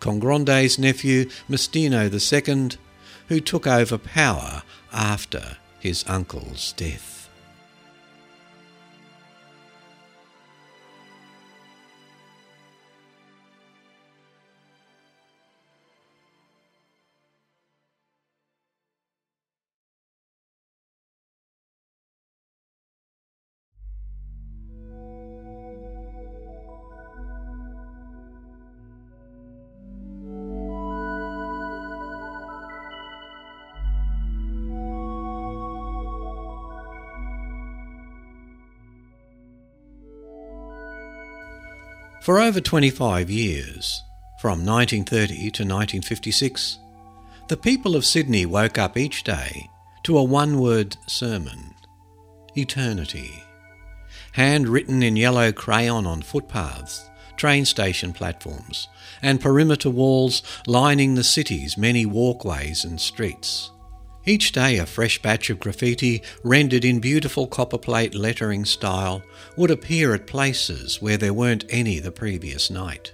Cangrande's 0.00 0.76
nephew, 0.76 1.26
Mastino 1.48 2.10
II, 2.10 2.76
who 3.28 3.38
took 3.38 3.64
over 3.64 3.96
power 3.96 4.64
after 4.92 5.56
his 5.78 6.04
uncle's 6.08 6.72
death. 6.72 7.15
For 42.26 42.40
over 42.40 42.60
25 42.60 43.30
years, 43.30 44.02
from 44.40 44.66
1930 44.66 45.34
to 45.36 45.62
1956, 45.62 46.78
the 47.46 47.56
people 47.56 47.94
of 47.94 48.04
Sydney 48.04 48.44
woke 48.44 48.78
up 48.78 48.96
each 48.96 49.22
day 49.22 49.70
to 50.02 50.18
a 50.18 50.24
one 50.24 50.58
word 50.58 50.96
sermon 51.06 51.72
Eternity. 52.56 53.44
Handwritten 54.32 55.04
in 55.04 55.14
yellow 55.14 55.52
crayon 55.52 56.04
on 56.04 56.20
footpaths, 56.20 57.08
train 57.36 57.64
station 57.64 58.12
platforms, 58.12 58.88
and 59.22 59.40
perimeter 59.40 59.88
walls 59.88 60.42
lining 60.66 61.14
the 61.14 61.22
city's 61.22 61.78
many 61.78 62.04
walkways 62.06 62.84
and 62.84 63.00
streets. 63.00 63.70
Each 64.28 64.50
day, 64.50 64.78
a 64.78 64.86
fresh 64.86 65.22
batch 65.22 65.50
of 65.50 65.60
graffiti, 65.60 66.20
rendered 66.42 66.84
in 66.84 66.98
beautiful 66.98 67.46
copperplate 67.46 68.12
lettering 68.12 68.64
style, 68.64 69.22
would 69.56 69.70
appear 69.70 70.14
at 70.14 70.26
places 70.26 71.00
where 71.00 71.16
there 71.16 71.32
weren't 71.32 71.64
any 71.68 72.00
the 72.00 72.10
previous 72.10 72.68
night. 72.68 73.12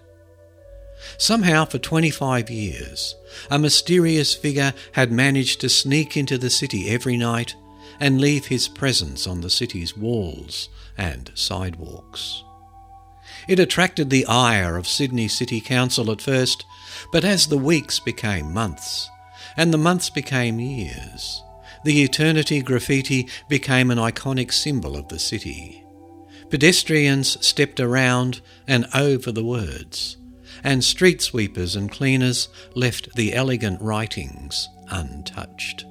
Somehow, 1.19 1.67
for 1.67 1.79
25 1.79 2.49
years, 2.49 3.15
a 3.51 3.59
mysterious 3.59 4.35
figure 4.35 4.73
had 4.93 5.13
managed 5.13 5.61
to 5.61 5.69
sneak 5.69 6.17
into 6.17 6.39
the 6.39 6.49
city 6.49 6.89
every 6.89 7.19
night 7.19 7.55
and 8.01 8.21
leave 8.21 8.47
his 8.47 8.67
presence 8.67 9.27
on 9.27 9.43
the 9.43 9.51
city's 9.51 9.95
walls 9.95 10.71
and 10.97 11.31
sidewalks. 11.35 12.43
It 13.49 13.59
attracted 13.59 14.09
the 14.09 14.25
ire 14.27 14.79
of 14.79 14.89
Sydney 14.89 15.29
City 15.29 15.61
Council 15.61 16.11
at 16.11 16.23
first, 16.23 16.65
but 17.13 17.25
as 17.25 17.49
the 17.49 17.59
weeks 17.59 17.99
became 17.99 18.53
months, 18.53 19.11
and 19.57 19.73
the 19.73 19.79
months 19.79 20.11
became 20.11 20.61
years. 20.61 21.43
The 21.85 22.03
eternity 22.03 22.63
graffiti 22.63 23.29
became 23.49 23.91
an 23.91 23.99
iconic 23.99 24.53
symbol 24.53 24.97
of 24.97 25.09
the 25.09 25.19
city. 25.19 25.85
Pedestrians 26.51 27.45
stepped 27.45 27.81
around 27.81 28.41
and 28.69 28.87
over 28.95 29.33
the 29.33 29.45
words, 29.45 30.17
and 30.63 30.85
street 30.85 31.23
sweepers 31.23 31.75
and 31.75 31.91
cleaners 31.91 32.49
left 32.75 33.15
the 33.17 33.35
elegant 33.35 33.81
writings 33.81 34.69
untouched. 34.91 35.87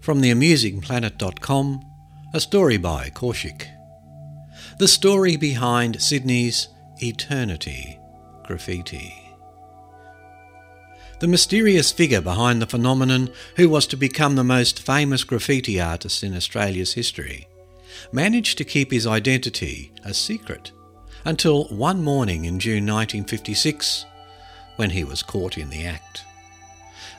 From 0.00 0.22
theamusingplanet.com, 0.22 1.84
a 2.32 2.40
story 2.40 2.76
by 2.76 3.10
Kaushik. 3.10 3.66
The 4.78 4.88
story 4.88 5.36
behind 5.36 6.00
Sydney's 6.00 6.68
Eternity 7.02 7.98
graffiti. 8.44 9.25
The 11.18 11.26
mysterious 11.26 11.92
figure 11.92 12.20
behind 12.20 12.60
the 12.60 12.66
phenomenon, 12.66 13.30
who 13.56 13.70
was 13.70 13.86
to 13.86 13.96
become 13.96 14.36
the 14.36 14.44
most 14.44 14.82
famous 14.82 15.24
graffiti 15.24 15.80
artist 15.80 16.22
in 16.22 16.36
Australia's 16.36 16.92
history, 16.92 17.48
managed 18.12 18.58
to 18.58 18.64
keep 18.64 18.90
his 18.90 19.06
identity 19.06 19.92
a 20.04 20.12
secret 20.12 20.72
until 21.24 21.68
one 21.68 22.04
morning 22.04 22.44
in 22.44 22.60
June 22.60 22.84
1956 22.84 24.04
when 24.76 24.90
he 24.90 25.04
was 25.04 25.22
caught 25.22 25.56
in 25.56 25.70
the 25.70 25.86
act. 25.86 26.22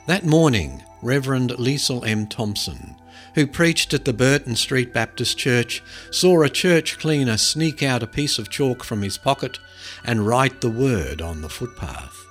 That 0.06 0.24
morning, 0.24 0.84
Reverend 1.02 1.50
Liesl 1.50 2.06
M. 2.06 2.28
Thompson, 2.28 2.94
who 3.34 3.48
preached 3.48 3.92
at 3.92 4.04
the 4.04 4.12
Burton 4.12 4.54
Street 4.54 4.94
Baptist 4.94 5.36
Church, 5.36 5.82
saw 6.12 6.42
a 6.42 6.48
church 6.48 7.00
cleaner 7.00 7.36
sneak 7.36 7.82
out 7.82 8.04
a 8.04 8.06
piece 8.06 8.38
of 8.38 8.48
chalk 8.48 8.84
from 8.84 9.02
his 9.02 9.18
pocket 9.18 9.58
and 10.04 10.24
write 10.24 10.60
the 10.60 10.70
word 10.70 11.20
on 11.20 11.40
the 11.40 11.48
footpath. 11.48 12.27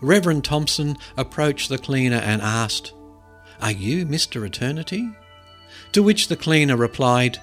Reverend 0.00 0.44
Thompson 0.44 0.96
approached 1.16 1.68
the 1.68 1.78
cleaner 1.78 2.18
and 2.18 2.42
asked, 2.42 2.92
Are 3.60 3.72
you 3.72 4.06
Mr. 4.06 4.46
Eternity? 4.46 5.10
To 5.92 6.02
which 6.02 6.28
the 6.28 6.36
cleaner 6.36 6.76
replied, 6.76 7.40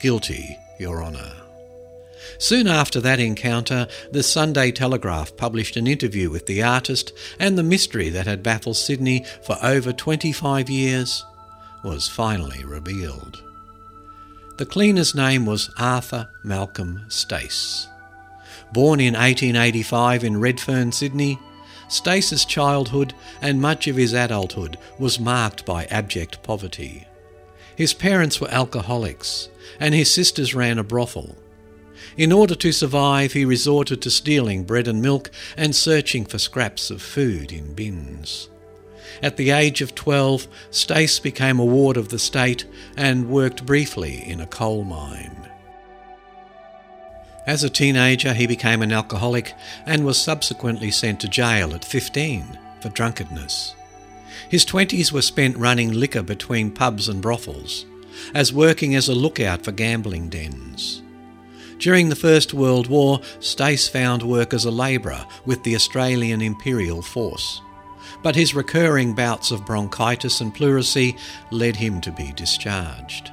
Guilty, 0.00 0.56
Your 0.78 1.02
Honour. 1.02 1.32
Soon 2.38 2.66
after 2.66 3.00
that 3.00 3.20
encounter, 3.20 3.86
the 4.12 4.22
Sunday 4.22 4.70
Telegraph 4.70 5.36
published 5.36 5.76
an 5.76 5.86
interview 5.86 6.30
with 6.30 6.46
the 6.46 6.62
artist, 6.62 7.12
and 7.38 7.58
the 7.58 7.62
mystery 7.62 8.08
that 8.10 8.26
had 8.26 8.42
baffled 8.42 8.76
Sydney 8.76 9.24
for 9.42 9.58
over 9.62 9.92
25 9.92 10.70
years 10.70 11.24
was 11.82 12.08
finally 12.08 12.64
revealed. 12.64 13.42
The 14.58 14.66
cleaner's 14.66 15.14
name 15.14 15.46
was 15.46 15.70
Arthur 15.78 16.28
Malcolm 16.44 17.04
Stace. 17.08 17.88
Born 18.72 19.00
in 19.00 19.14
1885 19.14 20.22
in 20.22 20.40
Redfern, 20.40 20.92
Sydney, 20.92 21.38
Stace's 21.90 22.44
childhood 22.44 23.12
and 23.42 23.60
much 23.60 23.86
of 23.88 23.96
his 23.96 24.14
adulthood 24.14 24.78
was 24.98 25.20
marked 25.20 25.66
by 25.66 25.84
abject 25.86 26.42
poverty. 26.42 27.06
His 27.74 27.92
parents 27.92 28.40
were 28.40 28.50
alcoholics, 28.50 29.48
and 29.78 29.94
his 29.94 30.12
sisters 30.12 30.54
ran 30.54 30.78
a 30.78 30.84
brothel. 30.84 31.36
In 32.16 32.32
order 32.32 32.54
to 32.54 32.72
survive, 32.72 33.32
he 33.32 33.44
resorted 33.44 34.00
to 34.02 34.10
stealing 34.10 34.64
bread 34.64 34.86
and 34.86 35.02
milk 35.02 35.30
and 35.56 35.74
searching 35.74 36.24
for 36.24 36.38
scraps 36.38 36.90
of 36.90 37.02
food 37.02 37.50
in 37.52 37.74
bins. 37.74 38.48
At 39.22 39.36
the 39.36 39.50
age 39.50 39.82
of 39.82 39.94
12, 39.94 40.46
Stace 40.70 41.18
became 41.18 41.58
a 41.58 41.64
ward 41.64 41.96
of 41.96 42.08
the 42.08 42.18
state 42.18 42.64
and 42.96 43.28
worked 43.28 43.66
briefly 43.66 44.22
in 44.24 44.40
a 44.40 44.46
coal 44.46 44.84
mine. 44.84 45.49
As 47.50 47.64
a 47.64 47.68
teenager, 47.68 48.32
he 48.32 48.46
became 48.46 48.80
an 48.80 48.92
alcoholic 48.92 49.54
and 49.84 50.04
was 50.04 50.22
subsequently 50.22 50.92
sent 50.92 51.18
to 51.18 51.28
jail 51.28 51.74
at 51.74 51.84
15 51.84 52.56
for 52.80 52.90
drunkenness. 52.90 53.74
His 54.48 54.64
20s 54.64 55.10
were 55.10 55.20
spent 55.20 55.56
running 55.56 55.90
liquor 55.92 56.22
between 56.22 56.70
pubs 56.70 57.08
and 57.08 57.20
brothels, 57.20 57.86
as 58.34 58.52
working 58.52 58.94
as 58.94 59.08
a 59.08 59.16
lookout 59.16 59.64
for 59.64 59.72
gambling 59.72 60.28
dens. 60.28 61.02
During 61.78 62.08
the 62.08 62.14
First 62.14 62.54
World 62.54 62.86
War, 62.86 63.18
Stace 63.40 63.88
found 63.88 64.22
work 64.22 64.54
as 64.54 64.64
a 64.64 64.70
labourer 64.70 65.26
with 65.44 65.64
the 65.64 65.74
Australian 65.74 66.40
Imperial 66.40 67.02
Force. 67.02 67.60
but 68.22 68.36
his 68.36 68.54
recurring 68.54 69.12
bouts 69.14 69.50
of 69.50 69.66
bronchitis 69.66 70.40
and 70.40 70.54
pleurisy 70.54 71.16
led 71.50 71.74
him 71.74 72.00
to 72.02 72.12
be 72.12 72.32
discharged. 72.36 73.32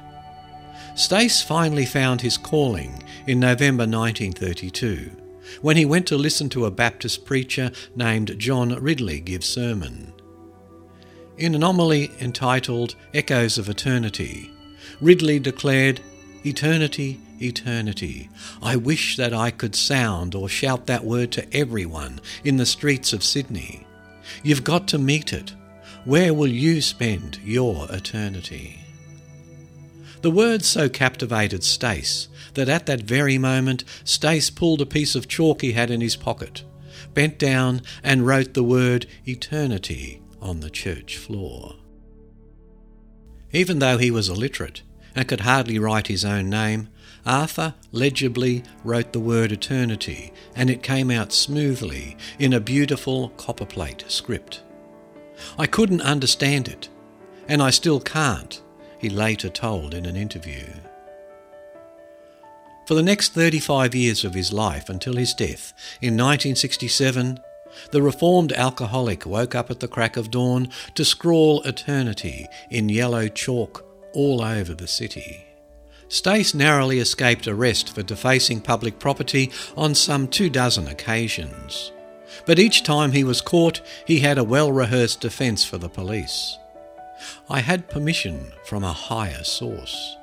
Stace 0.96 1.40
finally 1.40 1.86
found 1.86 2.20
his 2.20 2.36
calling 2.36 3.04
in 3.28 3.38
November 3.38 3.82
1932 3.82 5.10
when 5.60 5.76
he 5.76 5.84
went 5.84 6.06
to 6.06 6.16
listen 6.16 6.48
to 6.48 6.64
a 6.64 6.70
Baptist 6.70 7.26
preacher 7.26 7.70
named 7.94 8.38
John 8.38 8.70
Ridley 8.82 9.20
give 9.20 9.44
sermon. 9.44 10.14
In 11.36 11.54
an 11.54 11.60
homily 11.60 12.10
entitled 12.20 12.94
Echoes 13.12 13.58
of 13.58 13.68
Eternity, 13.68 14.50
Ridley 15.02 15.38
declared, 15.38 16.00
Eternity, 16.46 17.20
eternity. 17.40 18.30
I 18.62 18.76
wish 18.76 19.16
that 19.18 19.34
I 19.34 19.50
could 19.50 19.74
sound 19.74 20.34
or 20.34 20.48
shout 20.48 20.86
that 20.86 21.04
word 21.04 21.30
to 21.32 21.54
everyone 21.54 22.20
in 22.44 22.56
the 22.56 22.64
streets 22.64 23.12
of 23.12 23.22
Sydney. 23.22 23.86
You've 24.42 24.64
got 24.64 24.88
to 24.88 24.98
meet 24.98 25.34
it. 25.34 25.52
Where 26.04 26.32
will 26.32 26.48
you 26.48 26.80
spend 26.80 27.40
your 27.44 27.86
eternity? 27.90 28.80
The 30.22 30.30
words 30.30 30.66
so 30.66 30.88
captivated 30.88 31.62
Stace 31.62 32.28
that 32.58 32.68
at 32.68 32.86
that 32.86 33.02
very 33.02 33.38
moment 33.38 33.84
Stace 34.02 34.50
pulled 34.50 34.80
a 34.80 34.86
piece 34.86 35.14
of 35.14 35.28
chalk 35.28 35.62
he 35.62 35.72
had 35.72 35.92
in 35.92 36.00
his 36.00 36.16
pocket, 36.16 36.64
bent 37.14 37.38
down 37.38 37.82
and 38.02 38.26
wrote 38.26 38.54
the 38.54 38.64
word 38.64 39.06
eternity 39.26 40.20
on 40.42 40.58
the 40.58 40.68
church 40.68 41.16
floor. 41.16 41.76
Even 43.52 43.78
though 43.78 43.96
he 43.96 44.10
was 44.10 44.28
illiterate 44.28 44.82
and 45.14 45.28
could 45.28 45.40
hardly 45.40 45.78
write 45.78 46.08
his 46.08 46.24
own 46.24 46.50
name, 46.50 46.88
Arthur 47.24 47.74
legibly 47.92 48.64
wrote 48.82 49.12
the 49.12 49.20
word 49.20 49.52
eternity, 49.52 50.32
and 50.56 50.68
it 50.68 50.82
came 50.82 51.12
out 51.12 51.32
smoothly 51.32 52.16
in 52.40 52.52
a 52.52 52.60
beautiful 52.60 53.28
copperplate 53.36 54.04
script. 54.08 54.62
I 55.56 55.66
couldn't 55.66 56.02
understand 56.02 56.66
it, 56.66 56.88
and 57.46 57.62
I 57.62 57.70
still 57.70 58.00
can't, 58.00 58.60
he 58.98 59.08
later 59.08 59.48
told 59.48 59.94
in 59.94 60.06
an 60.06 60.16
interview. 60.16 60.64
For 62.88 62.94
the 62.94 63.02
next 63.02 63.34
35 63.34 63.94
years 63.94 64.24
of 64.24 64.32
his 64.32 64.50
life 64.50 64.88
until 64.88 65.16
his 65.16 65.34
death 65.34 65.74
in 66.00 66.14
1967, 66.14 67.38
the 67.90 68.00
reformed 68.00 68.50
alcoholic 68.54 69.26
woke 69.26 69.54
up 69.54 69.70
at 69.70 69.80
the 69.80 69.88
crack 69.88 70.16
of 70.16 70.30
dawn 70.30 70.70
to 70.94 71.04
scrawl 71.04 71.60
eternity 71.64 72.46
in 72.70 72.88
yellow 72.88 73.28
chalk 73.28 73.84
all 74.14 74.40
over 74.40 74.72
the 74.72 74.88
city. 74.88 75.44
Stace 76.08 76.54
narrowly 76.54 76.98
escaped 76.98 77.46
arrest 77.46 77.94
for 77.94 78.02
defacing 78.02 78.62
public 78.62 78.98
property 78.98 79.52
on 79.76 79.94
some 79.94 80.26
two 80.26 80.48
dozen 80.48 80.88
occasions. 80.88 81.92
But 82.46 82.58
each 82.58 82.84
time 82.84 83.12
he 83.12 83.22
was 83.22 83.42
caught, 83.42 83.82
he 84.06 84.20
had 84.20 84.38
a 84.38 84.44
well 84.44 84.72
rehearsed 84.72 85.20
defence 85.20 85.62
for 85.62 85.76
the 85.76 85.90
police. 85.90 86.56
I 87.50 87.60
had 87.60 87.90
permission 87.90 88.50
from 88.64 88.82
a 88.82 88.94
higher 88.94 89.44
source. 89.44 90.16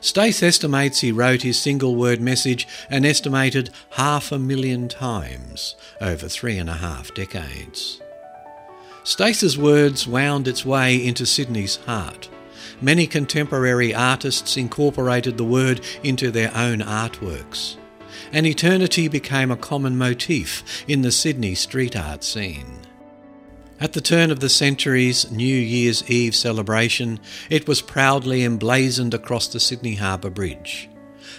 Stace 0.00 0.42
estimates 0.42 1.00
he 1.00 1.12
wrote 1.12 1.42
his 1.42 1.60
single 1.60 1.96
word 1.96 2.20
message 2.20 2.66
an 2.90 3.04
estimated 3.04 3.70
half 3.90 4.32
a 4.32 4.38
million 4.38 4.88
times 4.88 5.76
over 6.00 6.28
three 6.28 6.58
and 6.58 6.70
a 6.70 6.74
half 6.74 7.14
decades. 7.14 8.00
Stace's 9.04 9.56
words 9.56 10.06
wound 10.06 10.48
its 10.48 10.64
way 10.64 10.96
into 10.96 11.24
Sydney's 11.26 11.76
heart. 11.76 12.28
Many 12.80 13.06
contemporary 13.06 13.94
artists 13.94 14.56
incorporated 14.56 15.38
the 15.38 15.44
word 15.44 15.80
into 16.02 16.30
their 16.30 16.54
own 16.54 16.80
artworks, 16.80 17.76
and 18.32 18.46
eternity 18.46 19.08
became 19.08 19.50
a 19.50 19.56
common 19.56 19.96
motif 19.96 20.84
in 20.88 21.02
the 21.02 21.12
Sydney 21.12 21.54
street 21.54 21.96
art 21.96 22.24
scene. 22.24 22.85
At 23.78 23.92
the 23.92 24.00
turn 24.00 24.30
of 24.30 24.40
the 24.40 24.48
century's 24.48 25.30
New 25.30 25.44
Year's 25.44 26.08
Eve 26.08 26.34
celebration, 26.34 27.20
it 27.50 27.68
was 27.68 27.82
proudly 27.82 28.42
emblazoned 28.42 29.12
across 29.12 29.48
the 29.48 29.60
Sydney 29.60 29.96
Harbour 29.96 30.30
Bridge. 30.30 30.88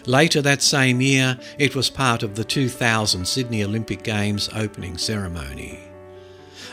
Later 0.06 0.44
that 0.44 0.62
same 0.62 1.02
year, 1.02 1.40
it 1.58 1.76
was 1.76 1.90
part 1.90 2.22
of 2.22 2.36
the 2.36 2.44
2000 2.44 3.28
Sydney 3.28 3.64
Olympic 3.64 4.04
Games 4.04 4.50
opening 4.54 5.00
ceremony. 5.00 5.80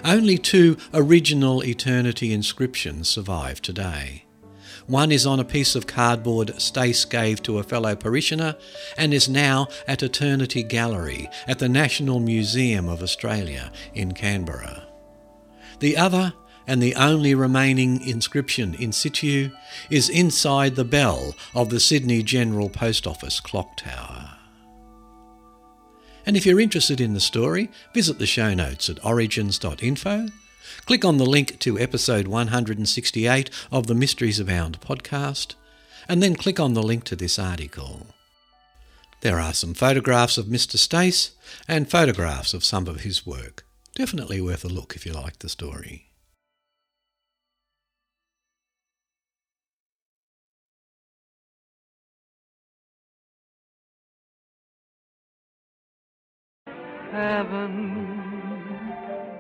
Only 0.05 0.37
two 0.37 0.77
original 0.93 1.65
eternity 1.65 2.35
inscriptions 2.35 3.09
survive 3.09 3.63
today. 3.63 4.25
One 4.87 5.11
is 5.11 5.25
on 5.25 5.41
a 5.41 5.45
piece 5.45 5.75
of 5.75 5.87
cardboard 5.87 6.61
Stace 6.61 7.07
gave 7.07 7.43
to 7.45 7.59
a 7.59 7.63
fellow 7.63 7.97
parishioner 7.97 8.57
and 8.99 9.15
is 9.15 9.31
now 9.31 9.69
at 9.89 10.03
Eternity 10.03 10.63
Gallery 10.63 11.31
at 11.47 11.59
the 11.59 11.71
National 11.71 12.21
Museum 12.21 12.87
of 12.87 13.03
Australia 13.03 13.73
in 13.95 14.13
Canberra. 14.13 14.84
The 15.81 15.97
other, 15.97 16.33
and 16.67 16.83
the 16.83 16.95
only 16.95 17.35
remaining 17.35 18.01
inscription 18.01 18.75
in 18.75 18.93
situ, 18.93 19.51
is 19.91 20.09
inside 20.09 20.77
the 20.77 20.85
bell 20.85 21.35
of 21.55 21.71
the 21.71 21.81
Sydney 21.81 22.23
General 22.23 22.69
Post 22.69 23.07
Office 23.07 23.41
clock 23.41 23.77
tower. 23.77 24.39
And 26.27 26.37
if 26.37 26.47
you're 26.47 26.61
interested 26.61 27.01
in 27.01 27.13
the 27.13 27.21
story, 27.21 27.71
visit 27.93 28.19
the 28.19 28.27
show 28.27 28.55
notes 28.55 28.89
at 28.89 29.05
origins.info 29.05 30.29
Click 30.87 31.05
on 31.05 31.17
the 31.17 31.27
link 31.27 31.59
to 31.61 31.79
episode 31.79 32.29
168 32.29 33.51
of 33.73 33.87
the 33.87 33.95
Mysteries 33.95 34.41
Abound 34.41 34.81
podcast, 34.81 35.55
and 36.09 36.23
then 36.23 36.35
click 36.37 36.61
on 36.61 36.75
the 36.75 36.83
link 36.83 37.05
to 37.05 37.17
this 37.17 37.39
article. 37.39 38.09
There 39.21 39.41
are 39.41 39.55
some 39.55 39.73
photographs 39.73 40.37
of 40.37 40.47
Mr. 40.47 40.77
Stace 40.77 41.31
and 41.67 41.91
photographs 41.91 42.53
of 42.53 42.65
some 42.65 42.87
of 42.87 43.01
his 43.01 43.27
work. 43.27 43.64
Definitely 43.95 44.41
worth 44.41 44.65
a 44.65 44.69
look 44.69 44.97
if 44.97 45.07
you 45.07 45.13
like 45.13 45.39
the 45.39 45.49
story. 45.49 46.11
Heaven 57.13 58.15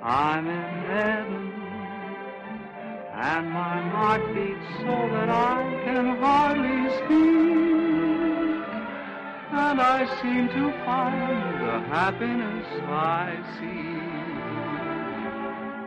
I'm 0.05 0.47
in 0.47 0.85
heaven, 0.87 1.53
and 3.15 3.51
my 3.51 3.81
heart 3.91 4.23
beats 4.35 4.69
so 4.79 5.09
that 5.15 5.31
I 5.31 5.83
can 5.85 6.17
hardly 6.19 6.91
speak, 6.99 8.65
and 9.51 9.81
I 9.81 10.07
seem 10.23 10.49
to 10.49 10.73
find 10.85 11.61
the 11.67 11.81
happiness 11.89 12.67
I 12.87 13.43
seek 13.59 14.14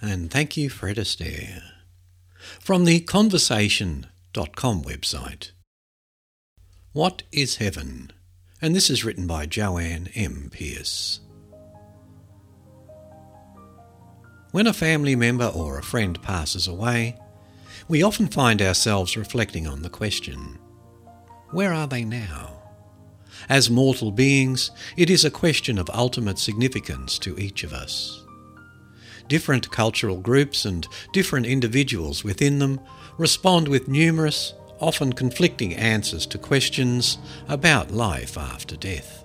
And 0.00 0.30
thank 0.30 0.56
you, 0.56 0.70
Fred 0.70 0.96
Astaire. 0.96 1.62
From 2.60 2.84
the 2.84 3.00
conversation.com 3.00 4.82
website. 4.82 5.50
What 6.92 7.22
is 7.32 7.56
heaven? 7.56 8.12
and 8.60 8.74
this 8.74 8.90
is 8.90 9.04
written 9.04 9.26
by 9.26 9.46
Joanne 9.46 10.08
M. 10.14 10.48
Pierce. 10.50 11.20
When 14.50 14.66
a 14.66 14.72
family 14.72 15.14
member 15.14 15.46
or 15.46 15.78
a 15.78 15.82
friend 15.82 16.20
passes 16.22 16.66
away, 16.66 17.16
we 17.86 18.02
often 18.02 18.26
find 18.26 18.60
ourselves 18.60 19.16
reflecting 19.16 19.66
on 19.66 19.82
the 19.82 19.90
question 19.90 20.58
where 21.50 21.72
are 21.72 21.86
they 21.86 22.04
now? 22.04 22.50
As 23.48 23.70
mortal 23.70 24.10
beings, 24.10 24.70
it 24.98 25.08
is 25.08 25.24
a 25.24 25.30
question 25.30 25.78
of 25.78 25.88
ultimate 25.94 26.38
significance 26.38 27.18
to 27.20 27.38
each 27.38 27.64
of 27.64 27.72
us. 27.72 28.22
Different 29.28 29.70
cultural 29.70 30.16
groups 30.16 30.64
and 30.64 30.88
different 31.12 31.46
individuals 31.46 32.24
within 32.24 32.58
them 32.58 32.80
respond 33.18 33.68
with 33.68 33.88
numerous 33.88 34.54
often 34.80 35.12
conflicting 35.12 35.74
answers 35.74 36.26
to 36.26 36.38
questions 36.38 37.18
about 37.48 37.90
life 37.90 38.38
after 38.38 38.76
death. 38.76 39.24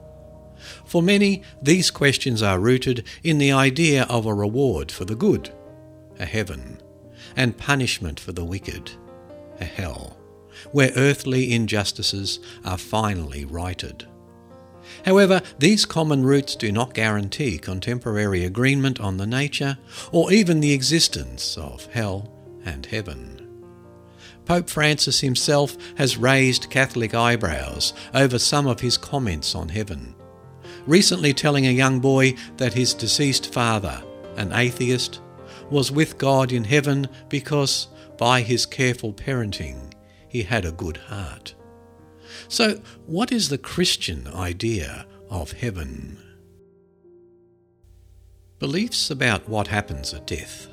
For 0.86 1.02
many, 1.02 1.44
these 1.62 1.92
questions 1.92 2.42
are 2.42 2.60
rooted 2.60 3.06
in 3.24 3.38
the 3.38 3.52
idea 3.52 4.04
of 4.04 4.26
a 4.26 4.34
reward 4.34 4.92
for 4.92 5.06
the 5.06 5.16
good, 5.16 5.52
a 6.20 6.26
heaven, 6.26 6.82
and 7.36 7.58
punishment 7.58 8.20
for 8.20 8.32
the 8.32 8.46
wicked, 8.46 8.92
a 9.60 9.66
hell, 9.66 10.18
where 10.72 10.92
earthly 10.96 11.54
injustices 11.54 12.40
are 12.66 12.78
finally 12.78 13.46
righted. 13.46 14.08
However, 15.06 15.42
these 15.60 15.86
common 15.86 16.24
roots 16.24 16.56
do 16.56 16.72
not 16.72 16.94
guarantee 16.94 17.58
contemporary 17.58 18.46
agreement 18.46 19.00
on 19.00 19.18
the 19.18 19.28
nature 19.28 19.78
or 20.12 20.32
even 20.32 20.60
the 20.60 20.74
existence 20.74 21.58
of 21.58 21.86
hell 21.88 22.32
and 22.64 22.86
heaven. 22.86 23.40
Pope 24.46 24.70
Francis 24.70 25.22
himself 25.22 25.78
has 25.98 26.18
raised 26.18 26.70
Catholic 26.70 27.14
eyebrows 27.14 27.94
over 28.14 28.38
some 28.40 28.68
of 28.68 28.82
his 28.82 28.98
comments 28.98 29.56
on 29.56 29.70
heaven, 29.70 30.16
recently 30.86 31.34
telling 31.34 31.66
a 31.66 31.72
young 31.72 32.00
boy 32.00 32.36
that 32.58 32.74
his 32.74 32.94
deceased 32.94 33.54
father, 33.54 34.04
an 34.36 34.52
atheist, 34.54 35.22
was 35.70 35.92
with 35.92 36.18
God 36.18 36.52
in 36.52 36.66
heaven 36.66 37.08
because, 37.30 37.88
by 38.18 38.42
his 38.42 38.66
careful 38.66 39.14
parenting, 39.14 39.94
he 40.28 40.44
had 40.44 40.66
a 40.66 40.72
good 40.72 40.98
heart. 40.98 41.56
So, 42.54 42.80
what 43.08 43.32
is 43.32 43.50
the 43.50 43.58
Christian 43.58 44.28
idea 44.28 45.08
of 45.28 45.54
heaven? 45.54 46.20
Beliefs 48.60 49.10
about 49.10 49.50
what 49.50 49.70
happens 49.70 50.14
at 50.14 50.28
death. 50.28 50.68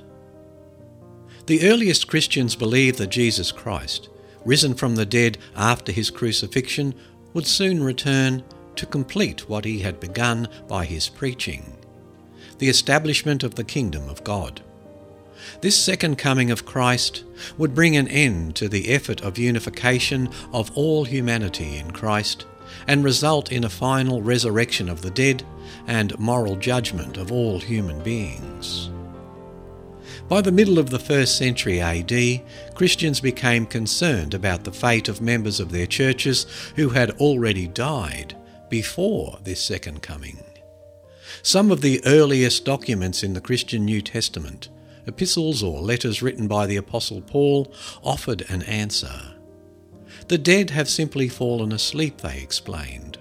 The 1.46 1.66
earliest 1.66 2.06
Christians 2.06 2.54
believed 2.54 2.98
that 2.98 3.06
Jesus 3.06 3.50
Christ, 3.50 4.10
risen 4.44 4.74
from 4.74 4.94
the 4.94 5.06
dead 5.06 5.38
after 5.56 5.90
his 5.90 6.10
crucifixion, 6.10 6.94
would 7.32 7.46
soon 7.46 7.82
return 7.82 8.44
to 8.76 8.84
complete 8.84 9.48
what 9.48 9.64
he 9.64 9.78
had 9.78 10.00
begun 10.00 10.48
by 10.68 10.84
his 10.84 11.08
preaching 11.08 11.78
the 12.58 12.68
establishment 12.68 13.42
of 13.42 13.54
the 13.54 13.64
kingdom 13.64 14.06
of 14.10 14.22
God. 14.22 14.62
This 15.60 15.76
second 15.76 16.16
coming 16.16 16.50
of 16.50 16.66
Christ 16.66 17.24
would 17.58 17.74
bring 17.74 17.96
an 17.96 18.08
end 18.08 18.56
to 18.56 18.68
the 18.68 18.88
effort 18.90 19.20
of 19.22 19.38
unification 19.38 20.28
of 20.52 20.70
all 20.76 21.04
humanity 21.04 21.76
in 21.76 21.90
Christ 21.90 22.46
and 22.86 23.04
result 23.04 23.50
in 23.52 23.64
a 23.64 23.70
final 23.70 24.22
resurrection 24.22 24.88
of 24.88 25.02
the 25.02 25.10
dead 25.10 25.44
and 25.86 26.18
moral 26.18 26.56
judgment 26.56 27.16
of 27.16 27.32
all 27.32 27.58
human 27.58 28.02
beings. 28.02 28.90
By 30.28 30.40
the 30.40 30.52
middle 30.52 30.78
of 30.78 30.90
the 30.90 30.98
first 30.98 31.36
century 31.36 31.80
AD, 31.80 32.42
Christians 32.74 33.20
became 33.20 33.66
concerned 33.66 34.34
about 34.34 34.64
the 34.64 34.72
fate 34.72 35.08
of 35.08 35.20
members 35.20 35.58
of 35.58 35.72
their 35.72 35.86
churches 35.86 36.46
who 36.76 36.90
had 36.90 37.10
already 37.12 37.66
died 37.66 38.36
before 38.68 39.38
this 39.42 39.60
second 39.60 40.02
coming. 40.02 40.38
Some 41.42 41.70
of 41.70 41.80
the 41.80 42.00
earliest 42.06 42.64
documents 42.64 43.22
in 43.22 43.34
the 43.34 43.40
Christian 43.40 43.84
New 43.84 44.02
Testament 44.02 44.68
epistles 45.06 45.62
or 45.62 45.80
letters 45.80 46.22
written 46.22 46.48
by 46.48 46.66
the 46.66 46.76
Apostle 46.76 47.20
Paul 47.20 47.72
offered 48.02 48.44
an 48.48 48.62
answer. 48.62 49.34
The 50.28 50.38
dead 50.38 50.70
have 50.70 50.88
simply 50.88 51.28
fallen 51.28 51.72
asleep, 51.72 52.18
they 52.18 52.40
explained. 52.40 53.18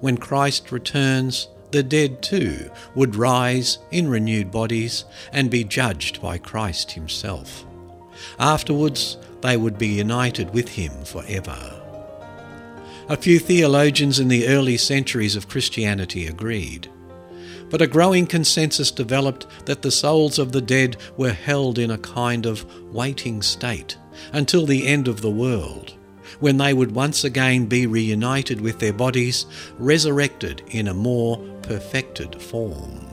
When 0.00 0.16
Christ 0.16 0.72
returns, 0.72 1.48
the 1.70 1.82
dead 1.82 2.22
too 2.22 2.70
would 2.94 3.16
rise 3.16 3.78
in 3.90 4.08
renewed 4.08 4.50
bodies 4.50 5.04
and 5.32 5.50
be 5.50 5.64
judged 5.64 6.22
by 6.22 6.38
Christ 6.38 6.92
Himself. 6.92 7.66
Afterwards, 8.38 9.18
they 9.42 9.56
would 9.56 9.78
be 9.78 9.88
united 9.88 10.54
with 10.54 10.68
Him 10.70 10.92
forever. 11.04 11.74
A 13.08 13.16
few 13.16 13.38
theologians 13.38 14.18
in 14.18 14.28
the 14.28 14.48
early 14.48 14.76
centuries 14.76 15.36
of 15.36 15.48
Christianity 15.48 16.26
agreed 16.26 16.90
but 17.70 17.82
a 17.82 17.86
growing 17.86 18.26
consensus 18.26 18.90
developed 18.90 19.46
that 19.66 19.82
the 19.82 19.90
souls 19.90 20.38
of 20.38 20.52
the 20.52 20.60
dead 20.60 20.96
were 21.16 21.32
held 21.32 21.78
in 21.78 21.90
a 21.90 21.98
kind 21.98 22.46
of 22.46 22.64
waiting 22.92 23.42
state 23.42 23.96
until 24.32 24.66
the 24.66 24.86
end 24.86 25.08
of 25.08 25.20
the 25.20 25.30
world, 25.30 25.94
when 26.40 26.56
they 26.56 26.72
would 26.72 26.92
once 26.92 27.24
again 27.24 27.66
be 27.66 27.86
reunited 27.86 28.60
with 28.60 28.78
their 28.78 28.92
bodies, 28.92 29.46
resurrected 29.78 30.62
in 30.68 30.88
a 30.88 30.94
more 30.94 31.38
perfected 31.62 32.40
form. 32.40 33.06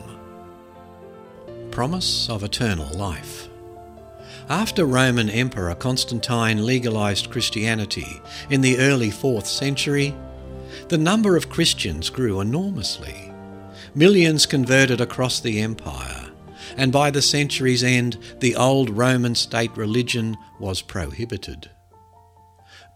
Promise 1.72 2.30
of 2.30 2.44
eternal 2.44 2.96
life. 2.98 3.50
After 4.48 4.86
Roman 4.86 5.30
Emperor 5.30 5.74
Constantine 5.74 6.66
legalized 6.66 7.32
Christianity 7.32 8.22
in 8.50 8.62
the 8.62 8.78
early 8.78 9.10
4th 9.10 9.48
century, 9.48 10.16
the 10.88 10.98
number 11.00 11.36
of 11.36 11.50
Christians 11.50 12.10
grew 12.12 12.42
enormously. 12.42 13.25
Millions 13.98 14.46
converted 14.46 15.00
across 15.00 15.40
the 15.40 15.62
empire, 15.62 16.30
and 16.76 16.92
by 16.92 17.10
the 17.10 17.22
century's 17.22 17.82
end, 17.82 18.18
the 18.42 18.54
old 18.54 18.90
Roman 18.90 19.36
state 19.36 19.76
religion 19.78 20.36
was 20.60 20.82
prohibited. 20.82 21.70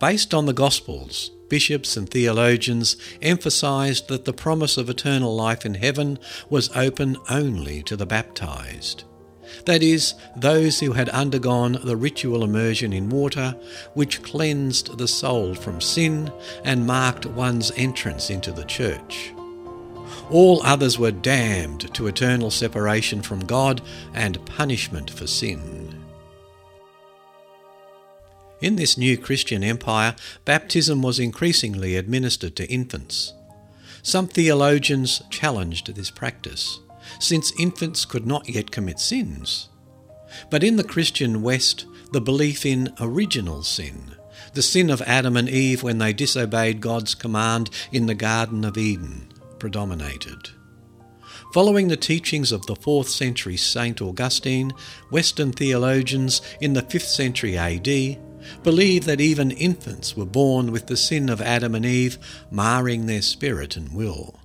Based 0.02 0.34
on 0.34 0.46
the 0.46 0.54
Gospels, 0.54 1.32
bishops 1.48 1.96
and 1.96 2.10
theologians 2.10 2.98
emphasized 3.22 4.10
that 4.10 4.26
the 4.26 4.34
promise 4.34 4.76
of 4.76 4.90
eternal 4.90 5.34
life 5.34 5.66
in 5.66 5.76
heaven 5.76 6.20
was 6.50 6.70
open 6.76 7.16
only 7.30 7.82
to 7.84 7.96
the 7.96 8.06
baptized. 8.06 9.06
That 9.66 9.82
is, 9.82 10.16
those 10.36 10.82
who 10.82 10.92
had 10.92 11.08
undergone 11.10 11.80
the 11.82 11.96
ritual 11.96 12.44
immersion 12.44 12.92
in 12.92 13.10
water, 13.10 13.56
which 13.94 14.22
cleansed 14.22 14.98
the 14.98 15.08
soul 15.08 15.56
from 15.56 15.80
sin 15.80 16.30
and 16.66 16.86
marked 16.86 17.26
one's 17.26 17.72
entrance 17.78 18.30
into 18.30 18.52
the 18.52 18.66
church. 18.66 19.34
All 20.30 20.62
others 20.64 20.98
were 21.00 21.12
damned 21.12 21.94
to 21.94 22.08
eternal 22.08 22.52
separation 22.52 23.22
from 23.22 23.46
God 23.46 23.82
and 24.14 24.46
punishment 24.46 25.10
for 25.10 25.28
sin. 25.28 25.96
In 28.62 28.76
this 28.76 28.98
new 28.98 29.18
Christian 29.18 29.64
empire, 29.64 30.16
baptism 30.44 31.02
was 31.02 31.18
increasingly 31.20 31.96
administered 31.96 32.56
to 32.58 32.70
infants. 32.70 33.34
Some 34.02 34.28
theologians 34.28 35.22
challenged 35.30 35.94
this 35.96 36.12
practice, 36.12 36.80
since 37.20 37.58
infants 37.60 38.04
could 38.04 38.26
not 38.26 38.50
yet 38.50 38.72
commit 38.72 39.00
sins. 39.00 39.70
But 40.50 40.64
in 40.64 40.76
the 40.76 40.84
Christian 40.84 41.42
West, 41.42 41.86
the 42.12 42.22
belief 42.22 42.66
in 42.66 42.94
original 43.00 43.64
sin, 43.64 44.16
the 44.54 44.62
sin 44.62 44.90
of 44.90 45.02
Adam 45.04 45.38
and 45.38 45.50
Eve 45.50 45.82
when 45.82 45.98
they 45.98 46.12
disobeyed 46.12 46.82
God's 46.82 47.16
command 47.16 47.70
in 47.92 48.08
the 48.08 48.16
Garden 48.16 48.66
of 48.66 48.78
Eden, 48.78 49.29
predominated. 49.60 50.50
Following 51.54 51.88
the 51.88 51.98
teachings 51.98 52.52
of 52.52 52.66
the 52.68 52.76
4th 52.76 53.08
century 53.08 53.58
St. 53.58 54.02
Augustine, 54.02 54.72
Western 55.10 55.52
theologians 55.52 56.42
in 56.62 56.74
the 56.74 56.84
5th 56.84 57.08
century 57.08 57.58
AD 57.58 58.20
believed 58.64 59.08
that 59.08 59.20
even 59.20 59.52
infants 59.52 60.16
were 60.16 60.26
born 60.26 60.72
with 60.72 60.88
the 60.88 60.98
sin 60.98 61.28
of 61.28 61.42
Adam 61.42 61.74
and 61.74 61.86
Eve 61.86 62.20
marring 62.52 63.06
their 63.06 63.22
spirit 63.22 63.76
and 63.76 63.94
will. 63.94 64.40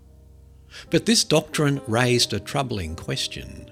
But 0.90 1.04
this 1.04 1.24
doctrine 1.24 1.80
raised 1.86 2.32
a 2.32 2.40
troubling 2.40 2.96
question. 2.96 3.70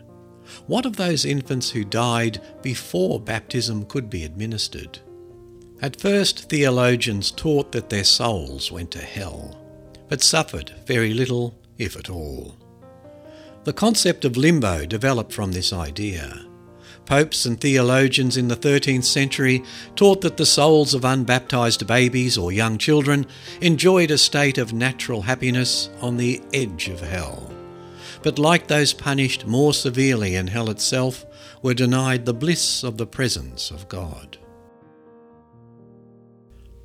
What 0.66 0.84
of 0.84 0.96
those 0.96 1.24
infants 1.24 1.70
who 1.70 1.84
died 1.84 2.40
before 2.60 3.18
baptism 3.18 3.86
could 3.86 4.10
be 4.10 4.24
administered? 4.24 4.98
At 5.80 6.00
first, 6.00 6.50
theologians 6.50 7.30
taught 7.30 7.72
that 7.72 7.88
their 7.88 8.04
souls 8.04 8.70
went 8.70 8.90
to 8.92 9.00
hell 9.00 9.61
but 10.12 10.22
suffered 10.22 10.74
very 10.84 11.14
little, 11.14 11.58
if 11.78 11.96
at 11.96 12.10
all. 12.10 12.54
The 13.64 13.72
concept 13.72 14.26
of 14.26 14.36
limbo 14.36 14.84
developed 14.84 15.32
from 15.32 15.52
this 15.52 15.72
idea. 15.72 16.44
Popes 17.06 17.46
and 17.46 17.58
theologians 17.58 18.36
in 18.36 18.48
the 18.48 18.54
13th 18.54 19.04
century 19.04 19.64
taught 19.96 20.20
that 20.20 20.36
the 20.36 20.44
souls 20.44 20.92
of 20.92 21.06
unbaptized 21.06 21.86
babies 21.86 22.36
or 22.36 22.52
young 22.52 22.76
children 22.76 23.26
enjoyed 23.62 24.10
a 24.10 24.18
state 24.18 24.58
of 24.58 24.74
natural 24.74 25.22
happiness 25.22 25.88
on 26.02 26.18
the 26.18 26.42
edge 26.52 26.88
of 26.88 27.00
hell. 27.00 27.50
But 28.22 28.38
like 28.38 28.66
those 28.66 28.92
punished 28.92 29.46
more 29.46 29.72
severely 29.72 30.34
in 30.34 30.48
hell 30.48 30.68
itself, 30.68 31.24
were 31.62 31.72
denied 31.72 32.26
the 32.26 32.34
bliss 32.34 32.84
of 32.84 32.98
the 32.98 33.06
presence 33.06 33.70
of 33.70 33.88
God. 33.88 34.36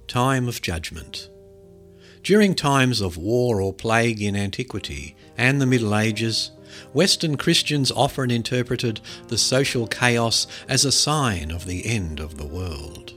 Time 0.07 0.47
of 0.47 0.61
Judgment 0.61 1.29
during 2.27 2.53
times 2.53 2.99
of 2.99 3.15
war 3.15 3.61
or 3.61 3.71
plague 3.71 4.21
in 4.21 4.35
antiquity 4.35 5.15
and 5.37 5.61
the 5.61 5.65
Middle 5.65 5.95
Ages, 5.95 6.51
Western 6.91 7.37
Christians 7.37 7.89
often 7.89 8.29
interpreted 8.31 8.99
the 9.29 9.37
social 9.37 9.87
chaos 9.87 10.45
as 10.67 10.83
a 10.83 10.91
sign 10.91 11.51
of 11.51 11.63
the 11.63 11.85
end 11.85 12.19
of 12.19 12.37
the 12.37 12.45
world. 12.45 13.13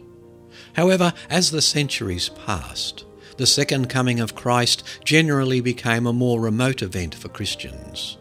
However, 0.75 1.13
as 1.29 1.51
the 1.51 1.61
centuries 1.61 2.29
passed, 2.47 3.05
the 3.37 3.49
second 3.49 3.89
coming 3.89 4.21
of 4.21 4.37
Christ 4.37 4.85
generally 5.05 5.61
became 5.61 6.07
a 6.07 6.13
more 6.13 6.41
remote 6.41 6.81
event 6.81 7.17
for 7.17 7.29
Christians, 7.31 8.17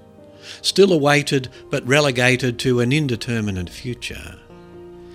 still 0.64 0.92
awaited 0.92 1.50
but 1.70 1.88
relegated 1.88 2.58
to 2.62 2.80
an 2.80 2.92
indeterminate 2.92 3.70
future. 3.70 4.40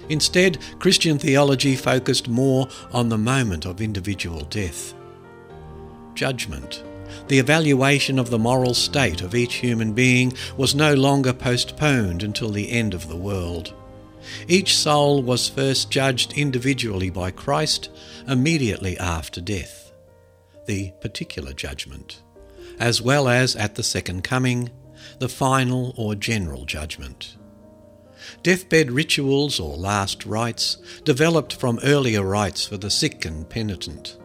Instead, 0.09 0.57
Christian 0.79 1.19
theology 1.19 1.75
focused 1.75 2.29
more 2.29 2.69
on 2.93 3.09
the 3.09 3.19
moment 3.19 3.67
of 3.67 3.81
individual 3.81 4.43
death 4.43 4.95
judgment. 6.15 6.83
The 7.29 7.39
evaluation 7.39 8.19
of 8.19 8.31
the 8.31 8.39
moral 8.39 8.75
state 8.75 9.23
of 9.23 9.35
each 9.35 9.55
human 9.55 9.93
being 9.93 10.33
was 10.57 10.75
no 10.75 10.95
longer 10.95 11.33
postponed 11.33 12.23
until 12.23 12.51
the 12.51 12.71
end 12.71 12.95
of 12.95 13.09
the 13.09 13.17
world. 13.17 13.73
Each 14.49 14.77
soul 14.77 15.23
was 15.23 15.49
first 15.49 15.91
judged 15.91 16.33
individually 16.33 17.11
by 17.11 17.31
Christ 17.31 17.91
immediately 18.27 18.99
after 18.99 19.41
death. 19.41 19.93
The 20.67 20.93
particular 21.01 21.53
judgment. 21.53 22.23
as 22.79 23.01
well 23.01 23.29
as 23.29 23.55
at 23.57 23.75
the 23.75 23.83
second 23.83 24.25
coming, 24.25 24.71
the 25.19 25.29
final 25.29 25.95
or 25.97 26.15
general 26.15 26.65
judgment. 26.65 27.37
Deathbed 28.43 28.91
rituals 28.91 29.61
or 29.61 29.77
last 29.77 30.25
rites 30.25 30.79
developed 31.05 31.55
from 31.55 31.79
earlier 31.85 32.23
rites 32.23 32.67
for 32.67 32.77
the 32.77 32.91
sick 32.91 33.25
and 33.25 33.49
penitent, 33.49 34.17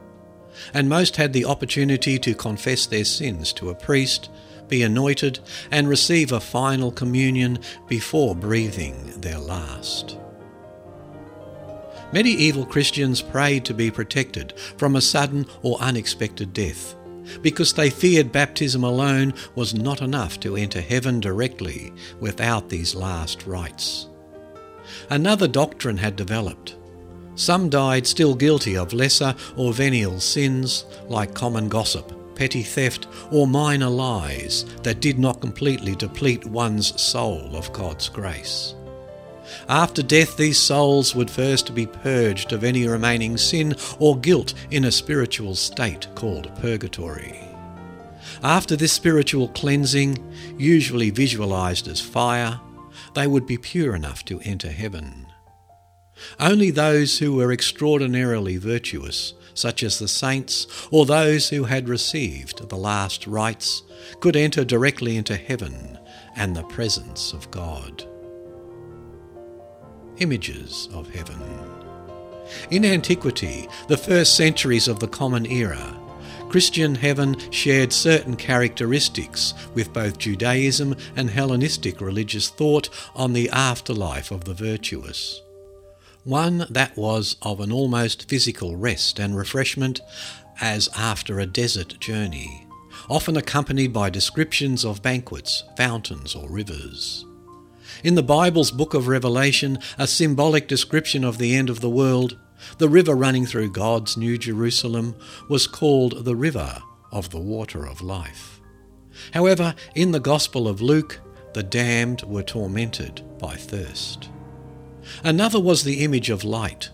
and 0.74 0.89
most 0.89 1.16
had 1.16 1.34
the 1.34 1.45
opportunity 1.45 2.20
to 2.20 2.34
confess 2.34 2.86
their 2.86 3.05
sins 3.05 3.53
to 3.53 3.70
a 3.70 3.76
priest, 3.76 4.30
be 4.68 4.84
anointed, 4.84 5.39
and 5.72 5.89
receive 5.89 6.32
a 6.32 6.39
final 6.39 6.91
communion 6.91 7.60
before 7.88 8.36
breathing 8.36 9.14
their 9.20 9.39
last. 9.39 10.18
Medieval 12.12 12.66
Christians 12.66 13.22
prayed 13.22 13.66
to 13.66 13.74
be 13.74 13.91
protected 13.91 14.53
from 14.78 14.95
a 14.95 15.01
sudden 15.01 15.45
or 15.62 15.80
unexpected 15.80 16.53
death 16.53 16.95
because 17.41 17.74
they 17.74 17.89
feared 17.89 18.32
baptism 18.32 18.84
alone 18.84 19.34
was 19.55 19.74
not 19.74 20.01
enough 20.01 20.39
to 20.39 20.55
enter 20.55 20.82
heaven 20.82 21.20
directly 21.20 21.93
without 22.20 22.70
these 22.70 22.95
last 22.95 23.45
rites. 23.45 24.07
Another 25.10 25.47
doctrine 25.47 25.97
had 25.97 26.16
developed. 26.16 26.76
Some 27.40 27.70
died 27.70 28.06
still 28.06 28.36
guilty 28.36 28.76
of 28.76 28.92
lesser 28.92 29.34
or 29.56 29.72
venial 29.72 30.20
sins 30.20 30.84
like 31.08 31.34
common 31.34 31.70
gossip, 31.70 32.36
petty 32.36 32.64
theft, 32.64 33.08
or 33.32 33.48
minor 33.48 33.90
lies 33.90 34.66
that 34.84 35.00
did 35.00 35.18
not 35.18 35.40
completely 35.40 35.96
deplete 35.96 36.46
one's 36.46 37.02
soul 37.02 37.56
of 37.56 37.72
God's 37.72 38.10
grace. 38.10 38.76
After 39.70 40.04
death, 40.04 40.36
these 40.36 40.58
souls 40.58 41.16
would 41.16 41.32
first 41.32 41.74
be 41.74 41.86
purged 41.86 42.52
of 42.52 42.66
any 42.66 42.86
remaining 42.86 43.38
sin 43.38 43.74
or 44.00 44.20
guilt 44.20 44.54
in 44.70 44.84
a 44.84 44.92
spiritual 44.92 45.56
state 45.56 46.14
called 46.16 46.54
purgatory. 46.58 47.40
After 48.44 48.76
this 48.76 48.92
spiritual 48.92 49.48
cleansing, 49.48 50.18
usually 50.58 51.10
visualized 51.10 51.88
as 51.88 52.02
fire, 52.02 52.60
they 53.14 53.28
would 53.28 53.48
be 53.48 53.58
pure 53.58 53.96
enough 53.96 54.26
to 54.26 54.42
enter 54.42 54.70
heaven. 54.70 55.29
Only 56.40 56.72
those 56.72 57.20
who 57.20 57.36
were 57.36 57.52
extraordinarily 57.52 58.58
virtuous, 58.58 59.34
such 59.54 59.84
as 59.84 60.00
the 60.00 60.08
saints 60.08 60.68
or 60.92 61.06
those 61.06 61.50
who 61.50 61.66
had 61.66 61.90
received 61.90 62.70
the 62.70 62.78
last 62.78 63.28
rites, 63.28 63.84
could 64.20 64.36
enter 64.36 64.64
directly 64.64 65.18
into 65.18 65.36
heaven 65.36 65.98
and 66.36 66.56
the 66.56 66.64
presence 66.64 67.34
of 67.34 67.50
God 67.52 68.06
images 70.20 70.90
of 70.94 71.10
heaven. 71.14 71.40
In 72.72 72.86
antiquity, 72.86 73.68
the 73.88 73.98
first 73.98 74.36
centuries 74.36 74.88
of 74.88 75.00
the 75.00 75.08
Common 75.08 75.46
Era, 75.46 75.98
Christian 76.50 76.96
heaven 76.96 77.38
shared 77.52 77.94
certain 77.94 78.36
characteristics 78.36 79.54
with 79.76 79.94
both 79.94 80.18
Judaism 80.18 80.96
and 81.16 81.30
Hellenistic 81.30 82.02
religious 82.02 82.50
thought 82.50 82.90
on 83.16 83.34
the 83.34 83.50
afterlife 83.52 84.32
of 84.32 84.46
the 84.46 84.54
virtuous. 84.54 85.44
One 86.26 86.66
that 86.70 86.98
was 86.98 87.38
of 87.42 87.62
an 87.62 87.72
almost 87.72 88.28
physical 88.28 88.76
rest 88.76 89.20
and 89.20 89.38
refreshment, 89.38 90.02
as 90.60 90.90
after 90.96 91.40
a 91.40 91.46
desert 91.46 91.98
journey, 92.00 92.68
often 93.10 93.38
accompanied 93.38 93.94
by 93.94 94.10
descriptions 94.10 94.84
of 94.84 95.02
banquets, 95.02 95.64
fountains, 95.78 96.36
or 96.36 96.50
rivers. 96.50 97.26
In 98.04 98.16
the 98.16 98.24
Bible's 98.24 98.70
book 98.70 98.94
of 98.94 99.08
Revelation, 99.08 99.80
a 99.98 100.08
symbolic 100.08 100.68
description 100.68 101.24
of 101.24 101.38
the 101.38 101.56
end 101.56 101.70
of 101.70 101.80
the 101.80 101.90
world, 101.90 102.38
the 102.78 102.90
river 102.90 103.16
running 103.16 103.46
through 103.46 103.72
God's 103.72 104.18
New 104.18 104.38
Jerusalem 104.38 105.16
was 105.48 105.68
called 105.68 106.26
the 106.26 106.36
river 106.36 106.84
of 107.14 107.30
the 107.30 107.40
water 107.40 107.88
of 107.88 108.02
life. 108.02 108.60
However, 109.34 109.74
in 109.96 110.12
the 110.12 110.20
Gospel 110.20 110.68
of 110.68 110.82
Luke, 110.82 111.22
the 111.54 111.64
damned 111.64 112.24
were 112.24 112.44
tormented 112.44 113.22
by 113.40 113.56
thirst. 113.56 114.30
Another 115.24 115.60
was 115.60 115.84
the 115.84 116.03
image 116.03 116.30
of 116.30 116.43
light. 116.43 116.89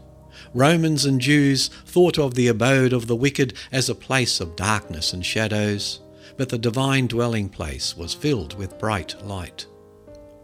Romans 0.53 1.05
and 1.05 1.19
Jews 1.19 1.67
thought 1.85 2.17
of 2.17 2.35
the 2.35 2.47
abode 2.47 2.93
of 2.93 3.07
the 3.07 3.15
wicked 3.15 3.53
as 3.71 3.89
a 3.89 3.95
place 3.95 4.39
of 4.39 4.55
darkness 4.55 5.11
and 5.11 5.25
shadows, 5.25 5.99
but 6.37 6.49
the 6.49 6.57
divine 6.57 7.07
dwelling 7.07 7.49
place 7.49 7.97
was 7.97 8.13
filled 8.13 8.57
with 8.57 8.79
bright 8.79 9.15
light. 9.25 9.65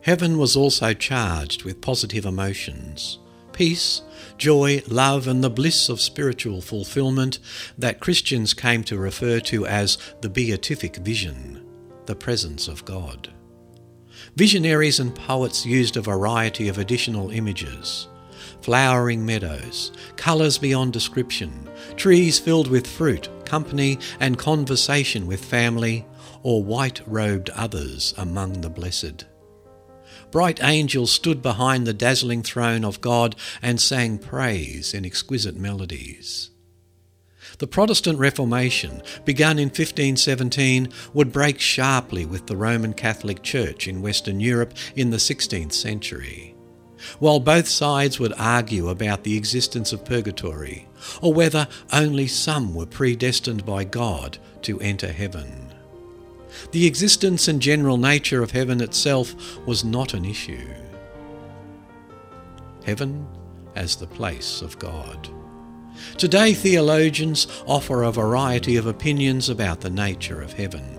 Heaven 0.02 0.38
was 0.38 0.56
also 0.56 0.94
charged 0.94 1.64
with 1.64 1.82
positive 1.82 2.26
emotions 2.26 3.20
peace, 3.54 4.02
joy, 4.38 4.82
love, 4.88 5.28
and 5.28 5.44
the 5.44 5.50
bliss 5.50 5.90
of 5.90 6.02
spiritual 6.02 6.62
fulfillment 6.62 7.38
that 7.78 8.00
Christians 8.00 8.54
came 8.54 8.84
to 8.86 8.98
refer 8.98 9.40
to 9.42 9.66
as 9.68 9.98
the 10.22 10.30
beatific 10.30 10.96
vision, 10.96 11.64
the 12.06 12.16
presence 12.16 12.68
of 12.68 12.86
God. 12.86 13.30
Visionaries 14.42 15.00
and 15.00 15.14
poets 15.14 15.68
used 15.68 15.98
a 15.98 16.02
variety 16.02 16.68
of 16.68 16.80
additional 16.80 17.30
images 17.30 18.08
flowering 18.62 19.24
meadows, 19.24 19.92
colours 20.16 20.58
beyond 20.58 20.92
description, 20.92 21.70
trees 21.96 22.40
filled 22.40 22.68
with 22.68 22.88
fruit, 22.88 23.30
company 23.46 24.00
and 24.20 24.40
conversation 24.40 25.28
with 25.28 25.46
family, 25.46 26.08
or 26.42 26.64
white 26.64 27.02
robed 27.06 27.52
others 27.52 28.16
among 28.18 28.62
the 28.62 28.70
blessed. 28.72 29.26
Bright 30.32 30.60
angels 30.64 31.12
stood 31.12 31.44
behind 31.44 31.86
the 31.86 31.94
dazzling 31.94 32.42
throne 32.42 32.84
of 32.84 33.00
God 33.00 33.36
and 33.62 33.80
sang 33.80 34.18
praise 34.18 34.96
in 34.96 35.06
exquisite 35.06 35.56
melodies. 35.56 36.50
The 37.62 37.68
Protestant 37.68 38.18
Reformation, 38.18 39.04
begun 39.24 39.60
in 39.60 39.68
1517, 39.68 40.90
would 41.14 41.32
break 41.32 41.60
sharply 41.60 42.26
with 42.26 42.48
the 42.48 42.58
Roman 42.58 42.92
Catholic 42.92 43.44
Church 43.44 43.88
in 43.88 44.02
Western 44.02 44.40
Europe 44.40 44.74
in 44.96 45.12
the 45.12 45.18
16th 45.18 45.72
century. 45.72 46.56
While 47.20 47.40
both 47.40 47.68
sides 47.68 48.20
would 48.20 48.34
argue 48.36 48.90
about 48.90 49.24
the 49.24 49.38
existence 49.38 49.94
of 49.94 50.04
purgatory, 50.04 50.88
or 51.22 51.36
whether 51.36 51.68
only 51.94 52.26
some 52.26 52.74
were 52.74 52.88
predestined 52.88 53.64
by 53.64 53.84
God 53.84 54.40
to 54.64 54.80
enter 54.80 55.12
heaven. 55.12 55.72
The 56.72 56.88
existence 56.88 57.48
and 57.48 57.62
general 57.62 57.98
nature 57.98 58.42
of 58.42 58.50
heaven 58.50 58.82
itself 58.82 59.36
was 59.68 59.86
not 59.86 60.16
an 60.16 60.26
issue. 60.26 60.68
Heaven 62.84 63.28
as 63.76 63.98
the 63.98 64.08
place 64.08 64.64
of 64.64 64.80
God. 64.80 65.30
Today, 66.18 66.54
theologians 66.54 67.48
offer 67.66 68.04
a 68.04 68.12
variety 68.12 68.78
of 68.78 68.86
opinions 68.86 69.50
about 69.50 69.82
the 69.82 69.90
nature 69.90 70.42
of 70.42 70.54
heaven. 70.54 70.98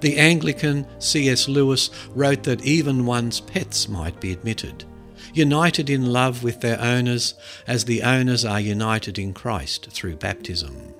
The 0.00 0.18
Anglican 0.18 0.86
C.S. 0.98 1.48
Lewis 1.48 1.90
wrote 2.14 2.44
that 2.44 2.64
even 2.64 3.06
one's 3.06 3.40
pets 3.40 3.88
might 3.88 4.20
be 4.20 4.32
admitted, 4.32 4.84
united 5.34 5.90
in 5.90 6.12
love 6.12 6.42
with 6.42 6.60
their 6.60 6.80
owners 6.80 7.34
as 7.66 7.84
the 7.84 8.02
owners 8.02 8.44
are 8.44 8.60
united 8.60 9.18
in 9.18 9.32
Christ 9.32 9.88
through 9.90 10.16
baptism. 10.16 10.91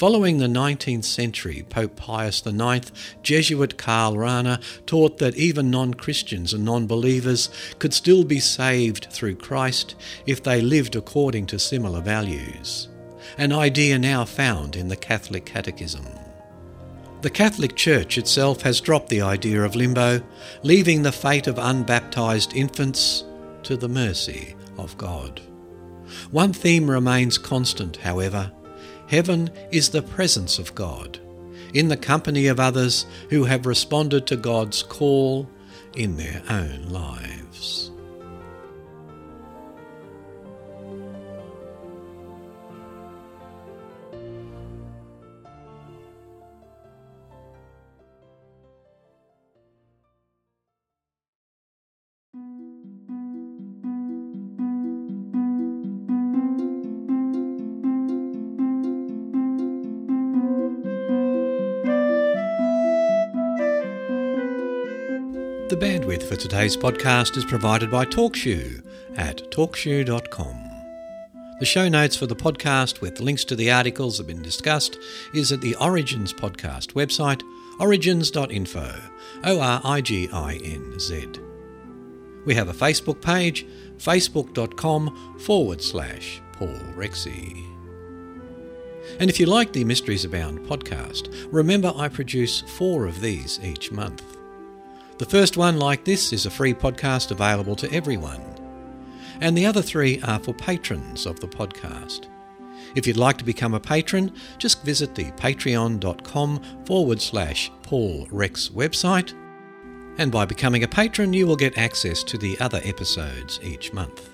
Following 0.00 0.38
the 0.38 0.46
19th 0.46 1.04
century, 1.04 1.66
Pope 1.68 1.94
Pius 1.94 2.42
IX, 2.46 2.90
Jesuit 3.22 3.76
Karl 3.76 4.14
Rahner 4.14 4.58
taught 4.86 5.18
that 5.18 5.36
even 5.36 5.70
non 5.70 5.92
Christians 5.92 6.54
and 6.54 6.64
non 6.64 6.86
believers 6.86 7.50
could 7.78 7.92
still 7.92 8.24
be 8.24 8.40
saved 8.40 9.08
through 9.10 9.34
Christ 9.34 9.94
if 10.24 10.42
they 10.42 10.62
lived 10.62 10.96
according 10.96 11.44
to 11.48 11.58
similar 11.58 12.00
values, 12.00 12.88
an 13.36 13.52
idea 13.52 13.98
now 13.98 14.24
found 14.24 14.74
in 14.74 14.88
the 14.88 14.96
Catholic 14.96 15.44
Catechism. 15.44 16.06
The 17.20 17.28
Catholic 17.28 17.76
Church 17.76 18.16
itself 18.16 18.62
has 18.62 18.80
dropped 18.80 19.10
the 19.10 19.20
idea 19.20 19.62
of 19.64 19.76
limbo, 19.76 20.22
leaving 20.62 21.02
the 21.02 21.12
fate 21.12 21.46
of 21.46 21.58
unbaptized 21.58 22.56
infants 22.56 23.24
to 23.64 23.76
the 23.76 23.90
mercy 23.90 24.56
of 24.78 24.96
God. 24.96 25.42
One 26.30 26.54
theme 26.54 26.90
remains 26.90 27.36
constant, 27.36 27.98
however 27.98 28.50
Heaven 29.10 29.50
is 29.72 29.88
the 29.88 30.02
presence 30.02 30.60
of 30.60 30.72
God, 30.76 31.18
in 31.74 31.88
the 31.88 31.96
company 31.96 32.46
of 32.46 32.60
others 32.60 33.06
who 33.28 33.42
have 33.42 33.66
responded 33.66 34.24
to 34.28 34.36
God's 34.36 34.84
call 34.84 35.50
in 35.96 36.16
their 36.16 36.40
own 36.48 36.90
lives. 36.90 37.89
The 65.70 65.76
bandwidth 65.76 66.24
for 66.24 66.34
today's 66.34 66.76
podcast 66.76 67.36
is 67.36 67.44
provided 67.44 67.92
by 67.92 68.04
TalkShoe 68.04 68.84
at 69.16 69.36
talkshoe.com. 69.52 70.64
The 71.60 71.64
show 71.64 71.88
notes 71.88 72.16
for 72.16 72.26
the 72.26 72.34
podcast 72.34 73.00
with 73.00 73.20
links 73.20 73.44
to 73.44 73.54
the 73.54 73.70
articles 73.70 74.18
that 74.18 74.24
have 74.24 74.34
been 74.34 74.42
discussed 74.42 74.98
is 75.32 75.52
at 75.52 75.60
the 75.60 75.76
Origins 75.76 76.32
podcast 76.32 76.94
website, 76.94 77.42
originz.info. 77.78 79.00
O 79.44 79.60
R 79.60 79.80
I 79.84 80.00
G 80.00 80.28
I 80.32 80.54
N 80.56 80.98
Z. 80.98 81.28
We 82.44 82.56
have 82.56 82.68
a 82.68 82.74
Facebook 82.74 83.22
page, 83.22 83.64
facebook.com 83.96 85.38
forward 85.38 85.80
slash 85.80 86.42
Paul 86.54 86.80
Rexy. 86.96 87.64
And 89.20 89.30
if 89.30 89.38
you 89.38 89.46
like 89.46 89.72
the 89.72 89.84
Mysteries 89.84 90.24
Abound 90.24 90.66
podcast, 90.66 91.32
remember 91.52 91.92
I 91.94 92.08
produce 92.08 92.62
four 92.62 93.06
of 93.06 93.20
these 93.20 93.60
each 93.62 93.92
month. 93.92 94.39
The 95.20 95.26
first 95.26 95.58
one, 95.58 95.78
like 95.78 96.06
this, 96.06 96.32
is 96.32 96.46
a 96.46 96.50
free 96.50 96.72
podcast 96.72 97.30
available 97.30 97.76
to 97.76 97.92
everyone. 97.92 98.40
And 99.42 99.54
the 99.54 99.66
other 99.66 99.82
three 99.82 100.18
are 100.22 100.38
for 100.38 100.54
patrons 100.54 101.26
of 101.26 101.38
the 101.40 101.46
podcast. 101.46 102.24
If 102.94 103.06
you'd 103.06 103.18
like 103.18 103.36
to 103.36 103.44
become 103.44 103.74
a 103.74 103.80
patron, 103.80 104.32
just 104.56 104.82
visit 104.82 105.14
the 105.14 105.30
patreon.com 105.32 106.62
forward 106.86 107.20
slash 107.20 107.70
Paul 107.82 108.28
Rex 108.30 108.70
website. 108.70 109.34
And 110.16 110.32
by 110.32 110.46
becoming 110.46 110.84
a 110.84 110.88
patron, 110.88 111.34
you 111.34 111.46
will 111.46 111.54
get 111.54 111.76
access 111.76 112.24
to 112.24 112.38
the 112.38 112.58
other 112.58 112.80
episodes 112.82 113.60
each 113.62 113.92
month. 113.92 114.30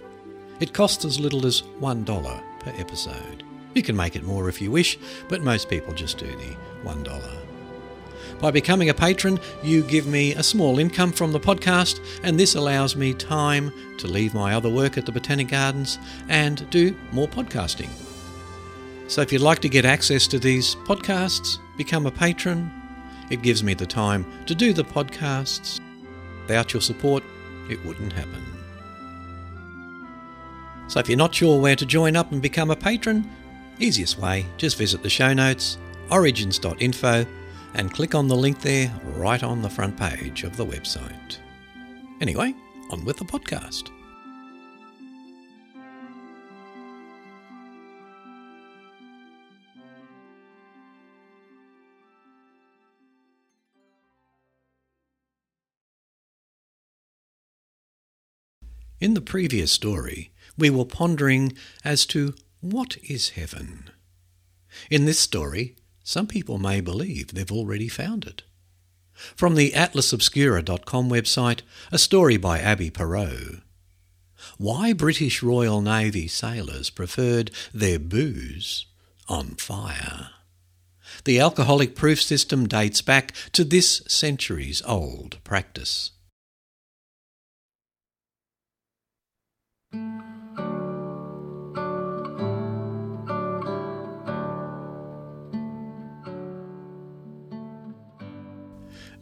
It 0.61 0.73
costs 0.73 1.05
as 1.05 1.19
little 1.19 1.47
as 1.47 1.63
$1 1.81 2.43
per 2.61 2.73
episode. 2.77 3.43
You 3.75 3.83
can 3.83 3.97
make 3.97 4.15
it 4.15 4.23
more 4.23 4.49
if 4.49 4.63
you 4.63 4.71
wish, 4.71 5.01
but 5.29 5.43
most 5.43 5.69
people 5.69 5.95
just 5.95 6.19
do 6.19 6.29
the 6.29 6.57
$1. 6.85 7.46
By 8.41 8.51
becoming 8.51 8.91
a 8.91 8.95
patron, 8.95 9.41
you 9.63 9.83
give 9.83 10.07
me 10.07 10.35
a 10.35 10.43
small 10.43 10.79
income 10.79 11.13
from 11.13 11.33
the 11.33 11.41
podcast, 11.41 12.01
and 12.23 12.39
this 12.39 12.55
allows 12.55 12.95
me 12.95 13.15
time 13.15 13.73
to 13.99 14.07
leave 14.07 14.35
my 14.35 14.55
other 14.55 14.69
work 14.69 14.99
at 14.99 15.07
the 15.07 15.13
Botanic 15.13 15.49
Gardens 15.49 15.99
and 16.29 16.69
do 16.71 16.95
more 17.13 17.29
podcasting. 17.29 17.89
So 19.09 19.23
if 19.23 19.33
you'd 19.33 19.41
like 19.41 19.61
to 19.61 19.71
get 19.71 19.87
access 19.87 20.27
to 20.29 20.39
these 20.39 20.75
podcasts, 20.75 21.59
become 21.79 22.05
a 22.07 22.11
patron. 22.11 22.71
It 23.31 23.43
gives 23.43 23.63
me 23.63 23.73
the 23.73 23.87
time 23.87 24.27
to 24.47 24.55
do 24.55 24.75
the 24.75 24.85
podcasts. 24.85 25.81
Without 26.43 26.75
your 26.75 26.83
support, 26.83 27.25
it 27.71 27.83
wouldn't 27.87 28.13
happen. 28.13 28.45
So 30.89 31.01
if 31.01 31.09
you're 31.09 31.19
not 31.19 31.35
sure 31.35 31.61
where 31.61 31.77
to 31.77 31.87
join 31.87 32.17
up 32.17 32.33
and 32.33 32.43
become 32.43 32.71
a 32.71 32.77
patron, 32.77 33.29
easiest 33.79 34.19
way, 34.19 34.47
just 34.59 34.77
visit 34.77 35.03
the 35.03 35.11
show 35.11 35.33
notes, 35.33 35.79
originz.info 36.11 37.27
and 37.77 37.93
click 37.93 38.15
on 38.15 38.27
the 38.27 38.35
link 38.35 38.61
there 38.63 38.91
right 39.17 39.43
on 39.43 39.61
the 39.61 39.71
front 39.71 39.97
page 39.97 40.45
of 40.45 40.57
the 40.57 40.65
website. 40.65 41.39
Anyway, 42.21 42.55
on 42.91 43.05
with 43.05 43.19
the 43.19 43.25
podcast. 43.25 43.91
In 58.99 59.13
the 59.13 59.21
previous 59.21 59.71
story, 59.71 60.33
we 60.57 60.71
were 60.71 60.87
pondering 60.87 61.53
as 61.85 62.07
to 62.07 62.35
what 62.61 62.97
is 63.03 63.31
heaven. 63.31 63.91
In 64.91 65.05
this 65.05 65.19
story, 65.19 65.77
some 66.07 66.29
people 66.29 66.57
may 66.57 66.81
believe 66.81 67.35
they've 67.35 67.51
already 67.51 67.89
found 67.89 68.25
it. 68.27 68.45
From 69.35 69.57
the 69.57 69.73
atlasobscura.com 69.73 71.11
website, 71.11 71.63
a 71.91 71.99
story 71.99 72.37
by 72.37 72.61
Abbey 72.61 72.93
Perreault. 72.93 73.61
Why 74.57 74.93
British 74.93 75.43
Royal 75.43 75.81
Navy 75.81 76.29
sailors 76.29 76.91
preferred 76.91 77.51
their 77.75 77.99
booze 77.99 78.87
on 79.29 79.57
fire. 79.57 80.31
The 81.25 81.41
alcoholic 81.41 81.97
proof 81.97 82.23
system 82.23 82.69
dates 82.69 83.03
back 83.03 83.35
to 83.51 83.65
this 83.65 84.01
century's 84.07 84.83
old 84.87 85.43
practice. 85.43 86.13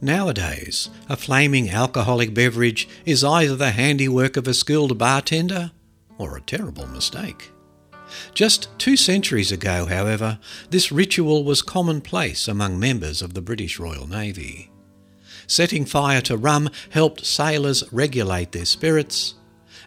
Nowadays, 0.05 0.91
a 1.09 1.17
flaming 1.17 1.71
alcoholic 1.71 2.35
beverage 2.35 2.87
is 3.07 3.25
either 3.25 3.57
the 3.57 3.71
handiwork 3.71 4.37
of 4.37 4.47
a 4.47 4.53
skilled 4.53 4.99
bartender 4.99 5.73
or 6.19 6.37
a 6.37 6.43
terrible 6.43 6.87
mistake. 6.87 7.51
Just 8.35 8.69
two 8.77 8.99
centuries 8.99 9.51
ago, 9.51 9.87
however, 9.87 10.39
this 10.69 10.93
ritual 10.93 11.43
was 11.43 11.63
commonplace 11.63 12.47
among 12.47 12.79
members 12.79 13.23
of 13.23 13.33
the 13.33 13.41
British 13.41 13.79
Royal 13.79 14.07
Navy. 14.07 14.71
Setting 15.47 15.87
fire 15.87 16.21
to 16.21 16.37
rum 16.37 16.69
helped 16.91 17.25
sailors 17.25 17.83
regulate 17.91 18.53
their 18.53 18.67
spirits 18.67 19.37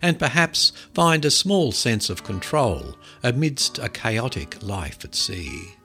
and 0.01 0.18
perhaps 0.18 0.72
find 0.95 1.26
a 1.26 1.30
small 1.30 1.72
sense 1.72 2.09
of 2.09 2.24
control 2.24 2.95
amidst 3.22 3.78
a 3.78 3.88
chaotic 3.88 4.63
life 4.63 5.05
at 5.05 5.13
sea. 5.13 5.76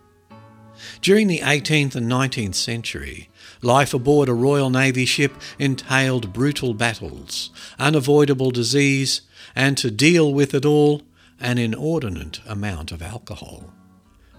During 1.03 1.29
the 1.29 1.41
18th 1.41 1.95
and 1.97 2.11
19th 2.11 2.55
century, 2.55 3.29
life 3.63 3.95
aboard 3.95 4.29
a 4.29 4.35
Royal 4.35 4.71
Navy 4.71 5.05
ship 5.05 5.33
entailed 5.59 6.33
brutal 6.33 6.75
battles, 6.75 7.51
unavoidable 7.79 8.51
disease, 8.51 9.23
and 9.55 9.79
to 9.79 9.91
deal 9.91 10.35
with 10.35 10.53
it 10.53 10.65
all, 10.65 11.03
an 11.41 11.59
inordinate 11.59 12.41
amount 12.47 12.93
of 12.93 13.03
alcohol. 13.03 13.73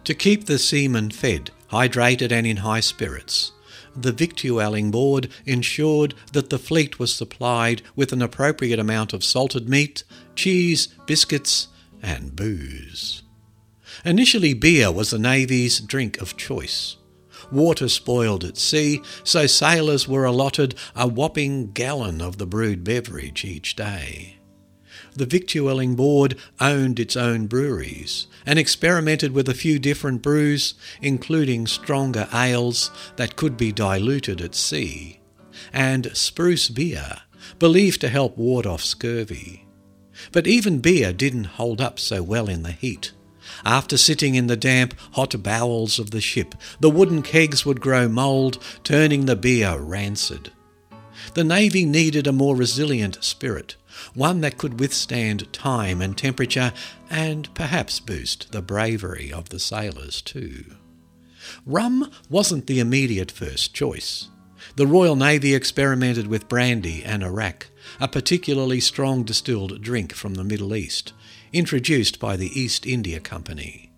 To 0.04 0.14
keep 0.14 0.46
the 0.46 0.60
seamen 0.60 1.12
fed, 1.12 1.52
hydrated, 1.72 2.32
and 2.32 2.46
in 2.46 2.58
high 2.58 2.82
spirits, 2.82 3.52
the 3.96 4.12
Victualling 4.12 4.92
Board 4.92 5.30
ensured 5.46 6.14
that 6.32 6.50
the 6.50 6.60
fleet 6.60 7.00
was 7.00 7.14
supplied 7.14 7.82
with 7.96 8.12
an 8.12 8.22
appropriate 8.22 8.80
amount 8.80 9.14
of 9.14 9.24
salted 9.24 9.70
meat, 9.70 10.04
cheese, 10.36 10.88
biscuits, 11.06 11.68
and 12.02 12.36
booze. 12.36 13.24
Initially, 14.04 14.54
beer 14.54 14.92
was 14.92 15.12
the 15.12 15.20
Navy's 15.20 15.80
drink 15.80 16.20
of 16.20 16.36
choice. 16.36 16.98
Water 17.54 17.88
spoiled 17.88 18.44
at 18.44 18.58
sea, 18.58 19.02
so 19.24 19.46
sailors 19.46 20.08
were 20.08 20.26
allotted 20.26 20.74
a 20.96 21.08
whopping 21.08 21.72
gallon 21.72 22.20
of 22.20 22.38
the 22.38 22.48
brewed 22.48 22.84
beverage 22.84 23.46
each 23.46 23.76
day. 23.76 24.38
The 25.16 25.28
Victualling 25.28 25.96
Board 25.96 26.36
owned 26.60 27.00
its 27.00 27.16
own 27.16 27.46
breweries 27.46 28.26
and 28.46 28.58
experimented 28.58 29.34
with 29.34 29.48
a 29.48 29.54
few 29.54 29.78
different 29.78 30.24
brews, 30.24 30.74
including 31.02 31.68
stronger 31.68 32.28
ales 32.34 32.90
that 33.18 33.36
could 33.36 33.56
be 33.56 33.72
diluted 33.72 34.42
at 34.42 34.56
sea, 34.56 35.20
and 35.72 36.16
spruce 36.18 36.70
beer, 36.70 37.22
believed 37.60 38.02
to 38.02 38.10
help 38.10 38.36
ward 38.36 38.66
off 38.66 38.84
scurvy. 38.84 39.68
But 40.32 40.48
even 40.48 40.80
beer 40.80 41.14
didn't 41.14 41.58
hold 41.62 41.80
up 41.80 42.00
so 42.00 42.24
well 42.24 42.50
in 42.50 42.64
the 42.64 42.72
heat. 42.72 43.14
After 43.66 43.98
sitting 43.98 44.36
in 44.36 44.48
the 44.48 44.58
damp, 44.58 44.94
hot 45.14 45.42
bowels 45.42 46.00
of 46.00 46.12
the 46.12 46.22
ship, 46.22 46.56
the 46.80 46.90
wooden 46.90 47.22
kegs 47.22 47.66
would 47.66 47.80
grow 47.80 48.10
mould, 48.10 48.58
turning 48.84 49.26
the 49.26 49.36
beer 49.36 49.78
rancid. 49.78 50.52
The 51.34 51.44
Navy 51.44 51.86
needed 51.86 52.28
a 52.28 52.34
more 52.34 52.56
resilient 52.56 53.24
spirit, 53.24 53.76
one 54.14 54.42
that 54.42 54.58
could 54.58 54.80
withstand 54.80 55.52
time 55.54 56.02
and 56.02 56.18
temperature, 56.18 56.74
and 57.10 57.54
perhaps 57.54 58.00
boost 58.00 58.52
the 58.52 58.62
bravery 58.62 59.32
of 59.32 59.50
the 59.50 59.60
sailors 59.60 60.22
too. 60.22 60.66
Rum 61.66 62.12
wasn't 62.30 62.68
the 62.68 62.80
immediate 62.80 63.32
first 63.32 63.74
choice. 63.74 64.28
The 64.76 64.88
Royal 64.88 65.16
Navy 65.16 65.54
experimented 65.54 66.28
with 66.28 66.48
brandy 66.48 67.04
and 67.04 67.24
arrack, 67.24 67.68
a 68.00 68.08
particularly 68.08 68.80
strong 68.80 69.24
distilled 69.24 69.82
drink 69.82 70.14
from 70.14 70.36
the 70.36 70.44
Middle 70.44 70.76
East, 70.76 71.14
introduced 71.54 72.20
by 72.20 72.36
the 72.36 72.60
East 72.60 72.86
India 72.86 73.20
Company. 73.20 73.92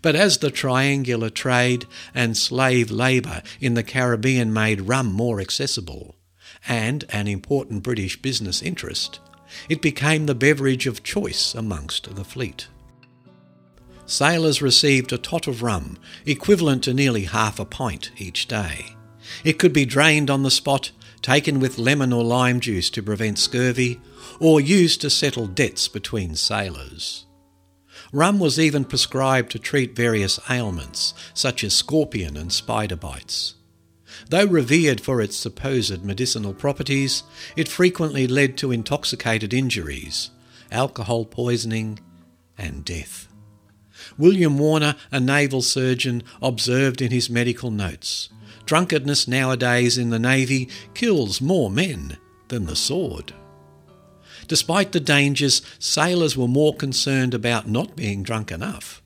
But 0.00 0.16
as 0.16 0.38
the 0.38 0.50
triangular 0.50 1.28
trade 1.30 1.86
and 2.14 2.36
slave 2.36 2.90
labour 2.90 3.42
in 3.60 3.74
the 3.74 3.82
Caribbean 3.82 4.52
made 4.52 4.82
rum 4.82 5.12
more 5.12 5.40
accessible, 5.40 6.16
and 6.66 7.04
an 7.10 7.28
important 7.28 7.82
British 7.82 8.20
business 8.22 8.62
interest, 8.62 9.20
it 9.68 9.82
became 9.82 10.26
the 10.26 10.34
beverage 10.34 10.86
of 10.86 11.02
choice 11.02 11.54
amongst 11.54 12.14
the 12.14 12.24
fleet. 12.24 12.68
Sailors 14.06 14.60
received 14.60 15.12
a 15.12 15.18
tot 15.18 15.46
of 15.46 15.62
rum, 15.62 15.98
equivalent 16.26 16.84
to 16.84 16.94
nearly 16.94 17.24
half 17.24 17.58
a 17.58 17.64
pint 17.64 18.10
each 18.18 18.46
day. 18.46 18.96
It 19.44 19.58
could 19.58 19.72
be 19.72 19.86
drained 19.86 20.30
on 20.30 20.42
the 20.42 20.50
spot, 20.50 20.92
taken 21.22 21.58
with 21.58 21.78
lemon 21.78 22.12
or 22.12 22.22
lime 22.22 22.60
juice 22.60 22.90
to 22.90 23.02
prevent 23.02 23.38
scurvy, 23.38 24.00
or 24.40 24.60
used 24.60 25.00
to 25.00 25.10
settle 25.10 25.46
debts 25.46 25.88
between 25.88 26.34
sailors. 26.34 27.26
Rum 28.12 28.38
was 28.38 28.58
even 28.58 28.84
prescribed 28.84 29.50
to 29.52 29.58
treat 29.58 29.96
various 29.96 30.38
ailments, 30.50 31.14
such 31.32 31.64
as 31.64 31.74
scorpion 31.74 32.36
and 32.36 32.52
spider 32.52 32.96
bites. 32.96 33.54
Though 34.30 34.46
revered 34.46 35.00
for 35.00 35.20
its 35.20 35.36
supposed 35.36 36.04
medicinal 36.04 36.54
properties, 36.54 37.24
it 37.56 37.68
frequently 37.68 38.26
led 38.26 38.56
to 38.58 38.72
intoxicated 38.72 39.52
injuries, 39.52 40.30
alcohol 40.70 41.24
poisoning, 41.24 41.98
and 42.56 42.84
death. 42.84 43.28
William 44.16 44.58
Warner, 44.58 44.96
a 45.10 45.18
naval 45.18 45.62
surgeon, 45.62 46.22
observed 46.40 47.02
in 47.02 47.10
his 47.10 47.30
medical 47.30 47.70
notes 47.70 48.28
drunkenness 48.66 49.28
nowadays 49.28 49.98
in 49.98 50.10
the 50.10 50.18
Navy 50.18 50.68
kills 50.94 51.40
more 51.40 51.70
men 51.70 52.16
than 52.48 52.66
the 52.66 52.76
sword. 52.76 53.32
Despite 54.48 54.92
the 54.92 55.00
dangers, 55.00 55.62
sailors 55.78 56.36
were 56.36 56.48
more 56.48 56.74
concerned 56.74 57.34
about 57.34 57.68
not 57.68 57.96
being 57.96 58.22
drunk 58.22 58.50
enough. 58.50 59.02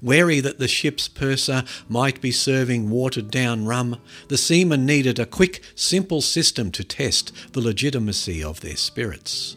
Wary 0.00 0.40
that 0.40 0.58
the 0.58 0.68
ship's 0.68 1.08
purser 1.08 1.64
might 1.88 2.20
be 2.20 2.30
serving 2.30 2.90
watered 2.90 3.30
down 3.30 3.66
rum, 3.66 4.00
the 4.28 4.38
seamen 4.38 4.86
needed 4.86 5.18
a 5.18 5.26
quick, 5.26 5.62
simple 5.74 6.20
system 6.20 6.70
to 6.70 6.84
test 6.84 7.32
the 7.52 7.60
legitimacy 7.60 8.42
of 8.42 8.60
their 8.60 8.76
spirits. 8.76 9.56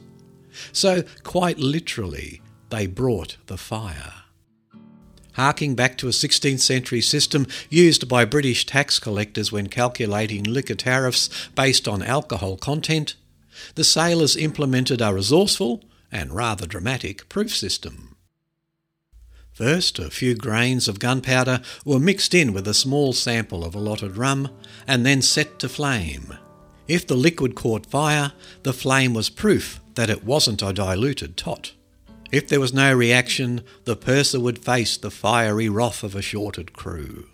So, 0.71 1.03
quite 1.23 1.59
literally, 1.59 2.41
they 2.69 2.87
brought 2.87 3.37
the 3.47 3.57
fire. 3.57 4.13
Harking 5.33 5.75
back 5.75 5.97
to 5.99 6.07
a 6.07 6.11
16th 6.11 6.61
century 6.61 7.01
system 7.01 7.45
used 7.69 8.07
by 8.07 8.25
British 8.25 8.65
tax 8.65 8.97
collectors 8.97 9.51
when 9.51 9.67
calculating 9.67 10.43
liquor 10.43 10.73
tariffs 10.73 11.29
based 11.49 11.87
on 11.87 12.01
alcohol 12.01 12.57
content, 12.57 13.15
the 13.75 13.83
sailors 13.83 14.35
implemented 14.35 15.01
a 15.01 15.13
resourceful 15.13 15.83
and 16.11 16.33
rather 16.33 16.65
dramatic 16.65 17.27
proof 17.29 17.55
system. 17.55 18.15
First, 19.51 19.97
a 19.97 20.11
few 20.11 20.35
grains 20.35 20.87
of 20.87 20.99
gunpowder 20.99 21.61
were 21.83 21.99
mixed 21.99 22.35
in 22.35 22.53
with 22.53 22.67
a 22.67 22.75
small 22.75 23.11
sample 23.11 23.65
of 23.65 23.73
allotted 23.73 24.15
rum 24.15 24.49
and 24.85 25.05
then 25.05 25.21
set 25.21 25.57
to 25.59 25.67
flame. 25.67 26.37
If 26.87 27.07
the 27.07 27.15
liquid 27.15 27.55
caught 27.55 27.87
fire, 27.87 28.33
the 28.63 28.71
flame 28.71 29.13
was 29.13 29.29
proof 29.29 29.79
that 29.95 30.11
it 30.11 30.23
wasn't 30.23 30.61
a 30.61 30.71
diluted 30.71 31.37
tot. 31.37 31.73
If 32.31 32.47
there 32.47 32.59
was 32.59 32.73
no 32.73 32.93
reaction, 32.93 33.61
the 33.85 33.95
purser 33.95 34.39
would 34.39 34.59
face 34.59 34.95
the 34.95 35.09
fiery 35.09 35.69
wrath 35.69 36.03
of 36.03 36.13
a 36.13 36.21
shorted 36.21 36.73
crew. 36.73 37.27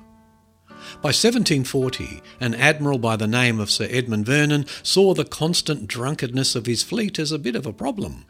By 1.01 1.09
1740, 1.09 2.21
an 2.39 2.55
admiral 2.55 2.97
by 2.97 3.15
the 3.15 3.27
name 3.27 3.59
of 3.59 3.69
Sir 3.69 3.87
Edmund 3.89 4.25
Vernon 4.25 4.65
saw 4.83 5.13
the 5.13 5.25
constant 5.25 5.87
drunkenness 5.87 6.55
of 6.55 6.65
his 6.65 6.83
fleet 6.83 7.19
as 7.19 7.31
a 7.31 7.39
bit 7.39 7.55
of 7.55 7.65
a 7.65 7.73
problem. 7.73 8.25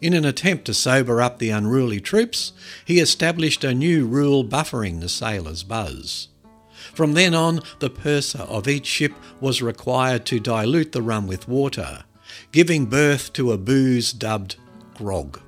In 0.00 0.14
an 0.14 0.24
attempt 0.24 0.64
to 0.66 0.74
sober 0.74 1.22
up 1.22 1.38
the 1.38 1.50
unruly 1.50 2.00
troops, 2.00 2.52
he 2.84 3.00
established 3.00 3.64
a 3.64 3.74
new 3.74 4.06
rule 4.06 4.44
buffering 4.44 5.00
the 5.00 5.08
sailors' 5.08 5.62
buzz. 5.62 6.28
From 6.94 7.12
then 7.12 7.34
on, 7.34 7.60
the 7.78 7.90
purser 7.90 8.40
of 8.40 8.66
each 8.66 8.86
ship 8.86 9.12
was 9.40 9.62
required 9.62 10.24
to 10.26 10.40
dilute 10.40 10.92
the 10.92 11.02
rum 11.02 11.26
with 11.26 11.48
water, 11.48 12.04
giving 12.52 12.86
birth 12.86 13.32
to 13.34 13.52
a 13.52 13.58
booze 13.58 14.12
dubbed 14.12 14.56
grog, 14.94 15.40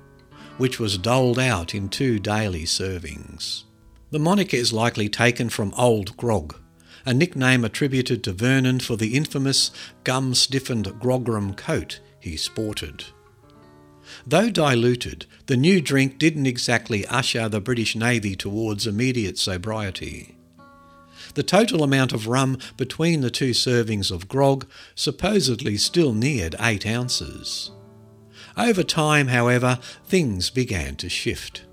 which 0.57 0.79
was 0.79 0.97
doled 0.97 1.39
out 1.39 1.73
in 1.75 1.89
two 1.89 2.19
daily 2.19 2.63
servings. 2.63 3.63
The 4.13 4.19
moniker 4.19 4.57
is 4.57 4.71
likely 4.71 5.09
taken 5.09 5.49
from 5.49 5.73
Old 5.75 6.15
Grog, 6.17 6.55
a 7.03 7.15
nickname 7.15 7.65
attributed 7.65 8.23
to 8.23 8.31
Vernon 8.31 8.79
for 8.79 8.95
the 8.95 9.15
infamous 9.15 9.71
gum 10.03 10.35
stiffened 10.35 10.85
grogram 10.99 11.57
coat 11.57 11.99
he 12.19 12.37
sported. 12.37 13.05
Though 14.23 14.51
diluted, 14.51 15.25
the 15.47 15.57
new 15.57 15.81
drink 15.81 16.19
didn't 16.19 16.45
exactly 16.45 17.07
usher 17.07 17.49
the 17.49 17.59
British 17.59 17.95
Navy 17.95 18.35
towards 18.35 18.85
immediate 18.85 19.39
sobriety. 19.39 20.37
The 21.33 21.41
total 21.41 21.81
amount 21.81 22.13
of 22.13 22.27
rum 22.27 22.59
between 22.77 23.21
the 23.21 23.31
two 23.31 23.49
servings 23.49 24.11
of 24.11 24.27
grog 24.27 24.67
supposedly 24.93 25.75
still 25.75 26.13
neared 26.13 26.55
eight 26.59 26.85
ounces. 26.85 27.71
Over 28.55 28.83
time, 28.83 29.29
however, 29.29 29.79
things 30.05 30.51
began 30.51 30.97
to 30.97 31.09
shift. 31.09 31.63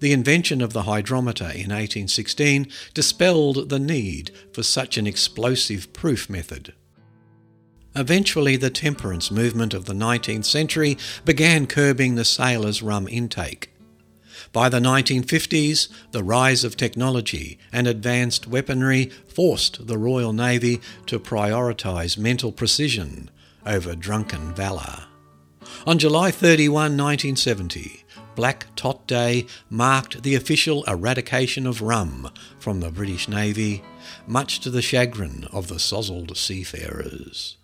The 0.00 0.12
invention 0.12 0.60
of 0.60 0.72
the 0.72 0.84
hydrometer 0.84 1.44
in 1.44 1.70
1816 1.70 2.68
dispelled 2.94 3.68
the 3.68 3.80
need 3.80 4.30
for 4.52 4.62
such 4.62 4.96
an 4.96 5.06
explosive 5.06 5.92
proof 5.92 6.30
method. 6.30 6.72
Eventually, 7.96 8.56
the 8.56 8.70
temperance 8.70 9.30
movement 9.30 9.74
of 9.74 9.86
the 9.86 9.94
19th 9.94 10.44
century 10.44 10.96
began 11.24 11.66
curbing 11.66 12.14
the 12.14 12.24
sailors' 12.24 12.82
rum 12.82 13.08
intake. 13.08 13.72
By 14.52 14.68
the 14.68 14.78
1950s, 14.78 15.88
the 16.12 16.22
rise 16.22 16.62
of 16.62 16.76
technology 16.76 17.58
and 17.72 17.88
advanced 17.88 18.46
weaponry 18.46 19.06
forced 19.26 19.88
the 19.88 19.98
Royal 19.98 20.32
Navy 20.32 20.80
to 21.06 21.18
prioritise 21.18 22.16
mental 22.16 22.52
precision 22.52 23.30
over 23.66 23.96
drunken 23.96 24.54
valour. 24.54 25.06
On 25.86 25.98
July 25.98 26.30
31, 26.30 26.96
1970, 26.96 28.04
Black 28.38 28.68
Tot 28.76 29.04
Day 29.08 29.46
marked 29.68 30.22
the 30.22 30.36
official 30.36 30.84
eradication 30.84 31.66
of 31.66 31.82
rum 31.82 32.30
from 32.60 32.78
the 32.78 32.92
British 32.92 33.26
Navy, 33.26 33.82
much 34.28 34.60
to 34.60 34.70
the 34.70 34.80
chagrin 34.80 35.48
of 35.50 35.66
the 35.66 35.80
sozzled 35.80 36.36
seafarers. 36.36 37.56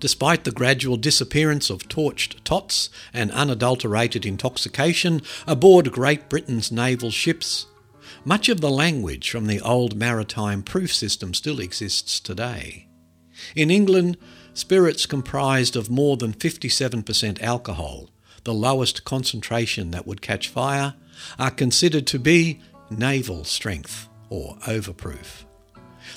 Despite 0.00 0.44
the 0.44 0.50
gradual 0.50 0.96
disappearance 0.96 1.68
of 1.68 1.90
torched 1.90 2.36
tots 2.42 2.88
and 3.12 3.30
unadulterated 3.32 4.24
intoxication 4.24 5.20
aboard 5.46 5.92
Great 5.92 6.30
Britain's 6.30 6.72
naval 6.72 7.10
ships, 7.10 7.66
much 8.24 8.48
of 8.48 8.62
the 8.62 8.70
language 8.70 9.28
from 9.28 9.46
the 9.46 9.60
old 9.60 9.94
maritime 9.94 10.62
proof 10.62 10.90
system 10.94 11.34
still 11.34 11.60
exists 11.60 12.18
today. 12.18 12.88
In 13.54 13.70
England, 13.70 14.16
spirits 14.54 15.04
comprised 15.04 15.76
of 15.76 15.90
more 15.90 16.16
than 16.16 16.32
57% 16.32 17.42
alcohol, 17.42 18.08
the 18.44 18.54
lowest 18.54 19.04
concentration 19.04 19.90
that 19.90 20.06
would 20.06 20.22
catch 20.22 20.48
fire, 20.48 20.94
are 21.38 21.50
considered 21.50 22.06
to 22.06 22.18
be 22.18 22.60
naval 22.90 23.44
strength 23.44 24.08
or 24.28 24.56
overproof. 24.66 25.44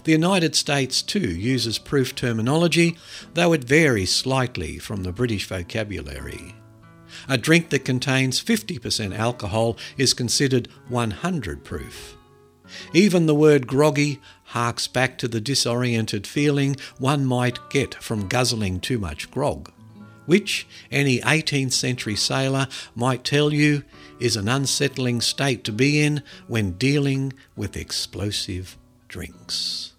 The 0.03 0.11
United 0.11 0.55
States, 0.55 1.01
too, 1.01 1.19
uses 1.29 1.77
proof 1.79 2.15
terminology, 2.15 2.97
though 3.33 3.53
it 3.53 3.63
varies 3.63 4.13
slightly 4.13 4.77
from 4.77 5.03
the 5.03 5.11
British 5.11 5.47
vocabulary. 5.47 6.55
A 7.29 7.37
drink 7.37 7.69
that 7.69 7.85
contains 7.85 8.43
50% 8.43 9.17
alcohol 9.17 9.77
is 9.97 10.13
considered 10.13 10.67
100 10.89 11.63
proof. 11.63 12.15
Even 12.93 13.25
the 13.25 13.35
word 13.35 13.65
groggy 13.65 14.19
harks 14.45 14.87
back 14.87 15.17
to 15.17 15.27
the 15.27 15.41
disoriented 15.41 16.27
feeling 16.27 16.75
one 16.99 17.25
might 17.25 17.69
get 17.69 17.95
from 17.95 18.27
guzzling 18.27 18.79
too 18.79 18.99
much 18.99 19.31
grog, 19.31 19.71
which 20.27 20.67
any 20.91 21.19
18th 21.21 21.73
century 21.73 22.15
sailor 22.15 22.67
might 22.93 23.23
tell 23.23 23.51
you 23.51 23.83
is 24.19 24.35
an 24.35 24.47
unsettling 24.47 25.21
state 25.21 25.63
to 25.63 25.71
be 25.71 26.01
in 26.01 26.21
when 26.47 26.73
dealing 26.73 27.33
with 27.55 27.75
explosive 27.75 28.77
drinks. 29.07 29.93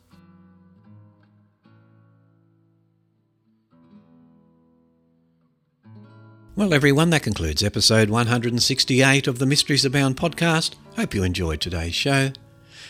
Well, 6.55 6.75
everyone, 6.75 7.11
that 7.11 7.23
concludes 7.23 7.63
episode 7.63 8.11
168 8.11 9.29
of 9.29 9.39
the 9.39 9.47
Mysteries 9.47 9.85
Abound 9.85 10.17
podcast. 10.17 10.75
Hope 10.97 11.15
you 11.15 11.23
enjoyed 11.23 11.61
today's 11.61 11.95
show. 11.95 12.33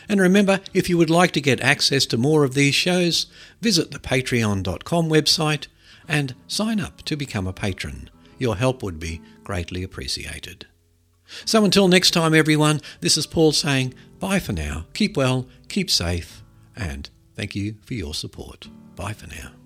And 0.09 0.23
remember, 0.23 0.61
if 0.73 0.89
you 0.89 0.97
would 0.97 1.11
like 1.11 1.33
to 1.33 1.41
get 1.43 1.61
access 1.61 2.07
to 2.07 2.17
more 2.17 2.45
of 2.45 2.55
these 2.55 2.75
shows, 2.75 3.27
visit 3.61 3.91
the 3.91 3.99
patreon.com 3.99 5.11
website 5.11 5.67
and 6.09 6.35
sign 6.47 6.81
up 6.81 7.03
to 7.03 7.17
become 7.17 7.47
a 7.47 7.53
patron. 7.53 8.11
Your 8.39 8.57
help 8.57 8.83
would 8.83 8.99
be 8.99 9.21
greatly 9.45 9.83
appreciated. 9.83 10.67
So 11.45 11.65
until 11.65 11.89
next 11.89 12.13
time, 12.13 12.35
everyone, 12.35 12.81
this 13.01 13.17
is 13.17 13.27
Paul 13.27 13.53
saying 13.53 13.95
bye 14.19 14.39
for 14.41 14.53
now. 14.53 14.87
Keep 14.95 15.17
well, 15.17 15.47
keep 15.69 15.91
safe, 15.91 16.43
and 16.75 17.09
thank 17.37 17.55
you 17.55 17.77
for 17.83 17.95
your 17.95 18.15
support. 18.15 18.69
Bye 18.97 19.13
for 19.13 19.27
now. 19.27 19.58